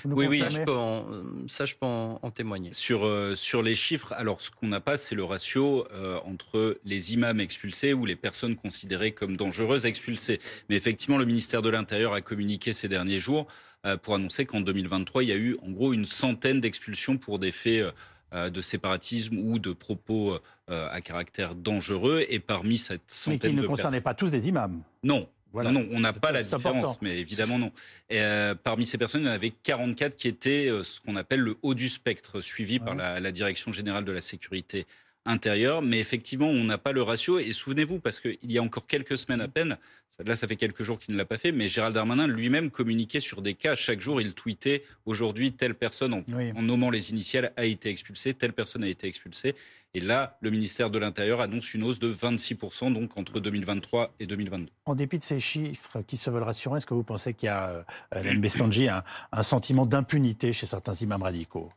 Oui, 0.03 0.27
oui, 0.27 0.39
ça 0.39 0.49
je, 0.49 0.61
peux 0.61 0.73
en, 0.73 1.05
ça, 1.47 1.65
je 1.65 1.75
peux 1.75 1.85
en, 1.85 2.31
témoigner. 2.31 2.73
Sur, 2.73 3.05
euh, 3.05 3.35
sur 3.35 3.61
les 3.63 3.75
chiffres, 3.75 4.13
alors 4.13 4.41
ce 4.41 4.51
qu'on 4.51 4.67
n'a 4.67 4.81
pas, 4.81 4.97
c'est 4.97 5.15
le 5.15 5.23
ratio 5.23 5.87
euh, 5.93 6.19
entre 6.25 6.79
les 6.83 7.13
imams 7.13 7.39
expulsés 7.39 7.93
ou 7.93 8.05
les 8.05 8.15
personnes 8.15 8.55
considérées 8.55 9.13
comme 9.13 9.37
dangereuses 9.37 9.85
expulsées. 9.85 10.39
Mais 10.69 10.75
effectivement, 10.75 11.17
le 11.17 11.25
ministère 11.25 11.61
de 11.61 11.69
l'Intérieur 11.69 12.13
a 12.13 12.21
communiqué 12.21 12.73
ces 12.73 12.87
derniers 12.87 13.19
jours 13.19 13.47
euh, 13.85 13.95
pour 13.95 14.15
annoncer 14.15 14.45
qu'en 14.45 14.61
2023, 14.61 15.23
il 15.23 15.29
y 15.29 15.31
a 15.31 15.37
eu 15.37 15.57
en 15.65 15.71
gros 15.71 15.93
une 15.93 16.05
centaine 16.05 16.59
d'expulsions 16.59 17.17
pour 17.17 17.39
des 17.39 17.51
faits 17.51 17.85
de 18.33 18.61
séparatisme 18.61 19.37
ou 19.37 19.59
de 19.59 19.71
propos 19.71 20.37
à 20.67 20.99
caractère 20.99 21.55
dangereux. 21.55 22.25
Et 22.27 22.39
parmi 22.39 22.77
cette 22.77 23.03
centaine 23.07 23.39
Mais 23.41 23.49
qui 23.49 23.61
ne 23.61 23.67
concernaient 23.67 24.01
pas 24.01 24.13
tous 24.13 24.29
des 24.29 24.49
imams. 24.49 24.81
Non, 25.03 25.29
non, 25.63 25.71
non, 25.71 25.87
on 25.91 25.99
n'a 25.99 26.13
pas 26.13 26.31
la 26.31 26.43
différence, 26.43 27.01
mais 27.01 27.19
évidemment 27.19 27.59
non. 27.59 27.71
Et, 28.09 28.19
euh, 28.19 28.55
parmi 28.55 28.85
ces 28.85 28.97
personnes, 28.97 29.21
il 29.21 29.27
y 29.27 29.29
en 29.29 29.33
avait 29.33 29.51
44 29.51 30.15
qui 30.15 30.27
étaient 30.27 30.67
euh, 30.67 30.83
ce 30.83 30.99
qu'on 31.01 31.15
appelle 31.15 31.39
le 31.39 31.57
haut 31.61 31.73
du 31.73 31.89
spectre, 31.89 32.41
suivi 32.41 32.79
par 32.79 32.95
la, 32.95 33.19
la, 33.19 33.31
Direction 33.31 33.71
générale 33.71 34.05
de 34.05 34.11
la 34.11 34.21
sécurité 34.21 34.85
intérieure. 35.25 35.81
Mais 35.81 35.99
effectivement, 35.99 36.47
on 36.47 36.63
n'a 36.63 36.77
pas 36.77 36.91
le 36.91 37.01
ratio. 37.01 37.39
Et 37.39 37.51
souvenez-vous, 37.51 37.99
parce 37.99 38.19
qu'il 38.19 38.37
y 38.43 38.57
a 38.57 38.63
encore 38.63 38.87
quelques 38.87 39.17
semaines 39.17 39.41
à 39.41 39.47
peine, 39.47 39.77
là 40.23 40.35
ça 40.35 40.47
fait 40.47 40.55
quelques 40.55 40.83
jours 40.83 40.99
qu'il 40.99 41.13
ne 41.13 41.17
l'a 41.17 41.25
pas 41.25 41.37
fait, 41.37 41.51
mais 41.51 41.67
Gérald 41.67 41.93
Darmanin 41.93 42.27
lui-même 42.27 42.71
communiquait 42.71 43.19
sur 43.19 43.41
des 43.41 43.53
cas. 43.53 43.75
Chaque 43.75 44.01
jour, 44.01 44.21
il 44.21 44.33
tweetait 44.33 44.83
aujourd'hui, 45.05 45.51
telle 45.51 45.75
personne, 45.75 46.13
en, 46.13 46.23
en 46.55 46.61
nommant 46.61 46.89
les 46.89 47.11
initiales, 47.11 47.51
a 47.57 47.65
été 47.65 47.89
expulsée, 47.89 48.33
telle 48.33 48.53
personne 48.53 48.83
a 48.83 48.87
été 48.87 49.07
expulsée. 49.07 49.55
Et 49.95 50.01
là, 50.01 50.37
le 50.41 50.49
ministère 50.49 50.91
de 50.91 50.99
l'Intérieur 50.99 51.39
annonce 51.39 51.73
une 51.73 51.83
hausse 51.83 51.99
de 51.99 52.13
26%, 52.13 52.91
donc 52.91 53.17
entre 53.17 53.39
2023 53.39 54.13
et 54.19 54.27
2022. 54.27 54.69
En 54.83 54.93
dépit 54.93 55.19
de 55.19 55.23
ces 55.23 55.39
chiffres 55.39 56.01
qui 56.05 56.17
se 56.17 56.29
veulent 56.29 56.43
rassurants, 56.43 56.75
est-ce 56.75 56.85
que 56.85 56.93
vous 56.93 57.03
pensez 57.03 57.33
qu'il 57.33 57.47
y 57.47 57.49
a, 57.49 57.85
euh, 58.13 59.01
un, 59.31 59.43
sentiment 59.43 59.85
d'impunité 59.85 60.51
chez 60.51 60.65
certains 60.65 60.95
imams 60.95 61.23
radicaux? 61.23 61.71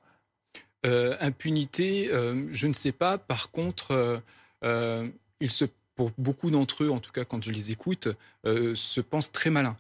Euh, 0.87 1.17
Impunité, 1.21 2.09
euh, 2.13 2.49
je 2.53 2.67
ne 2.67 2.73
sais 2.73 2.93
pas. 2.93 3.19
Par 3.19 3.51
contre, 3.51 4.23
euh, 4.65 5.09
il 5.41 5.51
se, 5.51 5.65
pour 5.95 6.13
beaucoup 6.19 6.51
d'entre 6.51 6.85
eux, 6.85 6.91
en 6.91 7.01
tout 7.01 7.13
cas 7.13 7.25
quand 7.25 7.43
je 7.43 7.53
les 7.53 7.71
écoute, 7.71 8.09
se 8.45 9.01
pensent 9.01 9.33
très 9.33 9.51
malins. 9.51 9.77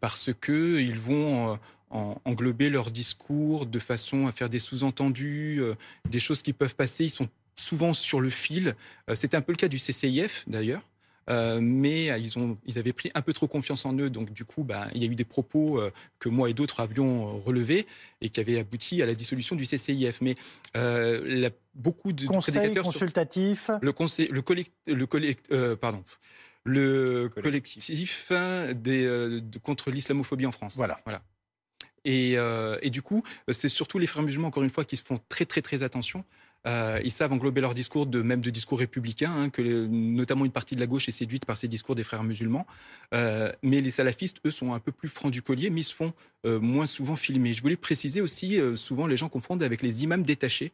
parce 0.00 0.30
qu'ils 0.40 0.98
vont 0.98 1.58
englober 1.90 2.70
leur 2.70 2.90
discours 2.90 3.66
de 3.66 3.78
façon 3.78 4.26
à 4.26 4.32
faire 4.32 4.48
des 4.48 4.58
sous-entendus, 4.58 5.62
des 6.08 6.18
choses 6.18 6.42
qui 6.42 6.52
peuvent 6.52 6.74
passer. 6.74 7.04
Ils 7.04 7.10
sont 7.10 7.28
souvent 7.56 7.94
sur 7.94 8.20
le 8.20 8.30
fil. 8.30 8.74
C'était 9.14 9.36
un 9.36 9.40
peu 9.42 9.52
le 9.52 9.56
cas 9.56 9.68
du 9.68 9.78
CCIF 9.78 10.44
d'ailleurs. 10.46 10.82
Euh, 11.28 11.58
mais 11.60 12.06
ils, 12.20 12.38
ont, 12.38 12.56
ils 12.66 12.78
avaient 12.78 12.92
pris 12.92 13.10
un 13.14 13.22
peu 13.22 13.32
trop 13.32 13.48
confiance 13.48 13.84
en 13.84 13.96
eux. 13.98 14.10
Donc, 14.10 14.32
du 14.32 14.44
coup, 14.44 14.62
bah, 14.62 14.88
il 14.94 15.02
y 15.02 15.06
a 15.06 15.10
eu 15.10 15.14
des 15.14 15.24
propos 15.24 15.80
que 16.18 16.28
moi 16.28 16.50
et 16.50 16.54
d'autres 16.54 16.80
avions 16.80 17.38
relevés 17.38 17.86
et 18.20 18.28
qui 18.28 18.40
avaient 18.40 18.58
abouti 18.58 19.02
à 19.02 19.06
la 19.06 19.14
dissolution 19.14 19.56
du 19.56 19.64
CCIF. 19.64 20.20
Mais 20.20 20.36
la, 20.74 21.50
beaucoup 21.74 22.12
de 22.12 22.26
conseil 22.26 22.74
consultatif, 22.74 23.70
le 23.80 23.92
conseil, 23.92 24.28
le 24.28 24.42
collect, 24.42 24.72
le 24.86 25.74
pardon, 25.74 26.04
le 26.64 27.28
collectif, 27.28 28.32
des, 28.74 29.40
contre 29.62 29.90
l'islamophobie 29.90 30.46
en 30.46 30.52
France. 30.52 30.76
Voilà. 30.76 31.00
voilà. 31.04 31.22
Euh, 32.06 32.78
et, 32.82 32.90
du 32.90 33.02
coup, 33.02 33.22
c'est 33.50 33.68
surtout 33.68 33.98
les 33.98 34.06
frères 34.06 34.22
musulmans, 34.22 34.48
encore 34.48 34.62
une 34.62 34.70
fois, 34.70 34.84
qui 34.84 34.96
se 34.96 35.02
font 35.02 35.18
très, 35.28 35.44
très, 35.44 35.62
très 35.62 35.82
attention. 35.82 36.24
Euh, 36.66 37.00
ils 37.04 37.10
savent 37.10 37.32
englober 37.32 37.60
leur 37.60 37.74
discours, 37.74 38.06
de, 38.06 38.22
même 38.22 38.40
de 38.40 38.50
discours 38.50 38.78
républicains, 38.78 39.32
hein, 39.32 39.50
que 39.50 39.62
notamment 39.86 40.44
une 40.44 40.52
partie 40.52 40.74
de 40.74 40.80
la 40.80 40.86
gauche 40.86 41.08
est 41.08 41.12
séduite 41.12 41.44
par 41.44 41.58
ces 41.58 41.68
discours 41.68 41.94
des 41.94 42.02
frères 42.02 42.24
musulmans. 42.24 42.66
Euh, 43.14 43.52
mais 43.62 43.80
les 43.80 43.90
salafistes, 43.90 44.38
eux, 44.44 44.50
sont 44.50 44.72
un 44.72 44.80
peu 44.80 44.92
plus 44.92 45.08
francs 45.08 45.32
du 45.32 45.42
collier, 45.42 45.70
mais 45.70 45.82
ils 45.82 45.84
se 45.84 45.94
font 45.94 46.12
moins 46.44 46.86
souvent 46.86 47.16
filmer. 47.16 47.52
Je 47.54 47.62
voulais 47.62 47.76
préciser 47.76 48.20
aussi, 48.20 48.60
souvent 48.76 49.08
les 49.08 49.16
gens 49.16 49.28
confondent 49.28 49.64
avec 49.64 49.82
les 49.82 50.04
imams 50.04 50.22
détachés. 50.22 50.72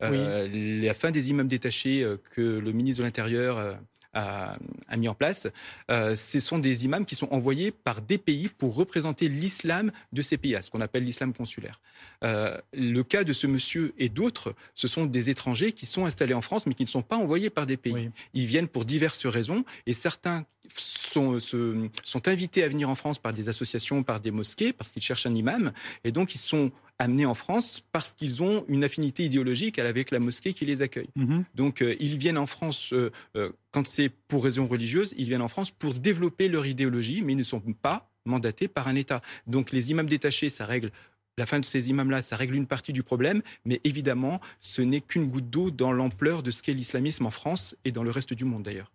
La 0.00 0.94
fin 0.94 1.10
des 1.10 1.30
imams 1.30 1.48
détachés 1.48 2.06
que 2.30 2.40
le 2.40 2.70
ministre 2.70 3.00
de 3.00 3.04
l'Intérieur 3.04 3.78
a, 4.14 4.56
mis 4.96 5.08
en 5.08 5.14
place, 5.14 5.48
euh, 5.90 6.16
ce 6.16 6.40
sont 6.40 6.58
des 6.58 6.84
imams 6.84 7.04
qui 7.04 7.14
sont 7.14 7.28
envoyés 7.30 7.70
par 7.70 8.02
des 8.02 8.18
pays 8.18 8.48
pour 8.48 8.74
représenter 8.74 9.28
l'islam 9.28 9.90
de 10.12 10.22
ces 10.22 10.36
pays, 10.36 10.56
ce 10.60 10.70
qu'on 10.70 10.80
appelle 10.80 11.04
l'islam 11.04 11.32
consulaire. 11.32 11.80
Euh, 12.24 12.58
le 12.72 13.02
cas 13.02 13.24
de 13.24 13.32
ce 13.32 13.46
monsieur 13.46 13.94
et 13.98 14.08
d'autres, 14.08 14.54
ce 14.74 14.88
sont 14.88 15.06
des 15.06 15.30
étrangers 15.30 15.72
qui 15.72 15.86
sont 15.86 16.06
installés 16.06 16.34
en 16.34 16.40
France, 16.40 16.66
mais 16.66 16.74
qui 16.74 16.84
ne 16.84 16.88
sont 16.88 17.02
pas 17.02 17.16
envoyés 17.16 17.50
par 17.50 17.66
des 17.66 17.76
pays. 17.76 18.10
Ils 18.34 18.46
viennent 18.46 18.68
pour 18.68 18.84
diverses 18.84 19.26
raisons, 19.26 19.64
et 19.86 19.94
certains 19.94 20.44
sont, 20.74 21.38
sont 21.40 22.28
invités 22.28 22.62
à 22.62 22.68
venir 22.68 22.90
en 22.90 22.94
France 22.94 23.18
par 23.18 23.32
des 23.32 23.48
associations, 23.48 24.02
par 24.02 24.20
des 24.20 24.30
mosquées, 24.30 24.72
parce 24.72 24.90
qu'ils 24.90 25.02
cherchent 25.02 25.26
un 25.26 25.34
imam, 25.34 25.72
et 26.04 26.12
donc 26.12 26.34
ils 26.34 26.38
sont 26.38 26.70
amenés 26.98 27.26
en 27.26 27.34
France 27.34 27.82
parce 27.92 28.12
qu'ils 28.12 28.42
ont 28.42 28.64
une 28.68 28.84
affinité 28.84 29.24
idéologique 29.24 29.78
avec 29.78 30.10
la 30.10 30.18
mosquée 30.18 30.52
qui 30.52 30.66
les 30.66 30.82
accueille. 30.82 31.08
Mhm. 31.16 31.44
Donc 31.54 31.80
euh, 31.82 31.96
ils 32.00 32.18
viennent 32.18 32.38
en 32.38 32.46
France, 32.46 32.92
euh, 32.92 33.10
euh, 33.36 33.52
quand 33.70 33.86
c'est 33.86 34.08
pour 34.08 34.44
raisons 34.44 34.66
religieuses, 34.66 35.14
ils 35.16 35.28
viennent 35.28 35.42
en 35.42 35.48
France 35.48 35.70
pour 35.70 35.94
développer 35.94 36.48
leur 36.48 36.66
idéologie, 36.66 37.22
mais 37.22 37.32
ils 37.32 37.38
ne 37.38 37.44
sont 37.44 37.60
pas 37.60 38.10
mandatés 38.24 38.68
par 38.68 38.88
un 38.88 38.96
État. 38.96 39.22
Donc 39.46 39.70
les 39.70 39.90
imams 39.90 40.08
détachés, 40.08 40.50
ça 40.50 40.66
règle 40.66 40.90
la 41.38 41.46
fin 41.46 41.60
de 41.60 41.64
ces 41.64 41.88
imams-là, 41.88 42.20
ça 42.20 42.34
règle 42.34 42.56
une 42.56 42.66
partie 42.66 42.92
du 42.92 43.04
problème, 43.04 43.42
mais 43.64 43.80
évidemment, 43.84 44.40
ce 44.58 44.82
n'est 44.82 45.00
qu'une 45.00 45.28
goutte 45.28 45.48
d'eau 45.48 45.70
dans 45.70 45.92
l'ampleur 45.92 46.42
de 46.42 46.50
ce 46.50 46.64
qu'est 46.64 46.74
l'islamisme 46.74 47.26
en 47.26 47.30
France 47.30 47.76
et 47.84 47.92
dans 47.92 48.02
le 48.02 48.10
reste 48.10 48.34
du 48.34 48.44
monde 48.44 48.64
d'ailleurs. 48.64 48.90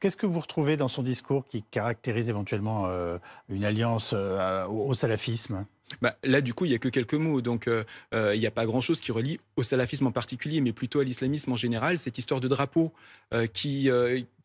Qu'est-ce 0.00 0.16
que 0.16 0.26
vous 0.26 0.40
retrouvez 0.40 0.76
dans 0.76 0.88
son 0.88 1.02
discours 1.02 1.46
qui 1.46 1.62
caractérise 1.62 2.28
éventuellement 2.28 2.88
une 3.48 3.64
alliance 3.64 4.12
au 4.12 4.92
salafisme? 4.92 5.64
Bah, 6.00 6.16
là, 6.22 6.40
du 6.40 6.54
coup, 6.54 6.64
il 6.64 6.70
n'y 6.70 6.74
a 6.74 6.78
que 6.78 6.88
quelques 6.88 7.14
mots. 7.14 7.40
Donc, 7.40 7.68
euh, 7.68 7.84
euh, 8.12 8.34
il 8.34 8.40
n'y 8.40 8.46
a 8.46 8.50
pas 8.50 8.66
grand-chose 8.66 9.00
qui 9.00 9.12
relie 9.12 9.40
au 9.56 9.62
salafisme 9.62 10.06
en 10.06 10.12
particulier, 10.12 10.60
mais 10.60 10.72
plutôt 10.72 11.00
à 11.00 11.04
l'islamisme 11.04 11.52
en 11.52 11.56
général. 11.56 11.98
Cette 11.98 12.18
histoire 12.18 12.40
de 12.40 12.48
drapeau 12.48 12.92
euh, 13.32 13.46
qui, 13.46 13.90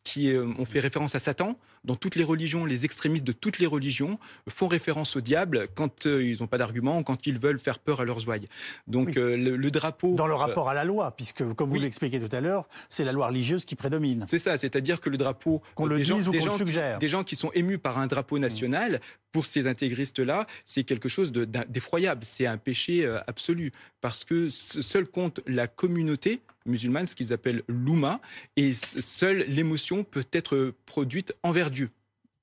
qui 0.02 0.34
ont 0.36 0.64
fait 0.64 0.80
référence 0.80 1.14
à 1.14 1.18
Satan. 1.18 1.58
Dans 1.84 1.94
toutes 1.94 2.14
les 2.16 2.24
religions, 2.24 2.66
les 2.66 2.84
extrémistes 2.84 3.24
de 3.24 3.32
toutes 3.32 3.58
les 3.58 3.66
religions 3.66 4.18
font 4.48 4.68
référence 4.68 5.16
au 5.16 5.20
diable 5.20 5.68
quand 5.74 6.04
ils 6.04 6.38
n'ont 6.40 6.46
pas 6.46 6.58
d'argument 6.58 7.02
quand 7.02 7.26
ils 7.26 7.38
veulent 7.38 7.58
faire 7.58 7.78
peur 7.78 8.00
à 8.00 8.04
leurs 8.04 8.26
ouailles. 8.28 8.48
Donc 8.86 9.14
le, 9.14 9.70
drapeau... 9.70 10.14
Dans 10.14 10.26
le 10.26 10.34
rapport 10.34 10.68
à 10.68 10.74
la 10.74 10.84
loi, 10.84 11.14
puisque 11.16 11.44
comme 11.54 11.68
vous 11.68 11.80
l'expliquez 11.80 12.20
tout 12.20 12.34
à 12.34 12.40
l'heure, 12.40 12.68
c'est 12.88 13.04
la 13.04 13.12
loi 13.12 13.28
religieise 13.28 13.64
qui 13.64 13.76
prédomine. 13.76 14.24
C'est 14.26 14.38
ça, 14.38 14.56
c'est-à-dire 14.56 15.00
que 15.00 15.10
le 15.10 15.16
drapeau... 15.16 15.62
Qu'on 15.74 15.86
le 15.86 15.98
dise 15.98 16.28
ou 16.28 16.32
qu'on 16.32 16.44
le 16.44 16.50
suggère. 16.50 16.98
Des 16.98 17.08
gens 17.08 17.24
qui 17.24 17.36
sont 17.36 17.50
émus 17.52 17.78
par 17.78 17.98
un 17.98 18.06
drapeau 18.06 18.38
national 18.38 19.00
pour 19.32 19.46
ces 19.46 19.66
intégristes-là, 19.66 20.46
c'est 20.64 20.84
quelque 20.84 21.08
chose 21.08 21.32
d'effroyable. 21.32 22.24
C'est 22.24 22.46
un 22.46 22.58
péché 22.58 23.06
euh, 23.06 23.20
absolu 23.26 23.72
parce 24.00 24.24
que 24.24 24.48
seul 24.50 25.06
compte 25.06 25.40
la 25.46 25.66
communauté 25.66 26.40
musulmane, 26.66 27.06
ce 27.06 27.14
qu'ils 27.14 27.32
appellent 27.32 27.62
l'ouma, 27.68 28.20
et 28.56 28.72
seule 28.74 29.44
l'émotion 29.48 30.04
peut 30.04 30.26
être 30.32 30.74
produite 30.86 31.34
envers 31.42 31.70
Dieu 31.70 31.90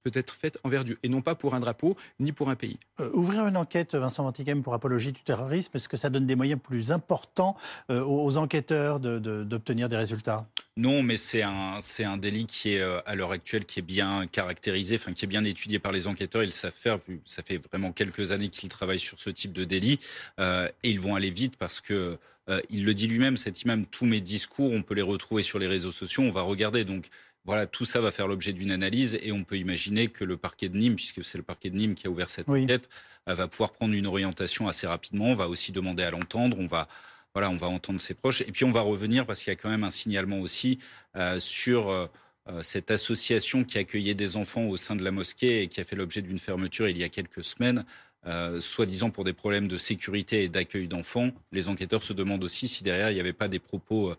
peut 0.07 0.19
être 0.19 0.33
faite 0.33 0.57
envers 0.63 0.83
Dieu, 0.83 0.97
et 1.03 1.09
non 1.09 1.21
pas 1.21 1.35
pour 1.35 1.53
un 1.53 1.59
drapeau, 1.59 1.97
ni 2.19 2.31
pour 2.31 2.49
un 2.49 2.55
pays. 2.55 2.77
Euh, 2.99 3.09
ouvrir 3.13 3.45
une 3.47 3.57
enquête, 3.57 3.95
Vincent 3.95 4.23
Vantiquem, 4.23 4.63
pour 4.63 4.73
apologie 4.73 5.11
du 5.11 5.21
terrorisme, 5.21 5.71
est-ce 5.75 5.89
que 5.89 5.97
ça 5.97 6.09
donne 6.09 6.25
des 6.25 6.35
moyens 6.35 6.59
plus 6.61 6.91
importants 6.91 7.55
euh, 7.89 8.03
aux 8.03 8.37
enquêteurs 8.37 8.99
d'obtenir 8.99 9.89
des 9.89 9.97
résultats? 9.97 10.47
Non, 10.77 11.01
mais 11.03 11.17
c'est 11.17 11.41
un, 11.41 11.79
c'est 11.81 12.03
un 12.03 12.17
délit 12.17 12.45
qui 12.45 12.75
est 12.75 12.81
euh, 12.81 12.99
à 13.05 13.15
l'heure 13.15 13.31
actuelle 13.31 13.65
qui 13.65 13.79
est 13.79 13.83
bien 13.83 14.27
caractérisé, 14.27 14.95
enfin 14.95 15.13
qui 15.13 15.25
est 15.25 15.27
bien 15.27 15.43
étudié 15.43 15.79
par 15.79 15.91
les 15.91 16.07
enquêteurs. 16.07 16.43
Ils 16.43 16.53
savent 16.53 16.71
faire, 16.71 16.97
vu 16.97 17.19
ça 17.25 17.43
fait 17.43 17.57
vraiment 17.57 17.91
quelques 17.91 18.31
années 18.31 18.49
qu'ils 18.49 18.69
travaillent 18.69 18.99
sur 18.99 19.19
ce 19.19 19.29
type 19.29 19.53
de 19.53 19.65
délit, 19.65 19.99
et 20.39 20.89
ils 20.89 20.99
vont 20.99 21.15
aller 21.15 21.31
vite 21.31 21.55
parce 21.57 21.81
que 21.81 22.17
il 22.69 22.85
le 22.85 22.93
dit 22.93 23.07
lui-même, 23.07 23.35
cet 23.35 23.63
imam, 23.63 23.85
tous 23.85 24.05
mes 24.05 24.21
discours, 24.21 24.71
on 24.71 24.81
peut 24.81 24.93
les 24.93 25.01
retrouver 25.01 25.43
sur 25.43 25.59
les 25.59 25.67
réseaux 25.67 25.91
sociaux, 25.91 26.23
on 26.23 26.31
va 26.31 26.41
regarder. 26.41 26.85
Donc 26.85 27.09
voilà, 27.47 27.65
tout 27.65 27.85
ça 27.85 28.01
va 28.01 28.11
faire 28.11 28.27
l'objet 28.27 28.51
d'une 28.51 28.71
analyse 28.71 29.17
et 29.23 29.31
on 29.31 29.45
peut 29.45 29.55
imaginer 29.55 30.09
que 30.09 30.25
le 30.25 30.35
parquet 30.35 30.67
de 30.67 30.77
Nîmes, 30.77 30.97
puisque 30.97 31.23
c'est 31.23 31.37
le 31.37 31.45
parquet 31.45 31.69
de 31.69 31.77
Nîmes 31.77 31.95
qui 31.95 32.05
a 32.05 32.09
ouvert 32.09 32.29
cette 32.29 32.49
enquête, 32.49 32.89
euh, 33.29 33.33
va 33.33 33.47
pouvoir 33.47 33.71
prendre 33.71 33.93
une 33.93 34.05
orientation 34.05 34.67
assez 34.67 34.85
rapidement. 34.85 35.27
On 35.27 35.35
va 35.35 35.47
aussi 35.47 35.71
demander 35.71 36.03
à 36.03 36.11
l'entendre. 36.11 36.57
On 36.59 36.67
va 36.67 36.89
voilà, 37.33 37.49
on 37.49 37.55
va 37.55 37.67
entendre 37.67 38.01
ses 38.01 38.15
proches. 38.15 38.41
Et 38.41 38.51
puis 38.51 38.65
on 38.65 38.71
va 38.71 38.81
revenir 38.81 39.25
parce 39.25 39.39
qu'il 39.41 39.51
y 39.51 39.53
a 39.53 39.55
quand 39.55 39.69
même 39.69 39.85
un 39.85 39.91
signalement 39.91 40.39
aussi 40.41 40.79
euh, 41.15 41.39
sur 41.39 41.89
euh, 41.89 42.07
cette 42.61 42.91
association 42.91 43.63
qui 43.63 43.77
accueillait 43.77 44.15
des 44.15 44.35
enfants 44.35 44.65
au 44.65 44.75
sein 44.75 44.97
de 44.97 45.03
la 45.03 45.11
mosquée 45.11 45.61
et 45.61 45.67
qui 45.69 45.79
a 45.79 45.85
fait 45.85 45.95
l'objet 45.95 46.21
d'une 46.21 46.39
fermeture 46.39 46.89
il 46.89 46.97
y 46.97 47.03
a 47.03 47.09
quelques 47.09 47.45
semaines. 47.45 47.85
soi-disant 48.59 49.09
pour 49.09 49.23
des 49.23 49.33
problèmes 49.33 49.69
de 49.69 49.77
sécurité 49.77 50.43
et 50.43 50.49
d'accueil 50.49 50.89
d'enfants. 50.89 51.31
Les 51.53 51.69
enquêteurs 51.69 52.03
se 52.03 52.11
demandent 52.11 52.43
aussi 52.43 52.67
si 52.67 52.83
derrière 52.83 53.09
il 53.09 53.13
n'y 53.13 53.21
avait 53.21 53.31
pas 53.31 53.47
des 53.47 53.59
propos 53.59 54.13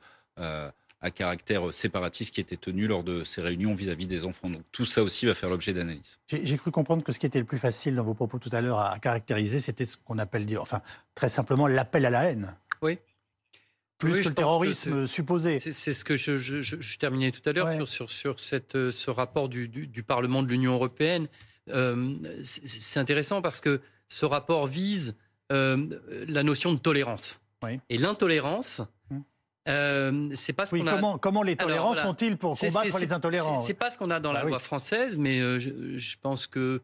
à 1.01 1.11
caractère 1.11 1.73
séparatiste 1.73 2.35
qui 2.35 2.41
était 2.41 2.57
tenu 2.57 2.87
lors 2.87 3.05
de 3.05 3.23
ces 3.25 3.41
réunions 3.41 3.75
vis-à-vis 3.75 4.07
des 4.07 4.25
enfants. 4.25 4.51
Donc 4.51 4.63
tout 4.73 4.85
ça 4.85 5.03
aussi 5.03 5.27
va 5.27 5.35
faire 5.35 5.49
l'objet 5.49 5.73
d'analyse. 5.73 6.19
J'ai 6.29 6.57
cru 6.57 6.71
comprendre 6.71 7.05
que 7.05 7.13
ce 7.13 7.19
qui 7.19 7.27
était 7.27 7.39
le 7.39 7.45
plus 7.45 7.59
facile 7.59 7.95
dans 7.95 8.05
vos 8.05 8.15
propos 8.15 8.39
tout 8.39 8.51
à 8.53 8.61
l'heure 8.61 8.81
à, 8.81 8.99
caractériser, 8.99 9.61
c'était 9.61 9.85
ce 9.85 9.97
qu'on 9.97 10.19
appelle, 10.19 10.45
dire, 10.45 10.61
enfin 10.61 10.83
très 11.15 11.29
simplement, 11.29 11.67
l'appel 11.67 12.05
à 12.05 12.11
la 12.11 12.25
haine. 12.25 12.57
Oui. 12.83 12.99
Plus 13.99 14.21
que 14.21 14.29
le 14.29 14.35
terrorisme 14.35 15.07
supposé. 15.07 15.59
C'est 15.59 15.93
ce 15.93 16.05
que 16.05 16.17
je, 16.17 16.99
terminais 16.99 17.33
tout 17.33 17.47
à 17.49 17.53
l'heure 17.53 17.87
sur, 17.87 18.11
sur, 18.11 18.41
cette, 18.41 18.77
euh, 18.77 18.91
ce 18.93 19.11
rapport 19.11 19.49
du, 19.49 20.05
Parlement 20.07 20.43
de 20.43 20.49
l'Union 20.49 20.75
européenne. 20.75 21.29
Euh, 21.69 22.17
c'est 22.45 23.01
intéressant 23.01 23.43
parce 23.43 23.61
que 23.61 23.81
ce 24.09 24.25
rapport 24.25 24.67
vise 24.67 25.17
euh, 25.53 25.87
la 26.29 26.43
notion 26.43 26.73
de 26.73 26.79
tolérance. 26.79 27.41
Et 27.89 27.99
l'intolérance, 27.99 28.83
euh, 29.69 30.31
c'est 30.33 30.53
pas 30.53 30.67
ce 30.67 30.77
qu'on 30.77 30.87
a. 30.87 31.19
Comment, 31.19 31.43
les 31.43 31.57
tolérants 31.57 31.95
font-ils 31.95 32.37
pour 32.37 32.59
combattre 32.59 32.99
les 32.99 33.13
intolérants 33.13 33.61
C'est 33.61 33.75
pas 33.75 33.91
ce 33.91 33.99
qu'on 33.99 34.11
a 34.11 34.21
dans 34.21 34.33
la 34.33 34.43
bah 34.43 34.49
loi 34.49 34.59
française, 34.59 35.19
mais 35.19 35.41
euh, 35.41 35.59
je, 35.61 36.17
pense 36.21 36.47
que 36.47 36.81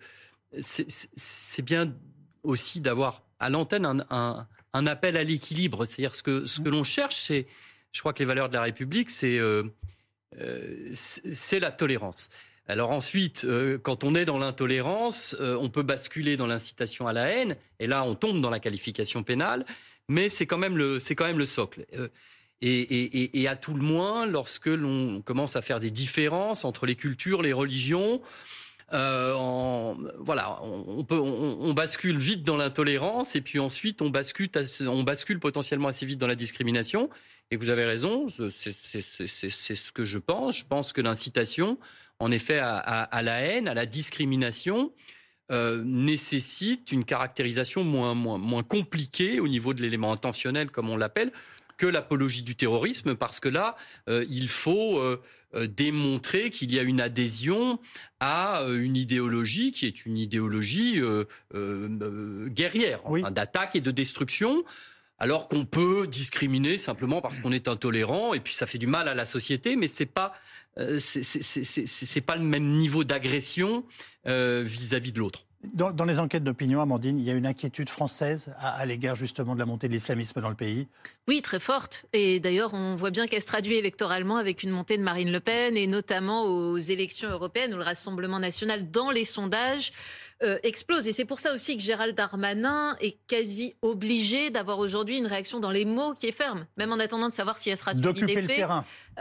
c'est 0.58 1.62
bien 1.62 1.94
aussi 2.42 2.80
d'avoir 2.80 3.22
à 3.40 3.48
l'antenne 3.48 4.04
un, 4.10 4.86
appel 4.86 5.16
à 5.16 5.22
l'équilibre. 5.22 5.84
C'est-à-dire 5.84 6.14
ce 6.14 6.22
que 6.22 6.46
ce 6.46 6.60
que 6.60 6.68
l'on 6.68 6.82
cherche, 6.82 7.16
c'est, 7.16 7.46
je 7.92 8.00
crois 8.00 8.12
que 8.12 8.18
les 8.18 8.26
valeurs 8.26 8.48
de 8.48 8.54
la 8.54 8.62
République, 8.62 9.08
c'est 9.08 9.38
euh, 9.38 9.64
c'est 10.94 11.60
la 11.60 11.70
tolérance. 11.70 12.28
Alors 12.66 12.90
ensuite, 12.90 13.46
quand 13.82 14.04
on 14.04 14.14
est 14.14 14.24
dans 14.24 14.38
l'intolérance, 14.38 15.36
on 15.40 15.68
peut 15.68 15.82
basculer 15.82 16.36
dans 16.36 16.46
l'incitation 16.46 17.06
à 17.06 17.12
la 17.12 17.28
haine, 17.28 17.56
et 17.78 17.86
là 17.86 18.04
on 18.04 18.14
tombe 18.14 18.40
dans 18.40 18.50
la 18.50 18.58
qualification 18.58 19.22
pénale, 19.22 19.64
mais 20.08 20.28
c'est 20.28 20.46
quand 20.46 20.58
même 20.58 20.76
le, 20.76 20.98
c'est 20.98 21.14
quand 21.14 21.26
même 21.26 21.38
le 21.38 21.46
socle. 21.46 21.86
Et, 22.62 23.46
à 23.48 23.56
tout 23.56 23.74
le 23.74 23.82
moins, 23.82 24.26
lorsque 24.26 24.66
l'on 24.66 25.20
commence 25.22 25.56
à 25.56 25.62
faire 25.62 25.80
des 25.80 25.90
différences 25.90 26.64
entre 26.64 26.86
les 26.86 26.96
cultures, 26.96 27.42
les 27.42 27.52
religions, 27.52 28.22
euh, 28.92 29.94
voilà, 30.18 30.60
on, 30.62 31.74
bascule 31.74 32.18
vite 32.18 32.44
dans 32.44 32.56
l'intolérance 32.56 33.34
et 33.34 33.40
puis 33.40 33.58
ensuite 33.58 34.02
on 34.02 34.10
bascule, 34.10 34.50
on 34.86 35.02
bascule 35.02 35.40
potentiellement 35.40 35.88
assez 35.88 36.06
vite 36.06 36.18
dans 36.18 36.26
la 36.26 36.36
discrimination. 36.36 37.10
Et 37.50 37.56
vous 37.56 37.68
avez 37.68 37.84
raison, 37.84 38.28
c'est 38.28 38.72
ce 38.72 39.92
que 39.92 40.04
je 40.04 40.18
pense. 40.18 40.58
Je 40.58 40.64
pense 40.64 40.92
que 40.92 41.00
l'incitation, 41.00 41.78
en 42.18 42.30
effet, 42.30 42.58
à, 42.58 43.22
la 43.22 43.40
haine, 43.40 43.68
à 43.68 43.74
la 43.74 43.86
discrimination, 43.86 44.92
euh, 45.52 45.82
nécessite 45.84 46.90
une 46.90 47.04
caractérisation 47.04 47.84
moins 47.84 48.62
compliquée 48.62 49.40
au 49.40 49.48
niveau 49.48 49.74
de 49.74 49.82
l'élément 49.82 50.12
intentionnel, 50.12 50.70
comme 50.70 50.88
on 50.88 50.96
l'appelle, 50.96 51.32
que 51.76 51.86
l'apologie 51.86 52.42
du 52.42 52.56
terrorisme, 52.56 53.14
parce 53.14 53.40
que 53.40 53.48
là, 53.48 53.76
euh, 54.08 54.24
il 54.28 54.48
faut 54.48 54.98
euh, 54.98 55.20
euh, 55.54 55.66
démontrer 55.66 56.50
qu'il 56.50 56.72
y 56.72 56.78
a 56.78 56.82
une 56.82 57.00
adhésion 57.00 57.78
à 58.20 58.64
une 58.68 58.96
idéologie 58.96 59.72
qui 59.72 59.86
est 59.86 60.06
une 60.06 60.18
idéologie 60.18 61.00
guerrière, 61.52 63.00
d'attaque 63.30 63.76
et 63.76 63.80
de 63.80 63.90
destruction. 63.90 64.64
Alors 65.18 65.46
qu'on 65.46 65.64
peut 65.64 66.08
discriminer 66.08 66.76
simplement 66.76 67.20
parce 67.20 67.38
qu'on 67.38 67.52
est 67.52 67.68
intolérant 67.68 68.34
et 68.34 68.40
puis 68.40 68.52
ça 68.52 68.66
fait 68.66 68.78
du 68.78 68.88
mal 68.88 69.08
à 69.08 69.14
la 69.14 69.24
société, 69.24 69.76
mais 69.76 69.86
c'est 69.86 70.06
pas 70.06 70.32
c'est 70.98 72.20
pas 72.20 72.34
le 72.34 72.42
même 72.42 72.76
niveau 72.76 73.04
d'agression 73.04 73.84
vis-à-vis 74.24 75.12
de 75.12 75.20
l'autre. 75.20 75.46
Dans, 75.72 76.04
les 76.04 76.18
enquêtes 76.18 76.44
d'opinion, 76.44 76.80
Amandine, 76.80 77.18
il 77.18 77.24
y 77.24 77.30
a 77.30 77.34
une 77.34 77.46
inquiétude 77.46 77.88
française 77.88 78.54
à, 78.58 78.84
l'égard 78.86 79.16
justement 79.16 79.54
de 79.54 79.58
la 79.58 79.66
montée 79.66 79.88
de 79.88 79.92
l'islamisme 79.92 80.40
dans 80.40 80.48
le 80.48 80.54
pays 80.54 80.86
Oui, 81.28 81.42
très 81.42 81.60
forte. 81.60 82.06
Et 82.12 82.40
d'ailleurs, 82.40 82.74
on 82.74 82.96
voit 82.96 83.10
bien 83.10 83.26
qu'elle 83.26 83.40
se 83.40 83.46
traduit 83.46 83.76
électoralement 83.76 84.36
avec 84.36 84.62
une 84.62 84.70
montée 84.70 84.98
de 84.98 85.02
Marine 85.02 85.32
Le 85.32 85.40
Pen 85.40 85.76
et 85.76 85.86
notamment 85.86 86.44
aux 86.44 86.76
élections 86.78 87.30
européennes 87.30 87.74
où 87.74 87.78
le 87.78 87.82
Rassemblement 87.82 88.38
national, 88.38 88.90
dans 88.90 89.10
les 89.10 89.24
sondages, 89.24 89.92
euh, 90.42 90.58
explose. 90.64 91.06
Et 91.06 91.12
c'est 91.12 91.24
pour 91.24 91.38
ça 91.38 91.54
aussi 91.54 91.76
que 91.76 91.82
Gérald 91.82 92.16
Darmanin 92.16 92.96
est 93.00 93.16
quasi 93.28 93.74
obligé 93.82 94.50
d'avoir 94.50 94.80
aujourd'hui 94.80 95.16
une 95.16 95.26
réaction 95.26 95.60
dans 95.60 95.70
les 95.70 95.84
mots 95.84 96.12
qui 96.12 96.26
est 96.26 96.32
ferme, 96.32 96.66
même 96.76 96.92
en 96.92 96.98
attendant 96.98 97.28
de 97.28 97.32
savoir 97.32 97.56
si 97.56 97.70
elle 97.70 97.78
sera 97.78 97.94
suivie 97.94 98.26
des 98.26 98.42
faits. 98.42 98.66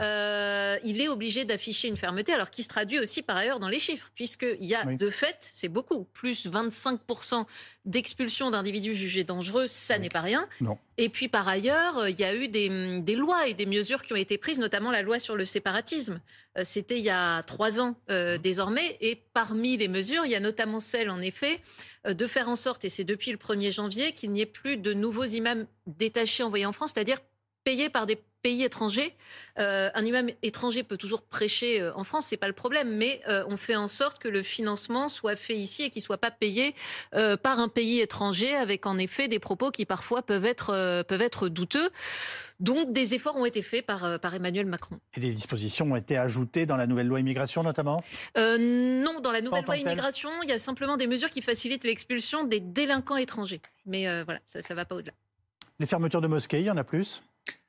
Euh, 0.00 0.76
il 0.84 1.00
est 1.00 1.08
obligé 1.08 1.44
d'afficher 1.44 1.88
une 1.88 1.96
fermeté, 1.96 2.32
alors 2.32 2.50
qui 2.50 2.62
se 2.62 2.68
traduit 2.68 2.98
aussi 2.98 3.22
par 3.22 3.36
ailleurs 3.36 3.60
dans 3.60 3.68
les 3.68 3.78
chiffres, 3.78 4.10
puisqu'il 4.14 4.64
y 4.64 4.74
a 4.74 4.84
de 4.84 5.10
fait, 5.10 5.48
c'est 5.52 5.68
beaucoup, 5.68 6.04
plus 6.04 6.46
25% 6.46 7.44
d'expulsion 7.84 8.50
d'individus 8.50 8.94
jugés 8.94 9.24
dangereux, 9.24 9.66
ça 9.66 9.98
n'est 9.98 10.08
pas 10.08 10.20
rien. 10.20 10.48
Non. 10.60 10.78
Et 10.96 11.08
puis 11.08 11.28
par 11.28 11.46
ailleurs, 11.46 12.08
il 12.08 12.18
y 12.18 12.24
a 12.24 12.34
eu 12.34 12.48
des, 12.48 13.00
des, 13.00 13.14
lois 13.14 13.46
et 13.46 13.54
des 13.54 13.66
mesures 13.66 14.02
qui 14.02 14.12
ont 14.12 14.16
été 14.16 14.38
prises, 14.38 14.58
notamment 14.58 14.90
la 14.90 15.02
loi 15.02 15.18
sur 15.18 15.36
le 15.36 15.44
séparatisme. 15.44 16.20
Euh, 16.56 16.62
c'était 16.64 16.98
il 16.98 17.04
y 17.04 17.10
a 17.10 17.42
trois 17.42 17.80
ans 17.80 17.96
euh, 18.10 18.38
désormais. 18.38 18.96
Et 19.00 19.22
parmi 19.32 19.76
les 19.76 19.88
mesures, 19.88 20.24
il 20.24 20.30
y 20.30 20.36
a 20.36 20.40
notamment 20.40 20.80
celle, 20.80 21.10
en 21.10 21.20
effet, 21.20 21.60
de 22.08 22.26
faire 22.26 22.48
en 22.48 22.56
sorte, 22.56 22.84
et 22.84 22.90
c'est 22.90 23.04
depuis 23.04 23.30
le 23.30 23.38
1er 23.38 23.72
janvier, 23.72 24.12
qu'il 24.12 24.30
n'y 24.30 24.42
ait 24.42 24.46
plus 24.46 24.76
de 24.76 24.92
nouveaux 24.92 25.24
imams 25.24 25.66
détachés 25.86 26.42
envoyés 26.42 26.66
en 26.66 26.72
France, 26.72 26.92
c'est-à-dire 26.94 27.18
payés 27.64 27.88
par 27.88 28.06
des 28.06 28.18
pays 28.44 28.62
étrangers. 28.62 29.16
Euh, 29.58 29.88
un 29.94 30.04
imam 30.04 30.28
étranger 30.42 30.82
peut 30.82 30.98
toujours 30.98 31.22
prêcher 31.22 31.80
euh, 31.80 31.96
en 31.96 32.04
France, 32.04 32.26
c'est 32.26 32.36
pas 32.36 32.46
le 32.46 32.52
problème, 32.52 32.94
mais 32.94 33.22
euh, 33.26 33.42
on 33.48 33.56
fait 33.56 33.74
en 33.74 33.88
sorte 33.88 34.18
que 34.18 34.28
le 34.28 34.42
financement 34.42 35.08
soit 35.08 35.34
fait 35.34 35.56
ici 35.56 35.84
et 35.84 35.90
qu'il 35.90 36.02
soit 36.02 36.18
pas 36.18 36.30
payé 36.30 36.74
par 37.42 37.58
un 37.58 37.68
pays 37.68 38.00
étranger, 38.00 38.54
avec 38.54 38.84
en 38.84 38.98
effet 38.98 39.28
des 39.28 39.38
propos 39.38 39.70
qui 39.70 39.86
parfois 39.86 40.20
peuvent 40.22 40.44
être 40.44 41.02
peuvent 41.04 41.22
être 41.22 41.48
douteux. 41.48 41.88
Donc 42.60 42.92
des 42.92 43.14
efforts 43.14 43.36
ont 43.36 43.46
été 43.46 43.62
faits 43.62 43.86
par, 43.86 44.20
par 44.20 44.34
Emmanuel 44.34 44.66
Macron. 44.66 44.98
Et 45.14 45.20
des 45.20 45.32
dispositions 45.32 45.90
ont 45.90 45.96
été 45.96 46.18
ajoutées 46.18 46.66
dans 46.66 46.76
la 46.76 46.86
nouvelle 46.86 47.06
loi 47.06 47.20
immigration 47.20 47.62
notamment? 47.62 48.02
Non, 48.36 49.20
dans 49.20 49.32
la 49.32 49.40
nouvelle 49.40 49.64
loi 49.64 49.76
immigration, 49.76 50.30
il 50.42 50.50
y 50.50 50.52
a 50.52 50.58
simplement 50.58 50.96
des 50.96 51.06
mesures 51.06 51.30
qui 51.30 51.40
facilitent 51.40 51.84
l'expulsion 51.84 52.44
des 52.44 52.60
délinquants 52.60 53.16
étrangers. 53.16 53.62
Mais 53.86 54.04
voilà, 54.24 54.40
ça 54.44 54.58
ne 54.58 54.74
va 54.74 54.84
pas 54.84 54.96
au-delà. 54.96 55.12
Les 55.78 55.86
fermetures 55.86 56.20
de 56.20 56.26
mosquées, 56.26 56.60
il 56.60 56.66
y 56.66 56.70
en 56.70 56.76
a 56.76 56.84
plus? 56.84 57.22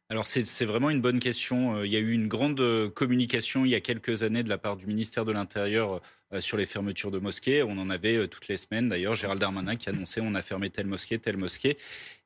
Alors 0.09 0.27
c'est 0.27 0.65
vraiment 0.65 0.91
une 0.91 1.01
bonne 1.01 1.19
question. 1.19 1.77
Euh, 1.77 1.85
il 1.87 1.91
y 1.91 1.95
a 1.95 1.99
eu 1.99 2.11
une 2.11 2.27
grande 2.27 2.59
euh, 2.59 2.89
communication 2.89 3.65
il 3.65 3.71
y 3.71 3.75
a 3.75 3.81
quelques 3.81 4.21
années 4.21 4.43
de 4.43 4.49
la 4.49 4.59
part 4.59 4.77
du 4.77 4.85
ministère 4.85 5.25
de 5.25 5.31
l'Intérieur 5.31 5.99
euh, 6.31 6.41
sur 6.41 6.57
les 6.57 6.67
fermetures 6.67 7.09
de 7.09 7.17
mosquées. 7.17 7.63
On 7.63 7.79
en 7.79 7.89
avait 7.89 8.27
toutes 8.27 8.47
les 8.47 8.57
semaines 8.57 8.87
d'ailleurs. 8.87 9.15
Gérald 9.15 9.41
Darmanin 9.41 9.75
qui 9.75 9.89
annonçait 9.89 10.21
on 10.21 10.35
a 10.35 10.43
fermé 10.43 10.69
telle 10.69 10.85
mosquée, 10.85 11.17
telle 11.17 11.37
mosquée. 11.37 11.77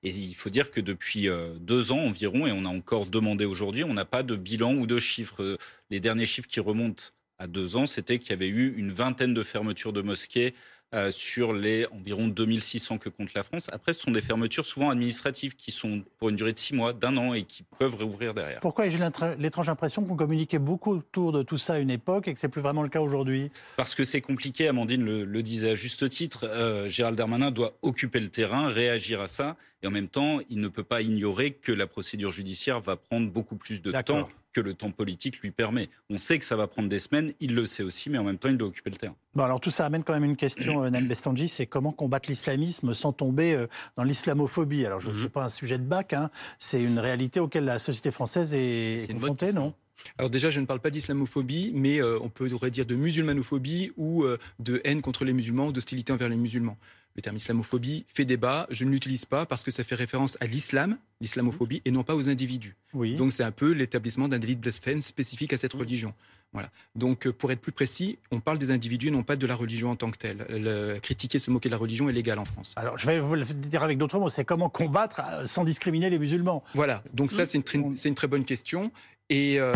Et 0.04 0.10
il 0.10 0.36
faut 0.36 0.50
dire 0.50 0.72
que 0.72 0.82
depuis 0.82 1.30
deux 1.60 1.92
ans 1.92 2.00
environ, 2.00 2.48
et 2.48 2.52
on 2.52 2.66
a 2.66 2.70
encore 2.70 3.06
demandé 3.06 3.46
aujourd'hui, 3.46 3.84
on 3.84 3.94
n'a 3.94 4.06
pas 4.06 4.24
de 4.24 4.36
bilan 4.36 4.76
ou 4.76 4.86
de 4.86 5.00
chiffres. 5.00 5.58
Les 5.90 6.00
derniers 6.00 6.26
chiffres 6.26 6.48
qui 6.48 6.60
remontent 6.60 7.04
à 7.38 7.48
deux 7.48 7.76
ans, 7.76 7.88
c'était 7.88 8.20
qu'il 8.20 8.32
y 8.32 8.34
avait 8.34 8.48
eu 8.48 8.74
une 8.78 8.92
vingtaine 8.92 9.34
de 9.34 9.44
fermetures 9.44 9.94
de 9.94 10.02
mosquées 10.02 10.54
euh, 10.96 11.12
sur 11.12 11.54
les 11.54 11.86
environ 11.92 12.28
2600 12.28 12.98
que 12.98 13.10
compte 13.10 13.34
la 13.36 13.44
France. 13.44 13.68
Après, 13.72 13.94
ce 13.94 14.00
sont 14.00 14.10
des 14.10 14.22
fermetures 14.22 14.66
souvent 14.66 14.90
administratives 14.90 15.56
qui 15.56 15.72
sont 15.72 16.04
pour 16.18 16.30
une 16.30 16.36
durée 16.36 16.52
de 16.52 16.58
six 16.58 16.74
mois, 16.74 16.94
d'un 16.94 17.16
an 17.18 17.36
et 17.36 17.44
qui 17.44 17.64
peuvent 17.78 17.96
réouvrir 17.96 18.34
derrière. 18.34 18.60
Pourquoi 18.60 18.88
j'ai 18.90 18.98
l'étrange 19.38 19.70
impression 19.70 20.04
qu'on 20.04 20.16
communiquait 20.16 20.58
beaucoup 20.58 20.94
autour 20.94 21.32
de 21.32 21.44
tout 21.44 21.58
ça 21.58 21.74
à 21.76 21.78
une 21.78 21.92
époque 21.92 22.28
et 22.28 22.34
que 22.34 22.40
c'est 22.40 22.50
plus 22.50 22.62
vraiment 22.62 22.82
le 22.82 22.90
cas 22.90 23.02
aujourd'hui? 23.02 23.52
Parce 23.78 23.94
que 23.94 24.04
c'est 24.04 24.22
compliqué, 24.22 24.68
Amandine 24.68 25.04
le, 25.06 25.44
disait 25.44 25.72
à 25.72 25.76
juste 25.76 26.10
titre, 26.10 26.48
euh, 26.50 26.90
Gérald 26.90 27.18
Darmanin 27.18 27.52
doit 27.52 27.78
occuper 27.84 28.20
le 28.20 28.30
terrain, 28.30 28.70
réagir 28.70 29.22
à 29.22 29.28
ça, 29.28 29.58
et 29.82 29.88
en 29.88 29.92
même 29.92 30.08
temps, 30.08 30.40
il 30.50 30.60
ne 30.60 30.68
peut 30.68 30.84
pas 30.84 31.02
ignorer 31.02 31.52
que 31.52 31.72
la 31.72 31.88
procédure 31.88 32.32
judiciaire 32.32 32.82
va 32.82 32.98
prendre 32.98 33.30
beaucoup 33.30 33.56
plus 33.56 33.82
de 33.82 33.92
temps 34.02 34.30
que 34.52 34.62
le 34.62 34.74
temps 34.74 34.92
politique 34.92 35.40
lui 35.42 35.52
permet. 35.52 35.90
On 36.10 36.18
sait 36.18 36.40
que 36.40 36.46
ça 36.46 36.56
va 36.56 36.68
prendre 36.68 36.90
des 36.90 37.00
semaines, 37.00 37.34
il 37.40 37.54
le 37.54 37.66
sait 37.66 37.84
aussi, 37.84 38.10
mais 38.10 38.18
en 38.18 38.24
même 38.24 38.38
temps, 38.38 38.50
il 38.50 38.58
doit 38.58 38.68
occuper 38.68 38.90
le 38.90 38.96
terrain. 38.96 39.16
Bon, 39.36 39.44
alors 39.44 39.60
tout 39.60 39.70
ça 39.70 39.86
amène 39.86 40.04
quand 40.04 40.14
même 40.14 40.24
une 40.24 40.36
question, 40.36 40.84
euh, 40.84 40.90
Nan 40.90 41.08
Bestanji, 41.08 41.48
c'est 41.48 41.68
comment 41.68 41.92
combattre 41.92 42.30
l'islamisme 42.30 42.94
sans 42.94 43.14
tomber 43.14 43.54
euh, 43.54 43.68
dans 43.96 44.04
l'islamophobie? 44.04 44.86
Alors, 44.86 45.02
je 45.02 45.10
ne 45.10 45.14
sais 45.14 45.24
mhm. 45.26 45.30
pas 45.30 45.44
un 45.44 45.50
sujet 45.50 45.78
de 45.78 45.84
bac, 45.84 46.14
hein, 46.14 46.32
c'est 46.58 46.82
une 46.82 47.00
réalité 47.00 47.40
auquel 47.40 47.66
la 47.66 47.80
société 47.80 48.12
française 48.12 48.54
est, 48.54 49.12
confrontée, 49.12 49.54
non? 49.54 49.74
Alors 50.18 50.30
déjà, 50.30 50.50
je 50.50 50.60
ne 50.60 50.66
parle 50.66 50.80
pas 50.80 50.90
d'islamophobie, 50.90 51.72
mais 51.74 52.02
euh, 52.02 52.20
on 52.22 52.30
pourrait 52.30 52.72
dire 52.72 52.86
de 52.86 52.96
musulmanophobie 52.96 53.92
ou 53.98 54.24
euh, 54.24 54.38
de 54.60 54.82
haine 54.84 55.02
contre 55.02 55.26
les 55.26 55.34
musulmans, 55.34 55.72
d'hostilité 55.72 56.14
envers 56.14 56.30
les 56.30 56.36
musulmans. 56.36 56.78
Le 57.16 57.22
terme 57.22 57.38
islamophobie 57.38 58.06
fait 58.08 58.24
débat. 58.24 58.68
Je 58.70 58.86
ne 58.86 58.92
l'utilise 58.92 59.26
pas 59.26 59.46
parce 59.46 59.64
que 59.64 59.72
ça 59.72 59.84
fait 59.84 59.96
référence 59.96 60.38
à 60.42 60.46
l'islam, 60.46 60.98
l'islamophobie, 61.22 61.82
et 61.84 61.92
non 61.92 62.04
pas 62.04 62.16
aux 62.16 62.30
individus. 62.30 62.76
Donc 62.94 63.32
c'est 63.32 63.44
un 63.44 63.52
peu 63.52 63.72
l'établissement 63.72 64.28
d'un 64.28 64.40
délit 64.40 64.56
de 64.56 64.62
blasphème 64.62 65.02
spécifique 65.02 65.52
à 65.52 65.58
cette 65.58 65.74
religion. 65.74 66.14
Voilà. 66.54 66.70
Donc 66.96 67.28
euh, 67.28 67.34
pour 67.34 67.52
être 67.52 67.62
plus 67.62 67.72
précis, 67.72 68.18
on 68.32 68.40
parle 68.40 68.58
des 68.58 68.72
individus, 68.72 69.12
non 69.12 69.24
pas 69.24 69.36
de 69.36 69.46
la 69.46 69.56
religion 69.56 69.92
en 69.92 69.96
tant 69.96 70.10
que 70.10 70.18
telle. 70.18 71.00
critiquer, 71.02 71.40
se 71.40 71.52
moquer 71.52 71.70
de 71.70 71.74
la 71.74 71.78
religion 71.78 72.10
est 72.10 72.14
légal 72.14 72.40
en 72.40 72.46
France. 72.46 72.74
Alors 72.78 72.98
je 72.98 73.06
vais 73.06 73.20
vous 73.20 73.36
le 73.36 73.46
dire 73.46 73.84
avec 73.84 73.98
d'autres 73.98 74.20
mots, 74.20 74.30
c'est 74.30 74.46
comment 74.46 74.70
combattre 74.70 75.22
sans 75.46 75.64
discriminer 75.64 76.10
les 76.10 76.20
musulmans. 76.20 76.64
Voilà, 76.74 77.04
donc 77.14 77.32
ça 77.32 77.46
c'est 77.46 77.58
une, 77.74 77.96
une, 78.04 78.16
très 78.16 78.28
bonne 78.28 78.46
question. 78.46 78.92
Et 79.30 79.60
euh, 79.60 79.76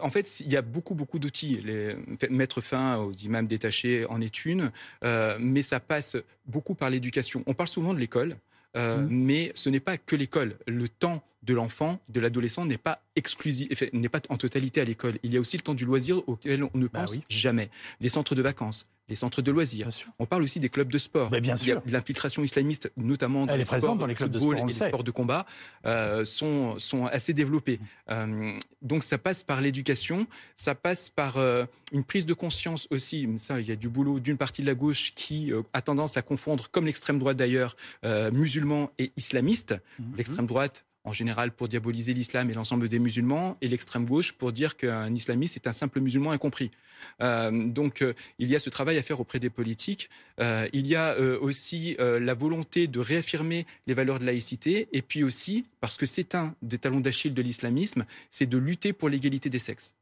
en 0.00 0.10
fait, 0.10 0.40
il 0.40 0.50
y 0.50 0.56
a 0.56 0.62
beaucoup, 0.62 0.94
beaucoup 0.94 1.18
d'outils. 1.18 1.60
Mettre 2.30 2.60
fin 2.60 2.98
aux 2.98 3.12
imams 3.12 3.46
détachés 3.46 4.06
en 4.06 4.20
est 4.20 4.44
une, 4.44 4.70
euh, 5.02 5.36
mais 5.40 5.62
ça 5.62 5.80
passe 5.80 6.16
beaucoup 6.46 6.74
par 6.74 6.90
l'éducation. 6.90 7.42
On 7.46 7.54
parle 7.54 7.68
souvent 7.68 7.94
de 7.94 7.98
l'école, 7.98 8.36
euh, 8.76 8.98
mmh. 8.98 9.08
mais 9.10 9.52
ce 9.54 9.70
n'est 9.70 9.80
pas 9.80 9.96
que 9.96 10.14
l'école. 10.14 10.56
Le 10.66 10.88
temps 10.88 11.22
de 11.42 11.54
l'enfant, 11.54 11.98
de 12.08 12.20
l'adolescent 12.20 12.66
n'est 12.66 12.78
pas 12.78 13.02
exclusif, 13.16 13.82
n'est 13.92 14.08
pas 14.08 14.20
en 14.28 14.36
totalité 14.36 14.80
à 14.80 14.84
l'école. 14.84 15.18
Il 15.22 15.32
y 15.32 15.36
a 15.36 15.40
aussi 15.40 15.56
le 15.56 15.62
temps 15.62 15.74
du 15.74 15.84
loisir 15.84 16.22
auquel 16.28 16.62
on 16.62 16.70
ne 16.74 16.86
bah 16.86 17.00
pense 17.00 17.18
jamais. 17.28 17.70
Les 18.00 18.10
centres 18.10 18.34
de 18.34 18.42
vacances, 18.42 18.88
les 19.12 19.16
centres 19.16 19.42
de 19.42 19.50
loisirs. 19.50 19.88
On 20.18 20.24
parle 20.24 20.42
aussi 20.42 20.58
des 20.58 20.70
clubs 20.70 20.90
de 20.90 20.96
sport. 20.96 21.30
Mais 21.30 21.42
bien 21.42 21.56
sûr. 21.56 21.82
L'infiltration 21.84 22.42
islamiste, 22.42 22.90
notamment 22.96 23.44
dans, 23.44 23.54
les, 23.54 23.66
sports, 23.66 23.94
dans 23.94 24.06
les 24.06 24.14
clubs 24.14 24.30
de 24.30 24.38
sport, 24.38 24.54
et 24.54 24.64
les 24.64 24.72
sports 24.72 25.04
de 25.04 25.10
combat, 25.10 25.44
euh, 25.84 26.24
sont, 26.24 26.78
sont 26.78 27.04
assez 27.04 27.34
développés. 27.34 27.78
Euh, 28.10 28.58
donc 28.80 29.02
ça 29.02 29.18
passe 29.18 29.42
par 29.42 29.60
l'éducation, 29.60 30.26
ça 30.56 30.74
passe 30.74 31.10
par 31.10 31.36
euh, 31.36 31.66
une 31.92 32.04
prise 32.04 32.24
de 32.24 32.32
conscience 32.32 32.88
aussi. 32.90 33.28
Ça, 33.36 33.60
il 33.60 33.68
y 33.68 33.72
a 33.72 33.76
du 33.76 33.90
boulot 33.90 34.18
d'une 34.18 34.38
partie 34.38 34.62
de 34.62 34.66
la 34.66 34.74
gauche 34.74 35.12
qui 35.14 35.52
a 35.74 35.82
tendance 35.82 36.16
à 36.16 36.22
confondre, 36.22 36.70
comme 36.70 36.86
l'extrême 36.86 37.18
droite 37.18 37.36
d'ailleurs, 37.36 37.76
musulmans 38.32 38.90
et 38.98 39.12
islamistes. 39.18 39.74
Mhm. 39.98 40.16
L'extrême 40.16 40.46
droite 40.46 40.86
en 41.04 41.12
général 41.12 41.52
pour 41.52 41.68
diaboliser 41.68 42.14
l'islam 42.14 42.50
et 42.50 42.54
l'ensemble 42.54 42.88
des 42.88 42.98
musulmans, 42.98 43.56
et 43.60 43.68
l'extrême 43.68 44.06
gauche 44.06 44.32
pour 44.32 44.52
dire 44.52 44.76
qu'un 44.76 45.12
islamiste 45.14 45.56
est 45.56 45.66
un 45.66 45.72
simple 45.72 46.00
musulman 46.00 46.30
incompris. 46.30 46.70
Euh, 47.20 47.50
donc 47.68 48.02
euh, 48.02 48.14
il 48.38 48.48
y 48.48 48.56
a 48.56 48.60
ce 48.60 48.70
travail 48.70 48.98
à 48.98 49.02
faire 49.02 49.20
auprès 49.20 49.40
des 49.40 49.50
politiques. 49.50 50.10
Euh, 50.40 50.68
il 50.72 50.86
y 50.86 50.96
a 50.96 51.18
aussi 51.40 51.96
la 51.98 52.34
volonté 52.34 52.86
de 52.86 53.00
réaffirmer 53.00 53.66
les 53.86 53.94
valeurs 53.94 54.18
de 54.18 54.24
laïcité, 54.24 54.88
et 54.92 55.02
puis 55.02 55.24
aussi, 55.24 55.66
parce 55.80 55.96
que 55.96 56.06
c'est 56.06 56.34
un 56.34 56.54
des 56.62 56.78
talons 56.78 57.00
d'Achille 57.00 57.34
de 57.34 57.42
l'islamisme, 57.42 58.04
c'est 58.30 58.46
de 58.46 58.58
lutter 58.58 58.92
pour 58.92 59.08
l'égalité 59.08 59.50
des 59.50 59.58
sexes. 59.58 59.94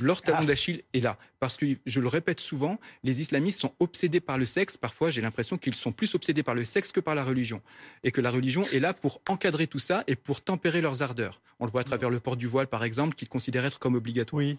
Leur 0.00 0.20
talon 0.20 0.38
ah. 0.42 0.44
d'Achille 0.44 0.82
est 0.92 1.00
là. 1.00 1.18
Parce 1.40 1.56
que, 1.56 1.66
je 1.86 2.00
le 2.00 2.08
répète 2.08 2.40
souvent, 2.40 2.78
les 3.04 3.20
islamistes 3.20 3.60
sont 3.60 3.74
obsédés 3.80 4.20
par 4.20 4.38
le 4.38 4.46
sexe. 4.46 4.76
Parfois, 4.76 5.10
j'ai 5.10 5.20
l'impression 5.20 5.58
qu'ils 5.58 5.74
sont 5.74 5.92
plus 5.92 6.14
obsédés 6.14 6.42
par 6.42 6.54
le 6.54 6.64
sexe 6.64 6.92
que 6.92 7.00
par 7.00 7.14
la 7.14 7.24
religion. 7.24 7.62
Et 8.04 8.10
que 8.10 8.20
la 8.20 8.30
religion 8.30 8.64
est 8.72 8.80
là 8.80 8.94
pour 8.94 9.20
encadrer 9.28 9.66
tout 9.66 9.78
ça 9.78 10.04
et 10.06 10.16
pour 10.16 10.40
tempérer 10.40 10.80
leurs 10.80 11.02
ardeurs. 11.02 11.40
On 11.60 11.66
le 11.66 11.70
voit 11.70 11.82
à 11.82 11.84
travers 11.84 12.10
le 12.10 12.20
port 12.20 12.36
du 12.36 12.46
voile, 12.46 12.66
par 12.66 12.84
exemple, 12.84 13.14
qu'ils 13.14 13.28
considèrent 13.28 13.66
être 13.66 13.78
comme 13.78 13.94
obligatoire. 13.94 14.38
Oui. 14.38 14.56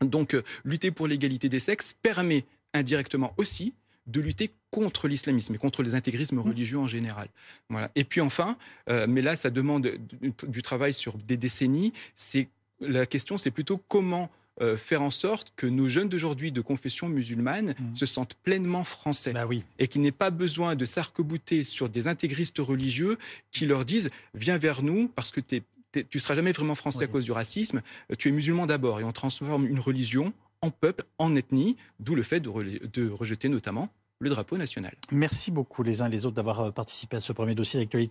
Donc, 0.00 0.34
euh, 0.34 0.42
lutter 0.64 0.90
pour 0.90 1.06
l'égalité 1.06 1.48
des 1.48 1.60
sexes 1.60 1.94
permet 2.02 2.44
indirectement 2.72 3.34
aussi 3.36 3.74
de 4.06 4.20
lutter 4.20 4.50
contre 4.70 5.08
l'islamisme 5.08 5.54
et 5.54 5.58
contre 5.58 5.82
les 5.82 5.94
intégrismes 5.94 6.36
mmh. 6.36 6.40
religieux 6.40 6.78
en 6.78 6.88
général. 6.88 7.28
Voilà. 7.68 7.90
Et 7.94 8.04
puis 8.04 8.20
enfin, 8.20 8.56
euh, 8.88 9.06
mais 9.08 9.22
là, 9.22 9.36
ça 9.36 9.50
demande 9.50 9.90
du 10.20 10.62
travail 10.62 10.94
sur 10.94 11.16
des 11.18 11.36
décennies. 11.36 11.92
C'est 12.14 12.48
la 12.80 13.06
question, 13.06 13.36
c'est 13.36 13.50
plutôt 13.50 13.78
comment 13.88 14.30
euh, 14.60 14.76
faire 14.76 15.02
en 15.02 15.10
sorte 15.10 15.52
que 15.56 15.66
nos 15.66 15.88
jeunes 15.88 16.08
d'aujourd'hui 16.08 16.52
de 16.52 16.60
confession 16.60 17.08
musulmane 17.08 17.70
mmh. 17.78 17.96
se 17.96 18.06
sentent 18.06 18.34
pleinement 18.42 18.84
français. 18.84 19.32
Bah 19.32 19.46
oui. 19.46 19.64
Et 19.78 19.88
qu'il 19.88 20.02
n'ait 20.02 20.12
pas 20.12 20.30
besoin 20.30 20.74
de 20.76 20.84
s'arc-bouter 20.84 21.64
sur 21.64 21.88
des 21.88 22.08
intégristes 22.08 22.58
religieux 22.58 23.16
qui 23.52 23.66
leur 23.66 23.84
disent 23.84 24.10
Viens 24.34 24.58
vers 24.58 24.82
nous 24.82 25.08
parce 25.08 25.30
que 25.30 25.40
tu 25.40 25.62
tu 26.08 26.20
seras 26.20 26.34
jamais 26.34 26.52
vraiment 26.52 26.76
français 26.76 27.04
à 27.04 27.06
cause 27.08 27.24
du 27.24 27.32
racisme, 27.32 27.82
tu 28.16 28.28
es 28.28 28.30
musulman 28.30 28.66
d'abord. 28.66 29.00
Et 29.00 29.04
on 29.04 29.10
transforme 29.10 29.66
une 29.66 29.80
religion 29.80 30.32
en 30.62 30.70
peuple, 30.70 31.04
en 31.18 31.34
ethnie, 31.34 31.76
d'où 31.98 32.14
le 32.14 32.22
fait 32.22 32.38
de, 32.38 32.86
de 32.86 33.10
rejeter 33.10 33.48
notamment 33.48 33.90
le 34.20 34.28
drapeau 34.28 34.58
national. 34.58 34.94
Merci 35.10 35.50
beaucoup 35.50 35.82
les 35.82 36.02
uns 36.02 36.06
et 36.06 36.10
les 36.10 36.26
autres 36.26 36.36
d'avoir 36.36 36.60
euh, 36.60 36.70
participé 36.70 37.16
à 37.16 37.20
ce 37.20 37.32
premier 37.32 37.54
dossier 37.54 37.80
d'actualité. 37.80 38.08